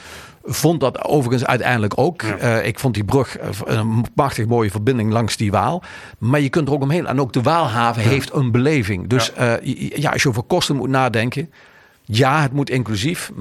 vond 0.44 0.80
dat 0.80 1.04
overigens 1.04 1.46
uiteindelijk 1.46 1.94
ook. 1.98 2.22
Ja. 2.22 2.38
Uh, 2.40 2.66
ik 2.66 2.80
vond 2.80 2.94
die 2.94 3.04
brug 3.04 3.38
een 3.66 4.06
machtig 4.16 4.46
mooie 4.46 4.72
verbinding 4.72 5.12
langs 5.12 5.38
die 5.38 5.52
Waal. 5.52 5.84
Maar 6.18 6.40
je 6.40 6.50
kunt 6.50 6.68
er 6.68 6.74
ook 6.74 6.82
omheen. 6.82 7.06
En 7.06 7.22
ook 7.22 7.34
de 7.34 7.42
Waalhaven 7.42 8.04
ja. 8.04 8.10
heeft 8.10 8.34
een 8.34 8.52
beleving. 8.52 9.08
Dus 9.08 9.32
ja. 9.36 9.62
Uh, 9.62 9.90
ja, 9.96 10.12
als 10.12 10.24
je 10.24 10.30
over 10.30 10.44
kosten 10.44 10.76
moet 10.76 10.90
nadenken. 10.90 11.52
Ja, 12.06 12.42
het 12.42 12.54
moet 12.54 12.70
inclusief, 12.70 13.32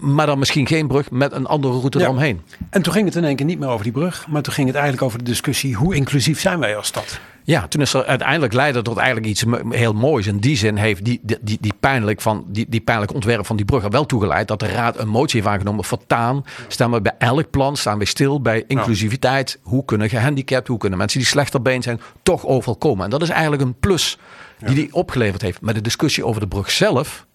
maar 0.00 0.26
dan 0.26 0.38
misschien 0.38 0.66
geen 0.66 0.86
brug 0.86 1.10
met 1.10 1.32
een 1.32 1.46
andere 1.46 1.78
route 1.78 1.98
ja. 1.98 2.04
eromheen. 2.04 2.40
En 2.70 2.82
toen 2.82 2.92
ging 2.92 3.06
het 3.06 3.16
in 3.16 3.24
één 3.24 3.36
keer 3.36 3.46
niet 3.46 3.58
meer 3.58 3.68
over 3.68 3.84
die 3.84 3.92
brug, 3.92 4.26
maar 4.28 4.42
toen 4.42 4.52
ging 4.52 4.66
het 4.66 4.76
eigenlijk 4.76 5.06
over 5.06 5.18
de 5.18 5.24
discussie: 5.24 5.74
hoe 5.74 5.94
inclusief 5.94 6.40
zijn 6.40 6.58
wij 6.58 6.76
als 6.76 6.86
stad? 6.86 7.20
Ja, 7.44 7.68
toen 7.68 7.80
is 7.80 7.94
er 7.94 8.04
uiteindelijk 8.04 8.52
leidde 8.52 8.82
tot 8.82 8.96
eigenlijk 8.96 9.26
iets 9.26 9.44
heel 9.68 9.92
moois. 9.92 10.26
In 10.26 10.38
die 10.38 10.56
zin 10.56 10.76
heeft 10.76 11.04
die, 11.04 11.20
die, 11.22 11.58
die, 11.60 11.72
pijnlijk 11.80 12.20
van, 12.20 12.44
die, 12.48 12.66
die 12.68 12.80
pijnlijk 12.80 13.14
ontwerp 13.14 13.46
van 13.46 13.56
die 13.56 13.64
brug 13.64 13.84
er 13.84 13.90
wel 13.90 14.06
toegeleid 14.06 14.48
dat 14.48 14.60
de 14.60 14.66
raad 14.66 14.98
een 14.98 15.08
motie 15.08 15.40
heeft 15.40 15.52
aangenomen. 15.52 15.84
Vertaan, 15.84 16.44
staan 16.68 16.90
we 16.90 17.00
bij 17.00 17.14
elk 17.18 17.50
plan, 17.50 17.76
staan 17.76 17.98
we 17.98 18.04
stil 18.04 18.40
bij 18.40 18.64
inclusiviteit. 18.66 19.58
Hoe 19.62 19.84
kunnen 19.84 20.08
gehandicapt, 20.08 20.68
hoe 20.68 20.78
kunnen 20.78 20.98
mensen 20.98 21.18
die 21.18 21.28
slechter 21.28 21.62
been 21.62 21.82
zijn, 21.82 22.00
toch 22.22 22.46
overal 22.46 22.76
komen. 22.76 23.04
En 23.04 23.10
dat 23.10 23.22
is 23.22 23.28
eigenlijk 23.28 23.62
een 23.62 23.74
plus 23.80 24.18
die 24.58 24.74
die 24.74 24.94
opgeleverd 24.94 25.42
heeft. 25.42 25.60
Maar 25.60 25.74
de 25.74 25.80
discussie 25.80 26.24
over 26.24 26.40
de 26.40 26.48
brug 26.48 26.70
zelf, 26.70 27.26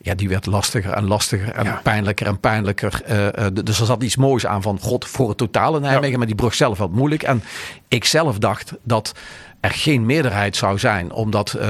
ja, 0.00 0.14
die 0.14 0.28
werd 0.28 0.46
lastiger 0.46 0.92
en 0.92 1.06
lastiger 1.06 1.52
en 1.52 1.64
ja. 1.64 1.80
pijnlijker 1.82 2.26
en 2.26 2.40
pijnlijker. 2.40 3.02
Uh, 3.08 3.24
uh, 3.24 3.46
dus 3.64 3.80
er 3.80 3.86
zat 3.86 4.02
iets 4.02 4.16
moois 4.16 4.46
aan 4.46 4.62
van 4.62 4.78
God 4.80 5.06
voor 5.06 5.28
het 5.28 5.38
totale 5.38 5.80
Nijmegen. 5.80 6.10
Ja. 6.10 6.16
Maar 6.16 6.26
die 6.26 6.36
brug 6.36 6.54
zelf 6.54 6.78
had 6.78 6.90
moeilijk. 6.90 7.22
En 7.22 7.42
ik 7.88 8.04
zelf 8.04 8.38
dacht 8.38 8.72
dat 8.82 9.12
er 9.60 9.70
geen 9.70 10.06
meerderheid 10.06 10.56
zou 10.56 10.78
zijn. 10.78 11.12
Omdat 11.12 11.56
uh, 11.56 11.62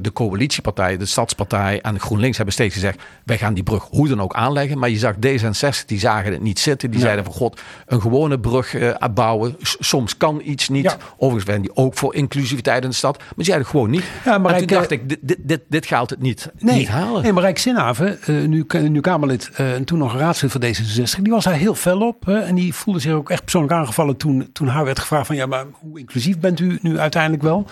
de 0.00 0.12
coalitiepartijen, 0.12 0.98
de 0.98 1.06
Stadspartij 1.06 1.80
en 1.80 2.00
GroenLinks 2.00 2.36
hebben 2.36 2.54
steeds 2.54 2.74
gezegd... 2.74 3.02
wij 3.24 3.38
gaan 3.38 3.54
die 3.54 3.62
brug 3.62 3.86
hoe 3.90 4.08
dan 4.08 4.20
ook 4.20 4.34
aanleggen. 4.34 4.78
Maar 4.78 4.90
je 4.90 4.98
zag 4.98 5.14
D66, 5.14 5.84
die 5.86 5.98
zagen 5.98 6.32
het 6.32 6.42
niet 6.42 6.58
zitten. 6.58 6.90
Die 6.90 6.98
ja. 6.98 7.04
zeiden 7.04 7.24
van 7.24 7.34
god, 7.34 7.60
een 7.86 8.00
gewone 8.00 8.40
brug 8.40 8.74
uh, 8.74 8.94
bouwen. 9.14 9.56
Soms 9.60 10.16
kan 10.16 10.40
iets 10.44 10.68
niet. 10.68 10.84
Ja. 10.84 10.96
Overigens 11.12 11.44
werden 11.44 11.62
die 11.62 11.76
ook 11.76 11.94
voor 11.94 12.14
inclusiviteit 12.14 12.82
in 12.82 12.88
de 12.88 12.94
stad. 12.94 13.18
Maar 13.18 13.32
die 13.36 13.44
zeiden 13.44 13.66
gewoon 13.66 13.90
niet. 13.90 14.04
Ja, 14.24 14.38
maar 14.38 14.52
en 14.52 14.58
toen 14.58 14.66
dacht 14.66 14.90
ik, 14.90 15.08
dit, 15.08 15.18
dit, 15.20 15.38
dit, 15.40 15.60
dit 15.68 15.86
gaat 15.86 16.10
het 16.10 16.20
niet, 16.20 16.50
nee, 16.58 16.76
niet 16.76 16.88
halen. 16.88 17.22
Nee, 17.22 17.32
maar 17.32 17.42
Rijk 17.42 17.58
Zinhaven, 17.58 18.18
uh, 18.26 18.46
nu, 18.46 18.66
nu 18.88 19.00
Kamerlid 19.00 19.50
en 19.54 19.84
toen 19.84 19.98
nog 19.98 20.16
raadslid 20.16 20.52
van 20.52 20.62
D66... 20.62 21.22
die 21.22 21.32
was 21.32 21.44
daar 21.44 21.54
heel 21.54 21.74
fel 21.74 22.00
op. 22.00 22.28
en 22.28 22.54
die 22.54 22.74
voelde 22.74 23.00
zich 23.00 23.12
ook 23.12 23.30
echt 23.30 23.42
persoonlijk 23.42 23.72
aangevallen 23.72 24.16
toen, 24.16 24.48
toen 24.52 24.68
haar 24.68 24.84
werd 24.84 24.98
gevraagd 24.98 25.26
van... 25.26 25.36
ja, 25.36 25.46
maar 25.46 25.64
hoe 25.72 25.98
inclusief 25.98 26.38
bent 26.38 26.60
u 26.60 26.78
nu 26.82 26.98
uiteindelijk 26.98 27.33
wel. 27.42 27.66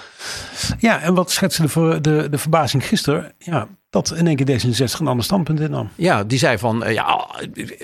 Ja, 0.78 1.00
en 1.00 1.14
wat 1.14 1.30
schetste 1.30 1.66
de, 1.66 2.00
de, 2.00 2.28
de 2.30 2.38
verbazing 2.38 2.86
gisteren? 2.86 3.32
Ja, 3.38 3.68
dat 3.90 4.12
in 4.16 4.26
één 4.26 4.36
keer 4.36 4.60
D66 4.60 4.98
een 5.00 5.06
ander 5.06 5.24
standpunt 5.24 5.60
innam. 5.60 5.88
Ja, 5.94 6.24
die 6.24 6.38
zei 6.38 6.58
van, 6.58 6.82
ja, 6.86 7.26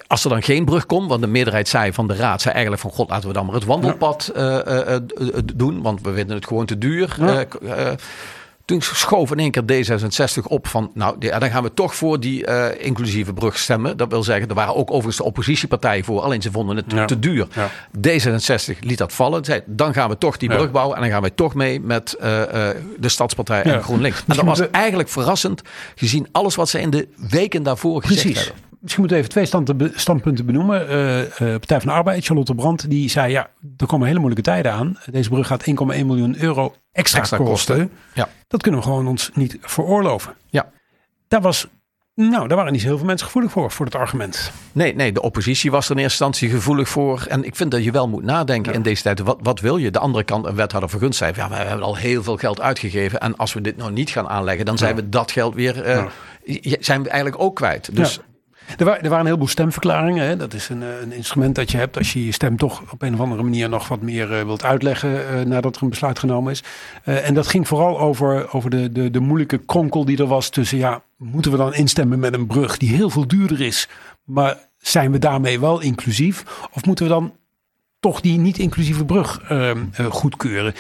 als 0.06 0.24
er 0.24 0.30
dan 0.30 0.42
geen 0.42 0.64
brug 0.64 0.86
komt, 0.86 1.08
want 1.08 1.20
de 1.20 1.26
meerderheid 1.26 1.68
zei 1.68 1.92
van 1.92 2.06
de 2.06 2.14
raad, 2.14 2.42
zei 2.42 2.54
eigenlijk 2.54 2.82
van, 2.82 2.92
god, 2.92 3.10
laten 3.10 3.28
we 3.28 3.34
dan 3.34 3.46
maar 3.46 3.54
het 3.54 3.64
wandelpad 3.64 4.30
ja. 4.34 4.66
uh, 4.66 4.96
uh, 5.18 5.30
doen, 5.54 5.82
want 5.82 6.00
we 6.02 6.14
vinden 6.14 6.36
het 6.36 6.46
gewoon 6.46 6.66
te 6.66 6.78
duur. 6.78 7.16
Ja. 7.20 7.96
Toen 8.68 8.82
schoof 8.82 9.30
in 9.30 9.38
één 9.38 9.50
keer 9.50 9.62
D66 9.62 10.42
op 10.42 10.66
van, 10.66 10.90
nou, 10.94 11.16
ja, 11.18 11.38
dan 11.38 11.50
gaan 11.50 11.62
we 11.62 11.74
toch 11.74 11.94
voor 11.94 12.20
die 12.20 12.46
uh, 12.46 12.66
inclusieve 12.78 13.32
brug 13.32 13.58
stemmen. 13.58 13.96
Dat 13.96 14.10
wil 14.10 14.22
zeggen, 14.22 14.48
er 14.48 14.54
waren 14.54 14.74
ook 14.74 14.90
overigens 14.90 15.16
de 15.16 15.24
oppositiepartijen 15.24 16.04
voor, 16.04 16.20
alleen 16.20 16.42
ze 16.42 16.50
vonden 16.50 16.76
het 16.76 16.84
ja. 16.88 17.04
te 17.04 17.18
duur. 17.18 17.46
Ja. 17.54 17.70
D66 17.96 18.78
liet 18.80 18.98
dat 18.98 19.12
vallen, 19.12 19.44
zei, 19.44 19.62
dan 19.66 19.92
gaan 19.92 20.08
we 20.08 20.18
toch 20.18 20.36
die 20.36 20.48
brug 20.48 20.70
bouwen 20.70 20.96
en 20.96 21.02
dan 21.02 21.10
gaan 21.10 21.20
wij 21.20 21.30
toch 21.30 21.54
mee 21.54 21.80
met 21.80 22.16
uh, 22.20 22.38
uh, 22.38 22.68
de 22.98 23.08
Stadspartij 23.08 23.62
en 23.62 23.82
GroenLinks. 23.82 24.18
En 24.26 24.36
dat 24.36 24.44
was 24.44 24.70
eigenlijk 24.70 25.08
verrassend, 25.08 25.62
gezien 25.94 26.28
alles 26.32 26.54
wat 26.54 26.68
ze 26.68 26.80
in 26.80 26.90
de 26.90 27.08
weken 27.16 27.62
daarvoor 27.62 28.02
gezegd 28.02 28.22
Precies. 28.22 28.44
hebben. 28.44 28.67
Misschien 28.80 29.04
moeten 29.04 29.18
we 29.18 29.24
even 29.24 29.48
twee 29.48 29.90
standpunten 29.94 30.46
benoemen. 30.46 30.90
Uh, 30.90 31.18
uh, 31.18 31.28
Partij 31.36 31.80
van 31.80 31.88
de 31.88 31.94
Arbeid, 31.94 32.24
Charlotte 32.24 32.54
Brandt, 32.54 32.90
die 32.90 33.10
zei 33.10 33.32
ja, 33.32 33.50
er 33.76 33.86
komen 33.86 34.06
hele 34.06 34.18
moeilijke 34.18 34.50
tijden 34.50 34.72
aan. 34.72 34.98
Deze 35.10 35.28
brug 35.28 35.46
gaat 35.46 35.64
1,1 35.66 35.74
miljoen 35.74 36.42
euro 36.42 36.74
extra, 36.92 37.18
extra 37.18 37.36
kosten. 37.36 37.76
kosten. 37.76 37.98
Ja. 38.14 38.28
Dat 38.48 38.62
kunnen 38.62 38.80
we 38.80 38.86
gewoon 38.86 39.06
ons 39.06 39.30
niet 39.34 39.58
veroorloven. 39.60 40.34
Ja. 40.48 40.70
Daar 41.28 41.40
was 41.40 41.68
nou, 42.26 42.48
daar 42.48 42.56
waren 42.56 42.72
niet 42.72 42.80
zo 42.80 42.86
heel 42.86 42.96
veel 42.96 43.06
mensen 43.06 43.26
gevoelig 43.26 43.50
voor, 43.50 43.70
voor 43.70 43.86
het 43.86 43.94
argument. 43.94 44.52
Nee, 44.72 44.94
nee, 44.94 45.12
de 45.12 45.22
oppositie 45.22 45.70
was 45.70 45.84
er 45.88 45.96
in 45.96 46.02
eerste 46.02 46.24
instantie 46.24 46.56
gevoelig 46.56 46.88
voor. 46.88 47.24
En 47.28 47.44
ik 47.44 47.56
vind 47.56 47.70
dat 47.70 47.84
je 47.84 47.90
wel 47.90 48.08
moet 48.08 48.22
nadenken 48.22 48.72
ja. 48.72 48.78
in 48.78 48.84
deze 48.84 49.02
tijd. 49.02 49.20
Wat, 49.20 49.38
wat 49.42 49.60
wil 49.60 49.76
je? 49.76 49.90
De 49.90 49.98
andere 49.98 50.24
kant, 50.24 50.46
een 50.46 50.54
wethouder 50.54 50.90
vergunst 50.90 51.18
zei, 51.18 51.32
ja, 51.36 51.48
we 51.48 51.54
hebben 51.54 51.86
al 51.86 51.96
heel 51.96 52.22
veel 52.22 52.36
geld 52.36 52.60
uitgegeven. 52.60 53.20
En 53.20 53.36
als 53.36 53.52
we 53.52 53.60
dit 53.60 53.76
nou 53.76 53.92
niet 53.92 54.10
gaan 54.10 54.28
aanleggen, 54.28 54.64
dan 54.64 54.78
zijn 54.78 54.96
ja. 54.96 55.02
we 55.02 55.08
dat 55.08 55.30
geld 55.30 55.54
weer, 55.54 55.86
uh, 55.86 56.04
ja. 56.44 56.76
zijn 56.80 57.02
we 57.02 57.08
eigenlijk 57.08 57.42
ook 57.42 57.56
kwijt. 57.56 57.96
Dus 57.96 58.20
er, 58.76 58.86
er, 58.86 58.86
waren 58.86 59.18
een 59.18 59.24
heleboel 59.24 59.48
stemverklaringen. 59.48 60.26
Hè. 60.26 60.36
Dat 60.36 60.54
is 60.54 60.68
een, 60.68 60.80
een, 60.80 61.12
instrument 61.12 61.54
dat 61.54 61.70
je 61.70 61.76
hebt 61.76 61.96
als 61.96 62.12
je 62.12 62.24
je 62.24 62.32
stem 62.32 62.56
toch 62.56 62.82
op 62.92 63.02
een 63.02 63.14
of 63.14 63.20
andere 63.20 63.42
manier 63.42 63.68
nog 63.68 63.88
wat 63.88 64.00
meer 64.00 64.38
uh, 64.38 64.42
wilt 64.42 64.64
uitleggen 64.64 65.10
uh, 65.10 65.40
nadat 65.40 65.76
er 65.76 65.82
een 65.82 65.88
besluit 65.88 66.18
genomen 66.18 66.52
is. 66.52 66.62
En 67.04 67.34
dat 67.34 67.46
ging 67.46 67.68
vooral 67.68 68.00
over, 68.00 68.52
over 68.52 68.70
de, 68.70 68.92
de, 68.92 69.10
de 69.10 69.20
moeilijke 69.20 69.58
kronkel 69.58 70.04
die 70.04 70.18
er 70.18 70.26
was 70.26 70.48
tussen, 70.48 70.78
ja, 70.78 71.02
moeten 71.16 71.50
we 71.50 71.56
dan 71.56 71.74
instemmen 71.74 72.18
met 72.18 72.34
een 72.34 72.46
brug 72.46 72.76
die 72.76 72.94
heel 72.94 73.10
veel 73.10 73.26
duurder 73.26 73.60
is, 73.60 73.88
maar 74.24 74.56
zijn 74.78 75.12
we 75.12 75.18
daarmee 75.18 75.60
wel 75.60 75.80
inclusief? 75.80 76.44
Of 76.72 76.84
moeten 76.84 77.04
we 77.04 77.10
dan 77.10 77.32
toch 78.00 78.20
die 78.20 78.38
niet-inclusieve 78.38 79.04
brug 79.04 79.50
uh, 79.50 79.70
uh, 79.70 80.06
goedkeuren. 80.10 80.74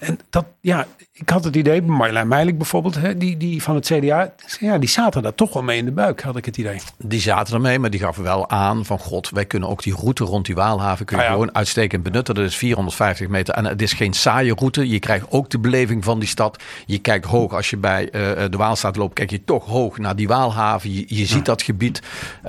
En 0.00 0.18
dat, 0.30 0.44
ja, 0.60 0.86
ik 1.12 1.28
had 1.28 1.44
het 1.44 1.56
idee, 1.56 1.82
Marjolein 1.82 2.28
Meilik 2.28 2.58
bijvoorbeeld, 2.58 2.94
hè, 2.94 3.16
die, 3.16 3.36
die 3.36 3.62
van 3.62 3.74
het 3.74 3.86
CDA, 3.86 4.32
ja, 4.60 4.78
die 4.78 4.88
zaten 4.88 5.22
daar 5.22 5.34
toch 5.34 5.52
wel 5.52 5.62
mee 5.62 5.78
in 5.78 5.84
de 5.84 5.92
buik, 5.92 6.20
had 6.20 6.36
ik 6.36 6.44
het 6.44 6.56
idee. 6.56 6.80
Die 6.98 7.20
zaten 7.20 7.54
ermee, 7.54 7.78
maar 7.78 7.90
die 7.90 8.00
gaven 8.00 8.22
wel 8.22 8.50
aan 8.50 8.84
van 8.84 8.98
god, 8.98 9.30
wij 9.30 9.44
kunnen 9.44 9.68
ook 9.68 9.82
die 9.82 9.94
route 9.94 10.24
rond 10.24 10.46
die 10.46 10.54
Waalhaven 10.54 11.06
kunnen 11.06 11.26
ah, 11.26 11.32
ja. 11.32 11.38
gewoon 11.38 11.54
uitstekend 11.54 12.02
benutten. 12.02 12.34
Dat 12.34 12.44
is 12.44 12.56
450 12.56 13.28
meter 13.28 13.54
en 13.54 13.64
het 13.64 13.82
is 13.82 13.92
geen 13.92 14.12
saaie 14.12 14.54
route. 14.54 14.88
Je 14.88 14.98
krijgt 14.98 15.26
ook 15.28 15.50
de 15.50 15.58
beleving 15.58 16.04
van 16.04 16.18
die 16.18 16.28
stad. 16.28 16.62
Je 16.86 16.98
kijkt 16.98 17.26
hoog, 17.26 17.52
als 17.52 17.70
je 17.70 17.76
bij 17.76 18.04
uh, 18.04 18.10
de 18.50 18.56
Waalstraat 18.56 18.96
loopt, 18.96 19.14
kijk 19.14 19.30
je 19.30 19.44
toch 19.44 19.66
hoog 19.66 19.98
naar 19.98 20.16
die 20.16 20.28
Waalhaven. 20.28 20.94
Je, 20.94 21.04
je 21.06 21.26
ziet 21.26 21.30
ja. 21.30 21.42
dat 21.42 21.62
gebied. 21.62 22.02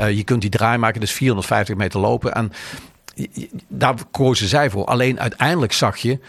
Je 0.09 0.23
kunt 0.23 0.41
die 0.41 0.49
draai 0.49 0.77
maken, 0.77 0.99
dus 0.99 1.11
450 1.11 1.75
meter 1.75 1.99
lopen 1.99 2.33
en 2.33 2.51
daar 3.67 3.95
kozen 4.11 4.47
zij 4.47 4.69
voor. 4.69 4.85
Alleen 4.85 5.19
uiteindelijk 5.19 5.73
zag 5.73 5.97
je 5.97 6.19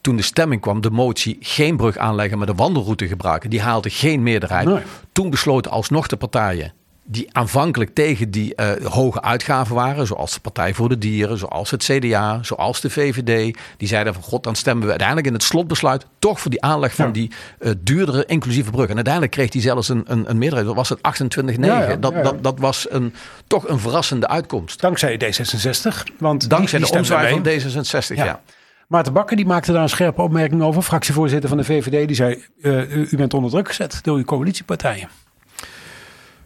toen 0.00 0.16
de 0.16 0.22
stemming 0.22 0.60
kwam, 0.60 0.80
de 0.80 0.90
motie 0.90 1.36
geen 1.40 1.76
brug 1.76 1.96
aanleggen, 1.96 2.38
maar 2.38 2.46
de 2.46 2.54
wandelroute 2.54 3.06
gebruiken, 3.08 3.50
die 3.50 3.60
haalde 3.60 3.90
geen 3.90 4.22
meerderheid. 4.22 4.66
Nee. 4.66 4.82
Toen 5.12 5.30
besloten 5.30 5.70
alsnog 5.70 6.06
de 6.06 6.16
partijen 6.16 6.72
die 7.10 7.28
aanvankelijk 7.32 7.94
tegen 7.94 8.30
die 8.30 8.54
eh, 8.54 8.86
hoge 8.86 9.22
uitgaven 9.22 9.74
waren, 9.74 10.06
zoals 10.06 10.34
de 10.34 10.40
Partij 10.40 10.74
voor 10.74 10.88
de 10.88 10.98
Dieren, 10.98 11.38
zoals 11.38 11.70
het 11.70 11.82
CDA, 11.84 12.38
zoals 12.42 12.80
de 12.80 12.90
VVD, 12.90 13.58
die 13.76 13.88
zeiden 13.88 14.14
van 14.14 14.22
god, 14.22 14.44
dan 14.44 14.54
stemmen 14.54 14.82
we 14.84 14.88
uiteindelijk 14.90 15.26
in 15.28 15.32
het 15.32 15.42
slotbesluit 15.42 16.06
toch 16.18 16.40
voor 16.40 16.50
die 16.50 16.62
aanleg 16.62 16.94
van 16.94 17.06
Ja. 17.06 17.12
die 17.12 17.30
eh, 17.58 17.72
duurdere 17.80 18.24
inclusieve 18.26 18.70
brug. 18.70 18.88
En 18.88 18.94
uiteindelijk 18.94 19.32
kreeg 19.32 19.50
die 19.50 19.62
zelfs 19.62 19.88
een, 19.88 20.02
een, 20.06 20.30
een 20.30 20.38
meerderheid. 20.38 20.66
Dat 20.66 20.76
was 20.76 20.88
het 20.88 20.98
28-9. 20.98 21.60
Ja, 21.60 21.88
ja, 21.88 21.96
dat. 21.96 22.24
Dat, 22.24 22.42
dat 22.42 22.58
was 22.58 22.86
een, 22.90 23.14
toch 23.46 23.68
een 23.68 23.78
verrassende 23.78 24.28
uitkomst. 24.28 24.80
Dankzij 24.80 25.14
D66. 25.24 26.16
Want 26.18 26.50
Dankzij 26.50 26.78
die, 26.78 26.86
die 26.86 26.92
de 26.94 26.98
omzwaai 26.98 27.30
van 27.30 27.42
mee. 27.42 27.60
D66, 27.60 28.14
Ja. 28.14 28.40
Maarten 28.88 29.12
Bakker 29.12 29.36
die 29.36 29.46
maakte 29.46 29.72
daar 29.72 29.82
een 29.82 29.88
scherpe 29.88 30.22
opmerking 30.22 30.62
over. 30.62 30.82
Fractievoorzitter 30.82 31.48
van 31.48 31.58
de 31.58 31.64
VVD. 31.64 32.06
Die 32.06 32.16
zei, 32.16 32.44
eh, 32.62 32.96
u, 32.96 33.08
u 33.10 33.16
bent 33.16 33.34
onder 33.34 33.50
druk 33.50 33.68
gezet 33.68 33.98
door 34.02 34.16
uw 34.16 34.24
coalitiepartijen. 34.24 35.08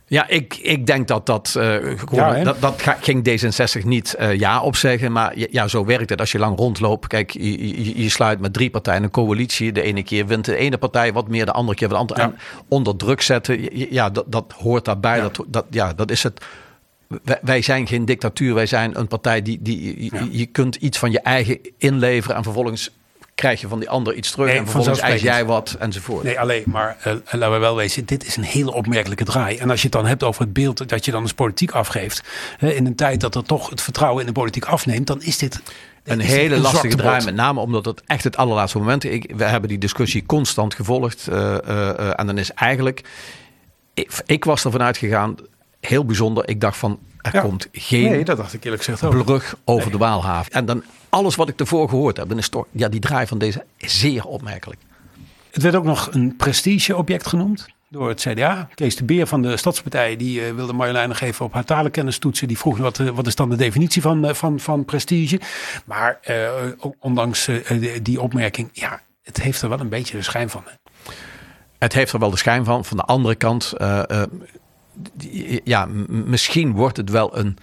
Ja, 0.06 0.28
ik, 0.28 0.56
ik 0.62 0.86
denk 0.86 1.08
dat 1.08 1.26
dat, 1.26 1.54
eh, 1.58 1.64
gewoon, 1.74 1.98
Ja, 2.28 2.34
hè? 2.34 2.44
dat, 2.44 2.60
dat 2.60 2.82
ga- 2.82 2.98
ging 3.00 3.28
D66 3.28 3.84
niet 3.84 4.14
eh, 4.14 4.38
ja 4.38 4.60
op 4.62 4.76
zeggen. 4.76 5.12
Maar 5.12 5.32
ja, 5.50 5.68
zo 5.68 5.84
werkt 5.84 6.10
het 6.10 6.20
als 6.20 6.32
je 6.32 6.38
lang 6.38 6.56
rondloopt. 6.58 7.06
Kijk, 7.06 7.30
je, 7.30 7.84
je, 7.84 8.02
je 8.02 8.08
sluit 8.08 8.40
met 8.40 8.52
drie 8.52 8.70
partijen 8.70 9.02
een 9.02 9.10
coalitie. 9.10 9.72
De 9.72 9.82
ene 9.82 10.02
keer 10.02 10.26
wint 10.26 10.44
de 10.44 10.56
ene 10.56 10.78
partij 10.78 11.12
wat 11.12 11.28
meer, 11.28 11.44
de 11.46 11.52
andere 11.52 11.76
keer 11.78 11.88
wat 11.88 11.96
de 11.96 12.14
andere. 12.14 12.20
Ja. 12.20 12.26
En 12.26 12.38
onder 12.68 12.96
druk 12.96 13.20
zetten, 13.20 13.76
ja, 13.92 14.10
dat, 14.10 14.24
dat 14.28 14.54
hoort 14.58 14.84
daarbij. 14.84 15.16
Ja. 15.16 15.22
Dat, 15.22 15.44
dat, 15.46 15.64
ja, 15.70 15.92
dat 15.92 16.10
is 16.10 16.22
het. 16.22 16.44
Wij, 17.24 17.38
wij 17.42 17.62
zijn 17.62 17.86
geen 17.86 18.04
dictatuur. 18.04 18.54
Wij 18.54 18.66
zijn 18.66 18.98
een 18.98 19.08
partij 19.08 19.42
die, 19.42 19.58
die 19.62 20.08
je 20.38 20.46
kunt 20.46 20.74
iets 20.76 20.98
van 20.98 21.10
je 21.10 21.20
eigen 21.20 21.58
inleveren. 21.78 22.36
En 22.36 22.42
vervolgens 22.42 22.90
krijg 23.34 23.60
je 23.60 23.68
van 23.68 23.78
die 23.78 23.90
ander 23.90 24.14
iets 24.14 24.30
terug. 24.30 24.46
Nee, 24.46 24.56
en 24.56 24.64
vervolgens 24.64 24.98
eis 24.98 25.22
jij 25.22 25.44
wat 25.44 25.76
enzovoort. 25.78 26.24
Nee, 26.24 26.40
alleen 26.40 26.62
maar 26.66 26.96
eh, 27.02 27.12
laten 27.30 27.52
we 27.52 27.58
wel 27.58 27.76
wezen, 27.76 28.04
dit 28.06 28.26
is 28.26 28.36
een 28.36 28.42
hele 28.42 28.72
opmerkelijke 28.72 29.24
draai. 29.24 29.56
En 29.56 29.70
als 29.70 29.78
je 29.78 29.84
het 29.88 29.96
dan 29.96 30.06
hebt 30.06 30.22
over 30.22 30.42
het 30.42 30.52
beeld 30.52 30.88
dat 30.88 31.04
je 31.04 31.10
dan 31.10 31.22
als 31.22 31.32
politiek 31.32 31.70
afgeeft, 31.70 32.22
in 32.58 32.86
een 32.86 32.94
tijd 32.94 33.20
dat 33.20 33.34
er 33.34 33.44
toch 33.44 33.70
het 33.70 33.80
vertrouwen 33.82 34.20
in 34.20 34.26
de 34.26 34.32
politiek 34.32 34.64
afneemt, 34.64 35.06
dan 35.06 35.22
is 35.22 35.38
dit 35.38 35.60
Een 36.04 36.20
is 36.20 36.26
hele 36.26 36.58
lastige 36.58 36.96
draai, 36.96 37.24
met 37.24 37.34
name 37.34 37.60
omdat 37.60 37.84
het 37.84 38.02
echt 38.06 38.24
het 38.24 38.36
allerlaatste 38.36 38.78
moment 38.78 39.04
is. 39.04 39.10
Ik, 39.12 39.32
we 39.36 39.44
hebben 39.44 39.68
die 39.68 39.78
discussie 39.78 40.26
constant 40.26 40.74
gevolgd. 40.74 41.28
eh, 41.28 41.54
eh, 41.58 42.10
en 42.16 42.26
dan 42.26 42.38
is 42.38 42.52
eigenlijk, 42.52 43.00
ik, 43.94 44.10
ik 44.26 44.44
was 44.44 44.64
ervan 44.64 44.82
uitgegaan, 44.82 45.36
heel 45.80 46.04
bijzonder. 46.04 46.48
Ik 46.48 46.60
dacht 46.60 46.76
van, 46.76 46.98
er 47.20 47.34
Ja. 47.34 47.40
komt 47.40 47.68
geen 47.72 48.10
Nee, 48.10 48.24
dat 48.24 48.36
dacht 48.36 48.52
ik 48.52 48.64
eerlijk 48.64 48.82
gezegd 48.84 49.04
ook. 49.04 49.24
brug 49.24 49.56
over 49.64 49.90
de 49.90 49.98
Waalhaven. 49.98 50.52
En 50.52 50.64
dan 50.66 50.82
alles 51.14 51.34
wat 51.36 51.48
ik 51.48 51.60
ervoor 51.60 51.88
gehoord 51.88 52.16
heb, 52.16 52.32
is 52.32 52.48
toch, 52.48 52.66
ja, 52.70 52.88
die 52.88 53.00
draai 53.00 53.26
van 53.26 53.38
deze 53.38 53.64
zeer 53.76 54.24
opmerkelijk. 54.24 54.80
Het 55.50 55.62
werd 55.62 55.74
ook 55.74 55.84
nog 55.84 56.08
een 56.12 56.36
prestigeobject 56.36 57.26
genoemd 57.26 57.66
door 57.88 58.08
het 58.08 58.20
CDA. 58.20 58.68
Kees 58.74 58.96
de 58.96 59.04
Beer 59.04 59.26
van 59.26 59.42
de 59.42 59.56
Stadspartij 59.56 60.16
die 60.16 60.44
eh, 60.44 60.54
wilde 60.54 60.72
Marjolein 60.72 61.08
nog 61.08 61.20
even 61.20 61.44
op 61.44 61.52
haar 61.52 61.64
talenkennis 61.64 62.18
toetsen. 62.18 62.48
Die 62.48 62.58
vroeg 62.58 62.78
wat, 62.78 62.98
eh, 62.98 63.08
wat 63.08 63.26
is 63.26 63.34
dan 63.34 63.50
de 63.50 63.56
definitie 63.56 64.02
van, 64.02 64.24
eh, 64.26 64.34
van, 64.34 64.60
van 64.60 64.84
prestige. 64.84 65.40
Maar 65.84 66.18
eh, 66.22 66.50
ondanks 66.98 67.48
die- 68.02 68.20
opmerking, 68.20 68.68
ja, 68.72 69.00
het 69.22 69.42
heeft 69.42 69.62
er 69.62 69.68
wel 69.68 69.80
een 69.80 69.88
beetje 69.88 70.16
de 70.16 70.22
schijn 70.22 70.50
van. 70.50 70.62
hè. 70.66 70.72
Het 71.78 71.92
heeft 71.92 72.12
er 72.12 72.18
wel 72.18 72.30
de 72.30 72.36
schijn 72.36 72.64
van. 72.64 72.84
Van 72.84 72.96
de 72.96 73.02
andere 73.02 73.34
kant, 73.34 73.72
ja, 75.64 75.86
misschien 76.08 76.72
wordt 76.72 76.96
het 76.96 77.10
wel 77.10 77.38
een 77.38 77.58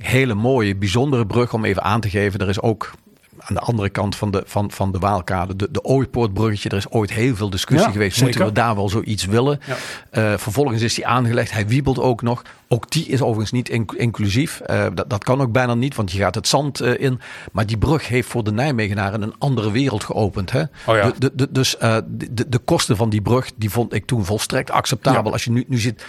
hele 0.00 0.34
mooie, 0.34 0.76
bijzondere 0.76 1.26
brug 1.26 1.52
om 1.52 1.64
even 1.64 1.82
aan 1.82 2.00
te 2.00 2.10
geven. 2.10 2.40
Er 2.40 2.48
is 2.48 2.60
ook 2.60 2.90
aan 3.38 3.54
de 3.54 3.60
andere 3.60 3.88
kant 3.88 4.16
van 4.16 4.30
de, 4.30 4.42
van, 4.46 4.70
van 4.70 4.92
de 4.92 4.98
Waalkade, 4.98 5.56
de, 5.56 5.68
de 5.70 5.84
Ooipoortbruggetje. 5.84 6.68
Er 6.68 6.76
is 6.76 6.90
ooit 6.90 7.12
heel 7.12 7.36
veel 7.36 7.50
discussie 7.50 7.86
Ja, 7.86 7.92
geweest. 7.92 8.12
zeker. 8.16 8.26
Moeten 8.26 8.46
we 8.54 8.60
daar 8.60 8.74
wel 8.74 8.88
zoiets 8.88 9.24
willen? 9.24 9.60
Ja. 9.66 9.76
Eh, 10.10 10.38
vervolgens 10.38 10.82
is 10.82 10.94
die 10.94 11.06
aangelegd. 11.06 11.52
Hij 11.52 11.66
wiebelt 11.66 11.98
ook 11.98 12.22
nog. 12.22 12.42
Ook 12.68 12.90
die 12.90 13.06
is 13.06 13.20
overigens 13.22 13.50
niet 13.52 13.68
inc- 13.68 13.92
inclusief. 13.92 14.60
Eh, 14.60 14.86
dat, 14.94 15.10
dat 15.10 15.24
kan 15.24 15.40
ook 15.40 15.52
bijna 15.52 15.74
niet, 15.74 15.94
want 15.94 16.12
je 16.12 16.18
gaat 16.18 16.34
het 16.34 16.48
zand 16.48 16.80
eh, 16.80 17.00
in. 17.04 17.20
Maar 17.52 17.66
die 17.66 17.78
brug 17.78 18.08
heeft 18.08 18.28
voor 18.28 18.44
de 18.44 18.52
Nijmegenaren 18.52 19.22
een 19.22 19.34
andere 19.38 19.70
wereld 19.70 20.04
geopend. 20.04 20.50
Hè? 20.50 20.60
Oh 20.86 20.96
ja. 20.96 21.10
De- 21.10 21.14
de, 21.18 21.32
de- 21.34 21.48
dus 21.52 21.76
de, 21.78 22.48
de- 22.48 22.58
kosten 22.58 22.96
van 22.96 23.10
die 23.10 23.22
brug, 23.22 23.50
die 23.56 23.70
vond 23.70 23.92
ik 23.94 24.06
toen 24.06 24.24
volstrekt 24.24 24.70
acceptabel. 24.70 25.32
Als 25.32 25.44
je 25.44 25.50
nu, 25.50 25.64
nu 25.68 25.78
zit. 25.78 26.04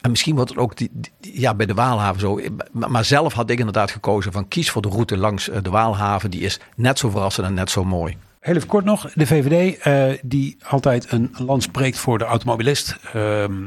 En 0.00 0.10
misschien 0.10 0.34
wordt 0.34 0.50
het 0.50 0.58
ook 0.58 0.76
die, 0.76 0.90
die- 0.92 1.40
ja, 1.40 1.54
bij 1.54 1.66
de 1.66 1.74
Waalhaven 1.74 2.20
zo. 2.20 2.40
Maar, 2.72 3.04
zelf 3.04 3.32
had 3.32 3.50
ik 3.50 3.58
inderdaad 3.58 3.90
gekozen 3.90 4.32
van 4.32 4.48
kies 4.48 4.70
voor 4.70 4.82
de 4.82 4.88
route 4.88 5.16
langs 5.16 5.48
eh, 5.48 5.62
de 5.62 5.70
Waalhaven. 5.70 6.30
Die 6.30 6.40
is 6.40 6.60
net 6.76 6.98
zo 6.98 7.10
verrassend 7.10 7.46
en 7.46 7.54
net 7.54 7.70
zo 7.70 7.84
mooi. 7.84 8.16
Heel 8.40 8.54
even 8.56 8.68
kort 8.68 8.84
nog. 8.84 9.12
De 9.14 9.26
VVD, 9.26 9.78
eh, 9.78 10.18
die 10.22 10.56
altijd 10.68 11.12
een 11.12 11.34
land 11.38 11.62
spreekt 11.62 11.98
voor 11.98 12.18
de 12.18 12.24
automobilist. 12.24 12.96
ehm, 13.12 13.62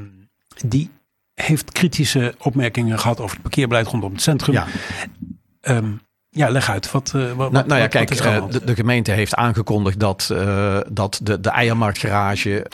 die 0.66 0.90
heeft 1.34 1.72
kritische 1.72 2.36
opmerkingen 2.40 3.00
gehad 3.00 3.20
over 3.20 3.32
het 3.34 3.42
parkeerbeleid 3.42 3.88
rondom 3.88 4.12
het 4.12 4.22
centrum. 4.22 4.54
Ja. 4.54 4.68
Ehm, 5.62 5.92
ja, 6.36 6.50
leg 6.50 6.70
uit. 6.70 6.92
Wat, 6.92 7.12
eh, 7.16 7.32
wat, 7.32 7.52
Nou, 7.52 7.68
nou 7.68 7.80
ja, 7.80 7.88
kijk, 7.88 8.12
eh, 8.12 8.44
de 8.66 8.76
gemeente 8.76 9.12
heeft 9.12 9.36
aangekondigd 9.36 10.00
dat, 10.00 10.30
eh, 10.32 10.78
dat 10.90 11.20
de, 11.24 11.40
de 11.40 11.50
eiermarktgarage 11.50 12.66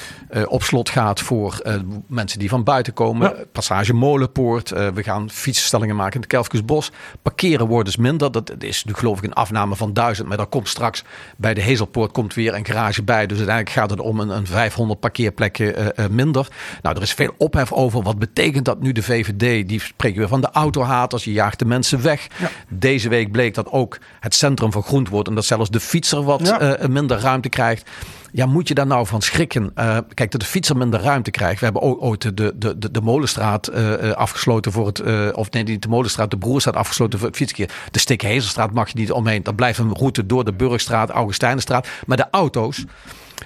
op 0.48 0.64
slot 0.64 0.90
gaat 0.90 1.20
voor 1.20 1.62
mensen 2.08 2.40
die 2.40 2.50
van 2.50 2.64
buiten 2.64 2.94
komen. 2.94 3.30
Ja. 3.30 3.44
Passage 3.52 3.94
Molenpoort. 3.94 4.70
we 4.70 5.04
gaan 5.04 5.30
fietsstellingen 5.30 5.96
maken 5.96 6.14
in 6.14 6.20
het 6.20 6.30
Kelfkesbos. 6.30 6.92
Parkeren 7.22 7.68
wordt 7.68 7.86
dus 7.86 7.98
minder. 7.98 8.32
Dat 8.32 8.52
is 8.60 8.84
nu 8.84 8.94
geloof 8.94 9.18
ik 9.18 9.24
een 9.24 9.34
afname 9.34 9.76
van 9.76 9.94
1000. 9.94 10.28
Maar 10.28 10.38
daar 10.38 10.48
komt 10.48 10.68
straks 10.68 11.04
bij 11.38 11.54
de 11.54 11.62
Hezelpoort 11.62 12.12
komt 12.12 12.34
weer 12.34 12.54
een 12.54 12.66
garage 12.66 13.04
bij. 13.04 13.26
Dus 13.28 13.38
uiteindelijk 13.38 13.76
gaat 13.76 13.90
het 13.90 14.00
om 14.00 14.20
een, 14.20 14.30
een 14.30 14.48
500 14.48 15.00
parkeerplekken 15.00 15.94
minder. 16.10 16.48
Nou, 16.82 16.96
er 16.96 17.02
is 17.02 17.14
veel 17.14 17.34
ophef 17.38 17.72
over. 17.72 18.02
Wat 18.02 18.20
betekent 18.20 18.66
dat 18.66 18.82
nu 18.82 18.92
de 18.92 19.04
VVD? 19.04 19.68
Die 19.68 19.80
spreken 19.82 20.20
weer 20.20 20.28
van 20.28 20.42
de 20.42 20.50
autohaters. 20.52 21.24
Je 21.24 21.32
jaagt 21.32 21.60
de 21.60 21.66
mensen 21.66 22.02
weg. 22.02 22.28
Ja. 22.40 22.50
Deze 22.68 23.10
week 23.10 23.32
bleek 23.32 23.49
dat 23.56 23.72
ook 23.72 23.98
het 24.20 24.36
centrum 24.36 24.72
vergroend 24.72 25.10
wordt. 25.10 25.28
En 25.28 25.36
dat 25.36 25.46
zelfs 25.46 25.70
de 25.70 25.80
fietser 25.80 26.24
wat 26.24 26.40
Ja. 26.48 26.60
eh, 26.60 26.88
minder 26.88 27.20
ruimte 27.20 27.50
krijgt. 27.50 27.90
Ja, 28.32 28.46
moet 28.46 28.68
je 28.68 28.74
daar 28.74 28.88
nou 28.88 29.06
van 29.06 29.22
schrikken? 29.22 29.72
Eh, 29.76 29.98
kijk, 30.14 30.32
dat 30.32 30.42
de 30.42 30.48
fietser 30.48 30.78
minder 30.78 31.02
ruimte 31.02 31.32
krijgt. 31.32 31.60
We 31.60 31.64
hebben 31.66 31.82
ook 31.82 32.02
ooit 32.02 32.22
de, 32.22 32.34
de, 32.34 32.78
de, 32.78 32.92
de 32.92 33.02
Molenstraat 33.02 33.68
eh, 33.68 34.12
afgesloten 34.12 34.72
voor 34.72 34.86
het... 34.88 35.00
eh, 35.00 35.28
of 35.34 35.52
nee, 35.52 35.64
niet 35.64 35.82
de 35.82 35.88
Molenstraat, 35.88 36.32
de 36.32 36.38
Broerstraat 36.38 36.76
afgesloten 36.76 37.20
voor 37.20 37.28
het 37.28 37.38
fietsverkeer. 37.38 37.76
De 37.92 38.00
Stikhezelstraat 38.00 38.74
mag 38.74 38.88
je 38.88 38.98
niet 39.00 39.12
omheen. 39.12 39.44
Dat 39.44 39.56
blijft 39.56 39.80
een 39.80 39.94
route 39.94 40.26
door 40.26 40.46
de 40.46 40.54
Burgstraat, 40.54 41.10
Augustijnenstraat. 41.10 41.88
Maar 42.06 42.18
de 42.18 42.28
auto's, 42.32 42.84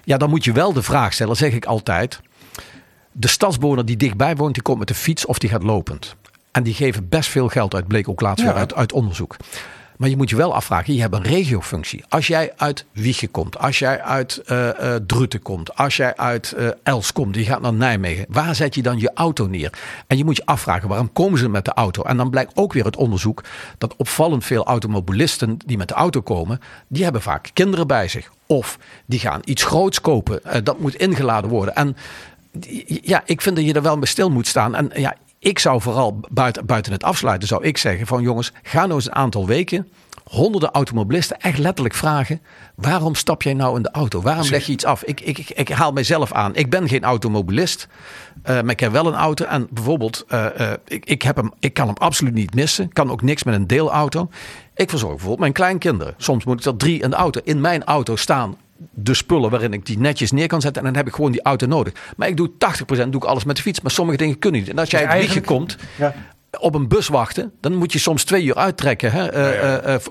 ja, 0.04 0.18
dan 0.18 0.30
moet 0.30 0.44
je 0.44 0.52
wel 0.52 0.74
de 0.74 0.84
vraag 0.84 1.14
stellen, 1.14 1.36
zeg 1.36 1.54
ik 1.54 1.66
altijd. 1.66 2.20
De 3.12 3.28
stadsbewoner 3.28 3.86
die 3.86 3.98
dichtbij 3.98 4.36
woont, 4.36 4.54
die 4.54 4.64
komt 4.64 4.80
met 4.80 4.88
de 4.88 4.94
fiets 4.96 5.26
of 5.26 5.38
die 5.40 5.50
gaat 5.50 5.64
lopend. 5.64 6.16
En 6.52 6.64
die 6.64 6.74
geven 6.74 7.10
best 7.10 7.30
veel 7.30 7.48
geld 7.48 7.76
uit, 7.76 7.88
bleek 7.88 8.10
ook 8.10 8.22
laatst 8.22 8.46
Ja. 8.46 8.52
weer 8.52 8.60
uit, 8.60 8.74
uit 8.76 8.92
onderzoek. 8.94 9.36
Maar 9.98 10.10
je 10.10 10.18
moet 10.18 10.30
je 10.30 10.36
wel 10.36 10.54
afvragen, 10.54 10.94
je 10.94 11.02
hebt 11.02 11.16
een 11.16 11.24
regiofunctie. 11.24 12.04
Als 12.10 12.28
jij 12.28 12.54
uit 12.58 12.86
Wiegen 12.92 13.32
komt, 13.32 13.58
als 13.58 13.80
jij 13.80 14.02
uit 14.02 14.38
eh 14.38 14.96
Druten 15.08 15.42
komt, 15.42 15.76
als 15.76 15.96
jij 15.96 16.16
uit 16.16 16.52
eh, 16.52 16.68
Els 16.84 17.12
komt, 17.12 17.34
die 17.34 17.46
gaat 17.46 17.62
naar 17.62 17.74
Nijmegen. 17.74 18.26
Waar 18.30 18.56
zet 18.56 18.76
je 18.76 18.82
dan 18.82 19.00
je 19.00 19.12
auto 19.14 19.48
neer? 19.48 19.74
En 20.08 20.18
je 20.18 20.26
moet 20.26 20.38
je 20.38 20.46
afvragen, 20.46 20.88
waarom 20.90 21.12
komen 21.14 21.40
ze 21.40 21.50
met 21.50 21.66
de 21.66 21.74
auto? 21.74 22.04
En 22.04 22.18
dan 22.18 22.30
blijkt 22.30 22.52
ook 22.56 22.74
weer 22.74 22.86
het 22.86 22.96
onderzoek 22.96 23.44
dat 23.78 23.96
opvallend 23.96 24.46
veel 24.46 24.66
automobilisten 24.66 25.58
die 25.66 25.78
met 25.78 25.88
de 25.88 25.94
auto 25.94 26.22
komen, 26.22 26.60
die 26.88 27.04
hebben 27.04 27.22
vaak 27.22 27.50
kinderen 27.54 27.88
bij 27.88 28.08
zich. 28.08 28.32
Of 28.46 28.78
die 29.06 29.20
gaan 29.20 29.42
iets 29.44 29.64
groots 29.64 30.02
kopen. 30.02 30.64
Dat 30.64 30.80
moet 30.80 30.96
ingeladen 30.96 31.50
worden. 31.50 31.76
En 31.76 31.96
ja, 32.88 33.22
ik 33.26 33.42
vind 33.42 33.56
dat 33.56 33.66
je 33.66 33.74
er 33.74 33.82
wel 33.82 34.00
bij 34.00 34.08
stil 34.08 34.30
moet 34.30 34.48
staan. 34.48 34.76
En 34.76 34.92
ja, 34.96 35.16
ik 35.44 35.60
zou 35.60 35.82
vooral 35.82 36.20
buiten, 36.32 36.66
buiten 36.66 36.92
het 36.92 37.04
afsluiten, 37.04 37.48
zou 37.48 37.64
ik 37.64 37.78
zeggen 37.78 38.08
van 38.08 38.22
jongens, 38.22 38.52
ga 38.64 38.82
nou 38.82 38.94
eens 38.94 39.06
een 39.06 39.16
aantal 39.16 39.48
weken 39.48 39.88
honderden 40.24 40.72
automobilisten 40.72 41.40
echt 41.40 41.58
letterlijk 41.58 41.96
vragen: 41.96 42.42
waarom 42.76 43.16
stap 43.16 43.42
jij 43.42 43.54
nou 43.54 43.76
in 43.76 43.84
de 43.84 43.92
auto? 43.92 44.22
Waarom 44.22 44.50
leg 44.50 44.66
je 44.66 44.72
iets 44.72 44.86
af? 44.86 45.04
Ik, 45.04 45.22
ik, 45.22 45.38
ik, 45.38 45.50
ik 45.50 45.70
haal 45.70 45.92
mijzelf 45.92 46.32
aan. 46.32 46.56
Ik 46.56 46.70
ben 46.70 46.88
geen 46.88 47.04
automobilist, 47.04 47.88
eh, 48.44 48.62
maar 48.62 48.72
ik 48.72 48.80
heb 48.80 48.92
wel 48.92 49.08
een 49.08 49.14
auto. 49.14 49.46
En 49.46 49.68
bijvoorbeeld, 49.72 50.26
eh, 50.28 50.72
eh, 50.72 50.78
ik, 50.88 51.06
ik, 51.06 51.22
heb 51.22 51.36
hem, 51.36 51.52
ik 51.60 51.74
kan 51.74 51.88
hem 51.88 51.98
absoluut 51.98 52.34
niet 52.34 52.56
missen. 52.56 52.94
Kan 52.94 53.12
ook 53.12 53.22
niks 53.22 53.44
met 53.44 53.56
een 53.56 53.68
deelauto. 53.68 54.30
Ik 54.76 54.90
verzorg 54.90 55.12
bijvoorbeeld 55.12 55.40
mijn 55.40 55.54
kleinkinderen. 55.54 56.14
Soms 56.18 56.46
moet 56.46 56.60
ik 56.60 56.66
er 56.66 56.78
drie 56.78 57.02
in 57.02 57.10
de 57.10 57.16
auto. 57.16 57.42
In 57.44 57.62
mijn 57.62 57.84
auto 57.84 58.16
staan 58.16 58.58
de 58.92 59.14
spullen 59.14 59.50
waarin 59.50 59.74
ik 59.74 59.86
die 59.86 60.00
netjes 60.00 60.32
neer 60.32 60.48
kan 60.48 60.62
zetten. 60.62 60.82
En 60.82 60.88
dan 60.88 60.98
heb 60.98 61.08
ik 61.08 61.16
gewoon 61.16 61.32
die 61.32 61.42
auto 61.42 61.68
nodig. 61.68 61.94
Maar 62.18 62.28
ik 62.28 62.38
doe 62.38 62.50
80% 62.50 63.10
doe 63.10 63.22
ik 63.22 63.24
alles 63.24 63.44
met 63.44 63.56
de 63.56 63.62
fiets. 63.62 63.82
Maar 63.82 63.92
sommige 63.92 64.18
dingen 64.18 64.40
kunnen 64.40 64.60
niet. 64.62 64.70
En 64.70 64.78
als 64.80 64.90
jij 64.90 65.00
Dus 65.02 65.10
uit 65.10 65.20
Wiegen 65.20 65.36
eigenlijk- 65.44 65.78
komt, 65.78 65.90
Ja, 65.98 66.14
op 66.60 66.76
een 66.76 66.88
bus 66.88 67.08
wachten, 67.08 67.52
dan 67.60 67.76
moet 67.76 67.94
je 67.94 68.00
soms 68.00 68.24
twee 68.24 68.44
uur 68.44 68.56
uittrekken. 68.56 69.12
Hè? 69.12 69.28
Eh, 69.28 69.54
Ja, 69.54 69.78
eh, 69.80 69.94
eh, 69.96 70.02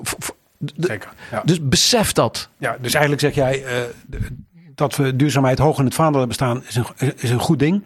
zeker. 0.77 1.13
Ja. 1.31 1.43
Dus 1.45 1.59
besef 1.69 2.13
dat. 2.13 2.49
Ja, 2.59 2.77
dus 2.81 2.93
eigenlijk 2.93 3.23
zeg 3.23 3.35
jij 3.35 3.65
eh, 3.65 3.75
dat 4.75 4.97
we 4.97 5.17
duurzaamheid 5.17 5.59
hoog 5.59 5.79
in 5.79 5.85
het 5.85 5.95
vaandel 5.95 6.19
hebben 6.19 6.35
staan 6.37 6.63
is 6.69 6.77
een, 6.77 7.13
is 7.17 7.31
een 7.31 7.39
goed 7.41 7.59
ding. 7.59 7.85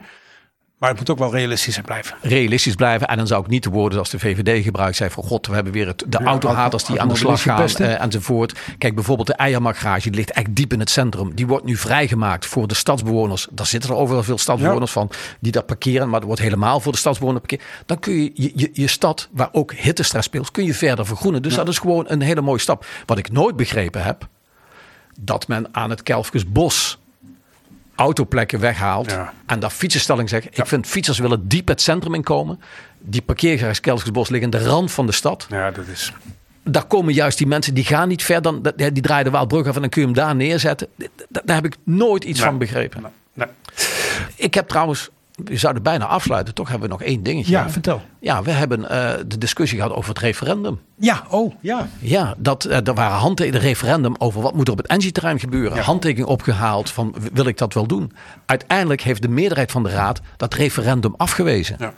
Maar 0.78 0.88
het 0.88 0.98
moet 0.98 1.10
ook 1.10 1.18
wel 1.18 1.33
realistisch 1.33 1.81
blijven. 1.85 2.16
Realistisch 2.22 2.74
blijven. 2.74 3.08
En 3.08 3.16
dan 3.16 3.27
zou 3.27 3.42
ik 3.42 3.48
niet 3.48 3.62
de 3.62 3.70
woorden 3.70 3.92
zoals 3.92 4.10
de 4.10 4.18
VVD 4.18 4.64
gebruikt 4.64 4.96
zijn 4.96 5.10
van 5.10 5.22
god, 5.22 5.46
we 5.46 5.54
hebben 5.54 5.72
weer 5.72 5.87
het, 5.87 6.04
de 6.08 6.18
Ja, 6.20 6.24
autohaters 6.24 6.85
die 6.85 7.00
aan 7.00 7.08
de 7.08 7.16
slag 7.16 7.42
gaan 7.42 7.68
eh, 7.68 8.02
enzovoort. 8.02 8.58
Kijk, 8.79 8.94
bijvoorbeeld 8.94 9.27
de 9.27 9.35
Eiermarkgarage, 9.35 10.02
die 10.02 10.14
ligt 10.14 10.31
echt 10.31 10.54
diep 10.54 10.72
in 10.72 10.81
het 10.81 10.90
centrum. 10.90 11.35
Die 11.35 11.46
wordt 11.46 11.64
nu 11.64 11.77
vrijgemaakt 11.77 12.46
voor 12.46 12.68
de 12.68 12.74
stadsbewoners. 12.74 13.46
Daar 13.50 13.66
zitten 13.66 13.90
er 13.90 13.96
overal 13.96 14.22
veel 14.22 14.38
stadsbewoners 14.38 14.92
van 14.92 15.10
die 15.40 15.52
daar 15.52 15.62
parkeren. 15.62 16.08
Maar 16.08 16.18
dat 16.18 16.29
wordt 16.29 16.42
helemaal 16.42 16.81
voor 16.81 16.92
de 16.92 16.98
stadsbewoners 16.98 17.46
parkeren. 17.46 17.72
Dan 17.87 17.98
kun 17.98 18.14
je 18.14 18.31
je, 18.35 18.52
je 18.54 18.70
je 18.72 18.87
stad, 18.87 19.29
waar 19.33 19.48
ook 19.52 19.72
hittestress 19.72 20.27
speelt, 20.27 20.50
kun 20.50 20.64
je 20.64 20.74
verder 20.74 21.06
vergroenen. 21.06 21.42
Dus 21.42 21.54
dat 21.54 21.68
is 21.68 21.79
gewoon 21.79 22.04
een 22.08 22.20
hele 22.20 22.40
mooie 22.40 22.60
stap. 22.60 22.87
Wat 23.06 23.18
ik 23.18 23.31
nooit 23.31 23.56
begrepen 23.56 24.02
heb, 24.02 24.29
dat 25.20 25.48
men 25.48 25.68
aan 25.72 25.90
het 25.90 26.02
Kelfkesbos 26.02 26.98
autoplekken 27.97 28.61
weghaalt. 28.61 29.11
Ja. 29.11 29.33
En 29.47 29.61
dat 29.61 29.73
fietsenstelling 29.73 30.29
zegt, 30.29 30.59
ik 30.59 30.67
vind 30.67 30.87
fietsers 30.87 31.19
willen 31.19 31.49
diep 31.49 31.69
het 31.69 31.81
centrum 31.81 32.15
inkomen. 32.15 32.61
Die 32.99 33.23
parkeergarages 33.23 33.81
Kelfkesbos 33.81 34.29
liggen 34.29 34.55
aan 34.55 34.61
de 34.61 34.67
rand 34.69 34.92
van 34.92 35.07
de 35.07 35.13
stad. 35.13 35.47
Ja, 35.51 35.71
dat 35.71 35.87
is... 35.87 36.13
Daar 36.69 36.85
komen 36.87 37.15
juist 37.15 37.38
die 37.38 37.47
mensen, 37.47 37.75
die 37.75 37.85
gaan 37.85 38.09
niet 38.09 38.23
ver. 38.25 38.42
Dan, 38.42 38.73
die 38.77 39.01
draaien 39.01 39.25
de 39.25 39.31
Waalbrug 39.31 39.67
af 39.67 39.75
en 39.75 39.81
dan 39.81 39.90
kun 39.90 40.01
je 40.01 40.07
hem 40.07 40.17
daar 40.17 40.35
neerzetten. 40.35 40.88
Daar, 41.29 41.42
daar 41.44 41.57
heb 41.57 41.65
ik 41.65 41.77
nooit 41.85 42.25
iets 42.25 42.38
Nee. 42.40 42.49
van 42.49 42.59
begrepen. 42.59 43.03
Nee, 43.03 43.11
nee. 43.35 43.49
Ik 44.35 44.55
heb 44.55 44.69
trouwens, 44.69 45.09
we 45.37 45.56
zouden 45.56 45.82
bijna 45.82 46.06
afsluiten. 46.06 46.54
Toch 46.54 46.68
hebben 46.68 46.88
we 46.88 46.94
nog 46.94 47.02
één 47.02 47.22
dingetje. 47.22 47.52
Ja, 47.52 47.70
vertel. 47.70 48.02
Ja, 48.20 48.42
we 48.42 48.50
hebben 48.50 48.90
eh, 48.90 49.12
de 49.26 49.38
discussie 49.38 49.78
gehad 49.78 49.92
over 49.92 50.08
het 50.08 50.18
referendum. 50.18 50.80
Ja, 50.98 51.22
oh, 51.30 51.54
ja. 51.60 51.88
Ja, 51.98 52.34
dat, 52.38 52.64
eh, 52.64 52.87
er 52.87 52.94
waren 52.94 53.18
handtekeningen, 53.18 53.66
referendum 53.66 54.14
over 54.18 54.40
wat 54.42 54.54
moet 54.54 54.66
er 54.66 54.72
op 54.72 54.78
het 54.78 54.87
Engie-terrein 54.87 55.38
gebeuren. 55.38 55.76
Ja. 55.76 55.82
Handtekening 55.82 56.28
opgehaald 56.28 56.90
van 56.90 57.14
wil 57.32 57.46
ik 57.46 57.58
dat 57.58 57.74
wel 57.74 57.87
doen. 57.87 58.12
Uiteindelijk 58.46 59.00
heeft 59.00 59.22
de 59.22 59.28
meerderheid 59.28 59.70
van 59.70 59.82
de 59.82 59.90
raad 59.90 60.20
dat 60.37 60.54
referendum 60.54 61.14
afgewezen. 61.16 61.76
ja. 61.78 61.92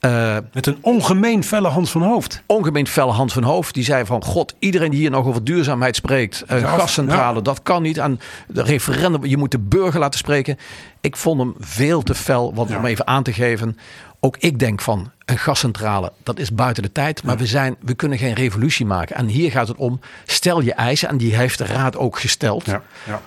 Eh, 0.00 0.36
Met 0.52 0.66
een 0.66 0.78
ongemeen 0.80 1.44
felle 1.44 1.68
Hans 1.68 1.90
van 1.90 2.02
Hoofd. 2.02 2.42
ongemeen 2.46 2.86
felle 2.86 3.12
Hans 3.12 3.32
van 3.32 3.42
Hoofd. 3.42 3.74
Die 3.74 3.84
zei 3.84 4.04
van 4.04 4.24
god, 4.24 4.54
iedereen 4.58 4.90
die 4.90 5.00
hier 5.00 5.10
nog 5.10 5.26
over 5.26 5.44
duurzaamheid 5.44 5.96
spreekt. 5.96 6.42
Een 6.46 6.58
Ja, 6.60 6.76
gascentrale, 6.78 7.36
ja. 7.36 7.42
dat 7.42 7.62
kan 7.62 7.82
niet. 7.82 7.98
En 7.98 8.20
de 8.48 8.62
referendum, 8.62 9.24
je 9.24 9.36
moet 9.36 9.50
de 9.50 9.58
burger 9.58 10.00
laten 10.00 10.18
spreken. 10.18 10.58
Ik 11.00 11.16
vond 11.16 11.40
hem 11.40 11.54
veel 11.58 12.02
te 12.02 12.14
fel, 12.14 12.54
want 12.54 12.68
Ja. 12.70 12.76
om 12.78 12.84
even 12.84 13.06
aan 13.06 13.22
te 13.22 13.32
geven. 13.32 13.78
Ook 14.20 14.36
ik 14.38 14.58
denk 14.58 14.80
van 14.80 15.10
een 15.24 15.38
gascentrale, 15.38 16.12
dat 16.22 16.38
is 16.38 16.52
buiten 16.54 16.82
de 16.82 16.92
tijd. 16.92 17.22
Maar 17.22 17.36
we, 17.36 17.46
zijn, 17.46 17.76
we 17.80 17.94
kunnen 17.94 18.18
geen 18.18 18.34
revolutie 18.34 18.86
maken. 18.86 19.16
En 19.16 19.26
hier 19.26 19.50
gaat 19.50 19.68
het 19.68 19.76
om, 19.76 20.00
stel 20.24 20.60
je 20.60 20.72
eisen. 20.74 21.08
En 21.08 21.16
die 21.16 21.36
heeft 21.36 21.58
de 21.58 21.64
raad 21.66 21.96
ook 21.96 22.18
gesteld. 22.18 22.64
Ja, 22.66 22.82
ja. 23.06 23.20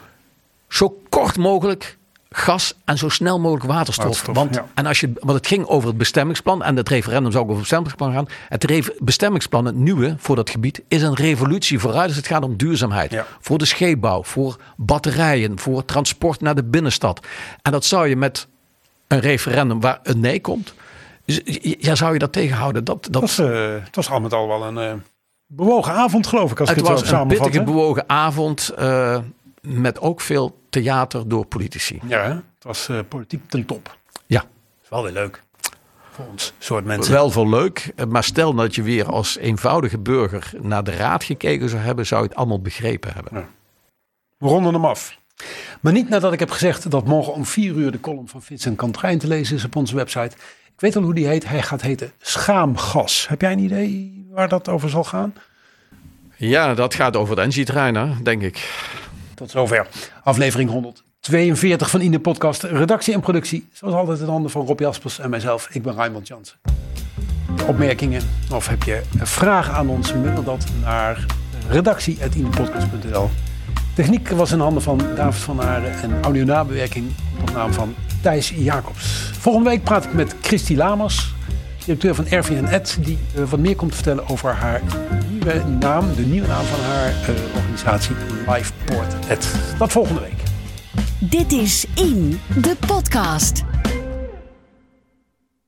Zo 0.68 1.02
kort 1.10 1.38
mogelijk 1.38 1.98
gas 2.30 2.74
en 2.86 2.98
zo 2.98 3.10
snel 3.10 3.40
mogelijk 3.40 3.66
waterstof. 3.66 4.06
Waterstof, 4.06 4.36
want, 4.36 4.56
ja. 4.56 4.66
en 4.74 4.86
als 4.86 5.00
je, 5.00 5.12
want 5.20 5.38
het 5.38 5.48
ging 5.48 5.66
over 5.66 5.88
het 5.88 5.98
bestemmingsplan 5.98 6.64
en 6.64 6.76
het 6.76 6.90
referendum 6.90 7.32
zou 7.32 7.44
ook 7.44 7.50
over 7.50 7.62
het 7.62 7.70
bestemmingsplan 7.70 8.14
gaan. 8.14 8.28
Het 8.50 8.94
bestemmingsplan, 9.00 9.66
het 9.66 9.76
nieuwe 9.76 10.16
voor 10.18 10.36
dat 10.36 10.50
gebied, 10.50 10.82
is 10.88 11.02
een 11.02 11.14
revolutie 11.14 11.80
vooruit 11.80 12.08
als 12.08 12.16
het 12.16 12.28
gaat 12.28 12.44
om 12.44 12.58
duurzaamheid. 12.58 13.12
Ja. 13.12 13.26
Voor 13.40 13.58
de 13.58 13.66
scheepbouw, 13.66 14.24
voor 14.24 14.58
batterijen, 14.78 15.60
voor 15.60 15.86
transport 15.86 16.42
naar 16.42 16.56
de 16.56 16.64
binnenstad. 16.64 17.28
En 17.62 17.72
dat 17.72 17.86
zou 17.86 18.08
je 18.08 18.16
met 18.16 18.48
een 19.08 19.20
referendum 19.20 19.80
waar 19.80 20.00
een 20.04 20.20
nee 20.20 20.42
komt. 20.42 20.74
Dus, 21.26 21.42
ja, 21.62 21.96
zou 21.96 22.14
je 22.14 22.20
dat 22.20 22.34
tegenhouden? 22.34 22.84
Dat, 22.84 23.08
dat, 23.12 23.22
Het 23.22 23.38
was, 23.38 23.40
eh, 23.40 23.74
het 23.84 23.96
was 23.96 24.10
al 24.10 24.20
met 24.20 24.34
al 24.34 24.48
wel 24.48 24.64
een 24.64 24.78
eh, 24.78 24.94
bewogen 25.46 25.94
avond, 25.94 26.28
geloof 26.28 26.52
ik, 26.52 26.60
als 26.60 26.70
het 26.70 26.78
ik 26.78 26.86
het 26.86 26.94
was 26.94 27.10
zo 27.10 27.22
een 27.22 27.28
pittige, 27.28 27.64
bewogen 27.64 28.10
avond 28.10 28.70
eh, 28.70 29.18
met 29.62 30.00
ook 30.00 30.22
veel 30.22 30.62
theater 30.70 31.28
door 31.28 31.46
politici. 31.46 32.00
Ja, 32.08 32.24
het 32.26 32.64
was 32.64 32.90
eh, 32.90 33.00
politiek 33.08 33.50
ten 33.50 33.66
top. 33.66 33.98
Ja. 34.26 34.44
Is 34.84 34.90
wel 34.90 35.04
weer 35.04 35.12
leuk. 35.12 35.44
Voor 36.12 36.26
ons 36.26 36.54
soort 36.58 36.86
mensen. 36.86 37.14
Wel 37.14 37.32
veel 37.32 37.50
leuk, 37.50 37.94
maar 38.08 38.24
stel 38.24 38.54
dat 38.54 38.76
je 38.76 38.82
weer 38.82 39.06
als 39.06 39.38
eenvoudige 39.38 39.98
burger 39.98 40.52
naar 40.62 40.84
de 40.84 40.92
raad 40.92 41.24
gekeken 41.24 41.70
zou 41.70 41.82
hebben, 41.82 42.06
zou 42.06 42.22
je 42.22 42.28
het 42.28 42.38
allemaal 42.38 42.62
begrepen 42.62 43.14
hebben. 43.14 43.48
We 44.38 44.48
ronden 44.48 44.74
hem 44.74 44.86
af. 44.86 45.18
Maar 45.80 45.94
niet 45.94 46.10
nadat 46.10 46.34
ik 46.34 46.40
heb 46.40 46.52
gezegd 46.52 46.92
dat 46.92 47.06
morgen 47.06 47.34
om 47.34 47.46
vier 47.46 47.76
uur 47.76 47.92
de 47.92 48.00
column 48.00 48.28
van 48.28 48.42
Vincent 48.42 48.78
Kantrein 48.78 49.20
te 49.20 49.28
lezen 49.28 49.56
is 49.56 49.66
op 49.66 49.76
onze 49.76 49.96
website. 49.96 50.36
Ik 50.66 50.86
weet 50.86 50.96
al 50.96 51.02
hoe 51.02 51.14
die 51.14 51.28
heet. 51.28 51.48
Hij 51.48 51.62
gaat 51.62 51.82
heten 51.82 52.12
Schaamgas. 52.20 53.28
Heb 53.28 53.42
jij 53.42 53.52
een 53.52 53.60
idee 53.60 54.26
waar 54.30 54.50
dat 54.50 54.70
over 54.70 54.90
zal 54.90 55.04
gaan? 55.04 55.34
Ja, 56.36 56.74
dat 56.74 56.94
gaat 56.94 57.16
over 57.16 57.40
Engie-terrein, 57.40 57.96
hè, 57.96 58.22
denk 58.24 58.42
ik. 58.42 58.70
Tot 59.40 59.52
zover. 59.52 59.88
Aflevering 60.24 60.70
142 60.70 61.90
van 61.90 62.02
In 62.02 62.22
Podcast. 62.22 62.64
Redactie 62.64 63.14
en 63.14 63.20
productie. 63.20 63.70
Zoals 63.74 63.94
altijd 63.94 64.20
in 64.20 64.28
handen 64.28 64.52
van 64.52 64.66
Rob 64.66 64.80
Jaspers 64.80 65.20
en 65.20 65.30
mijzelf. 65.30 65.68
Ik 65.72 65.82
ben 65.82 65.96
Raymond 65.96 66.28
Jansen. 66.28 66.58
Opmerkingen 67.68 68.22
of 68.52 68.68
heb 68.68 68.84
je 68.84 69.02
vragen 69.18 69.74
aan 69.74 69.90
ons? 69.90 70.14
Mail 70.14 70.44
dat 70.44 70.66
naar 70.82 71.26
redactie.inepodcast.nl 71.68 73.30
Techniek 73.96 74.30
was 74.30 74.52
in 74.52 74.60
handen 74.60 74.82
van 74.82 75.02
David 75.16 75.42
van 75.42 75.62
Aarden 75.62 76.02
en 76.02 76.22
audio-nabewerking 76.24 77.12
op 77.42 77.52
naam 77.52 77.74
van 77.74 77.96
Thijs 78.22 78.50
Jacobs. 78.56 79.32
Volgende 79.40 79.70
week 79.70 79.84
praat 79.84 80.06
ik 80.06 80.14
met 80.14 80.36
Christy 80.42 80.76
Lamers, 80.76 81.34
directeur 81.96 82.16
van 82.16 82.40
RVN 82.40 82.66
Ed, 82.66 82.98
die 83.02 83.18
eh, 83.36 83.44
wat 83.44 83.60
meer 83.60 83.76
komt 83.76 83.96
vertellen 83.96 84.28
over 84.28 84.54
haar 84.54 84.82
nieuwe 85.30 85.64
naam, 85.80 86.16
de 86.16 86.22
nieuwe 86.22 86.48
naam 86.48 86.66
van 86.66 86.80
haar 86.80 87.08
eh, 87.08 87.56
organisatie 87.56 88.16
Lifeport 88.48 89.28
Ed. 89.28 89.48
Dat 89.78 89.92
volgende 89.92 90.22
week. 90.22 90.44
Dit 91.20 91.52
is 91.52 91.86
In, 91.96 92.40
de 92.62 92.76
podcast. 92.88 93.64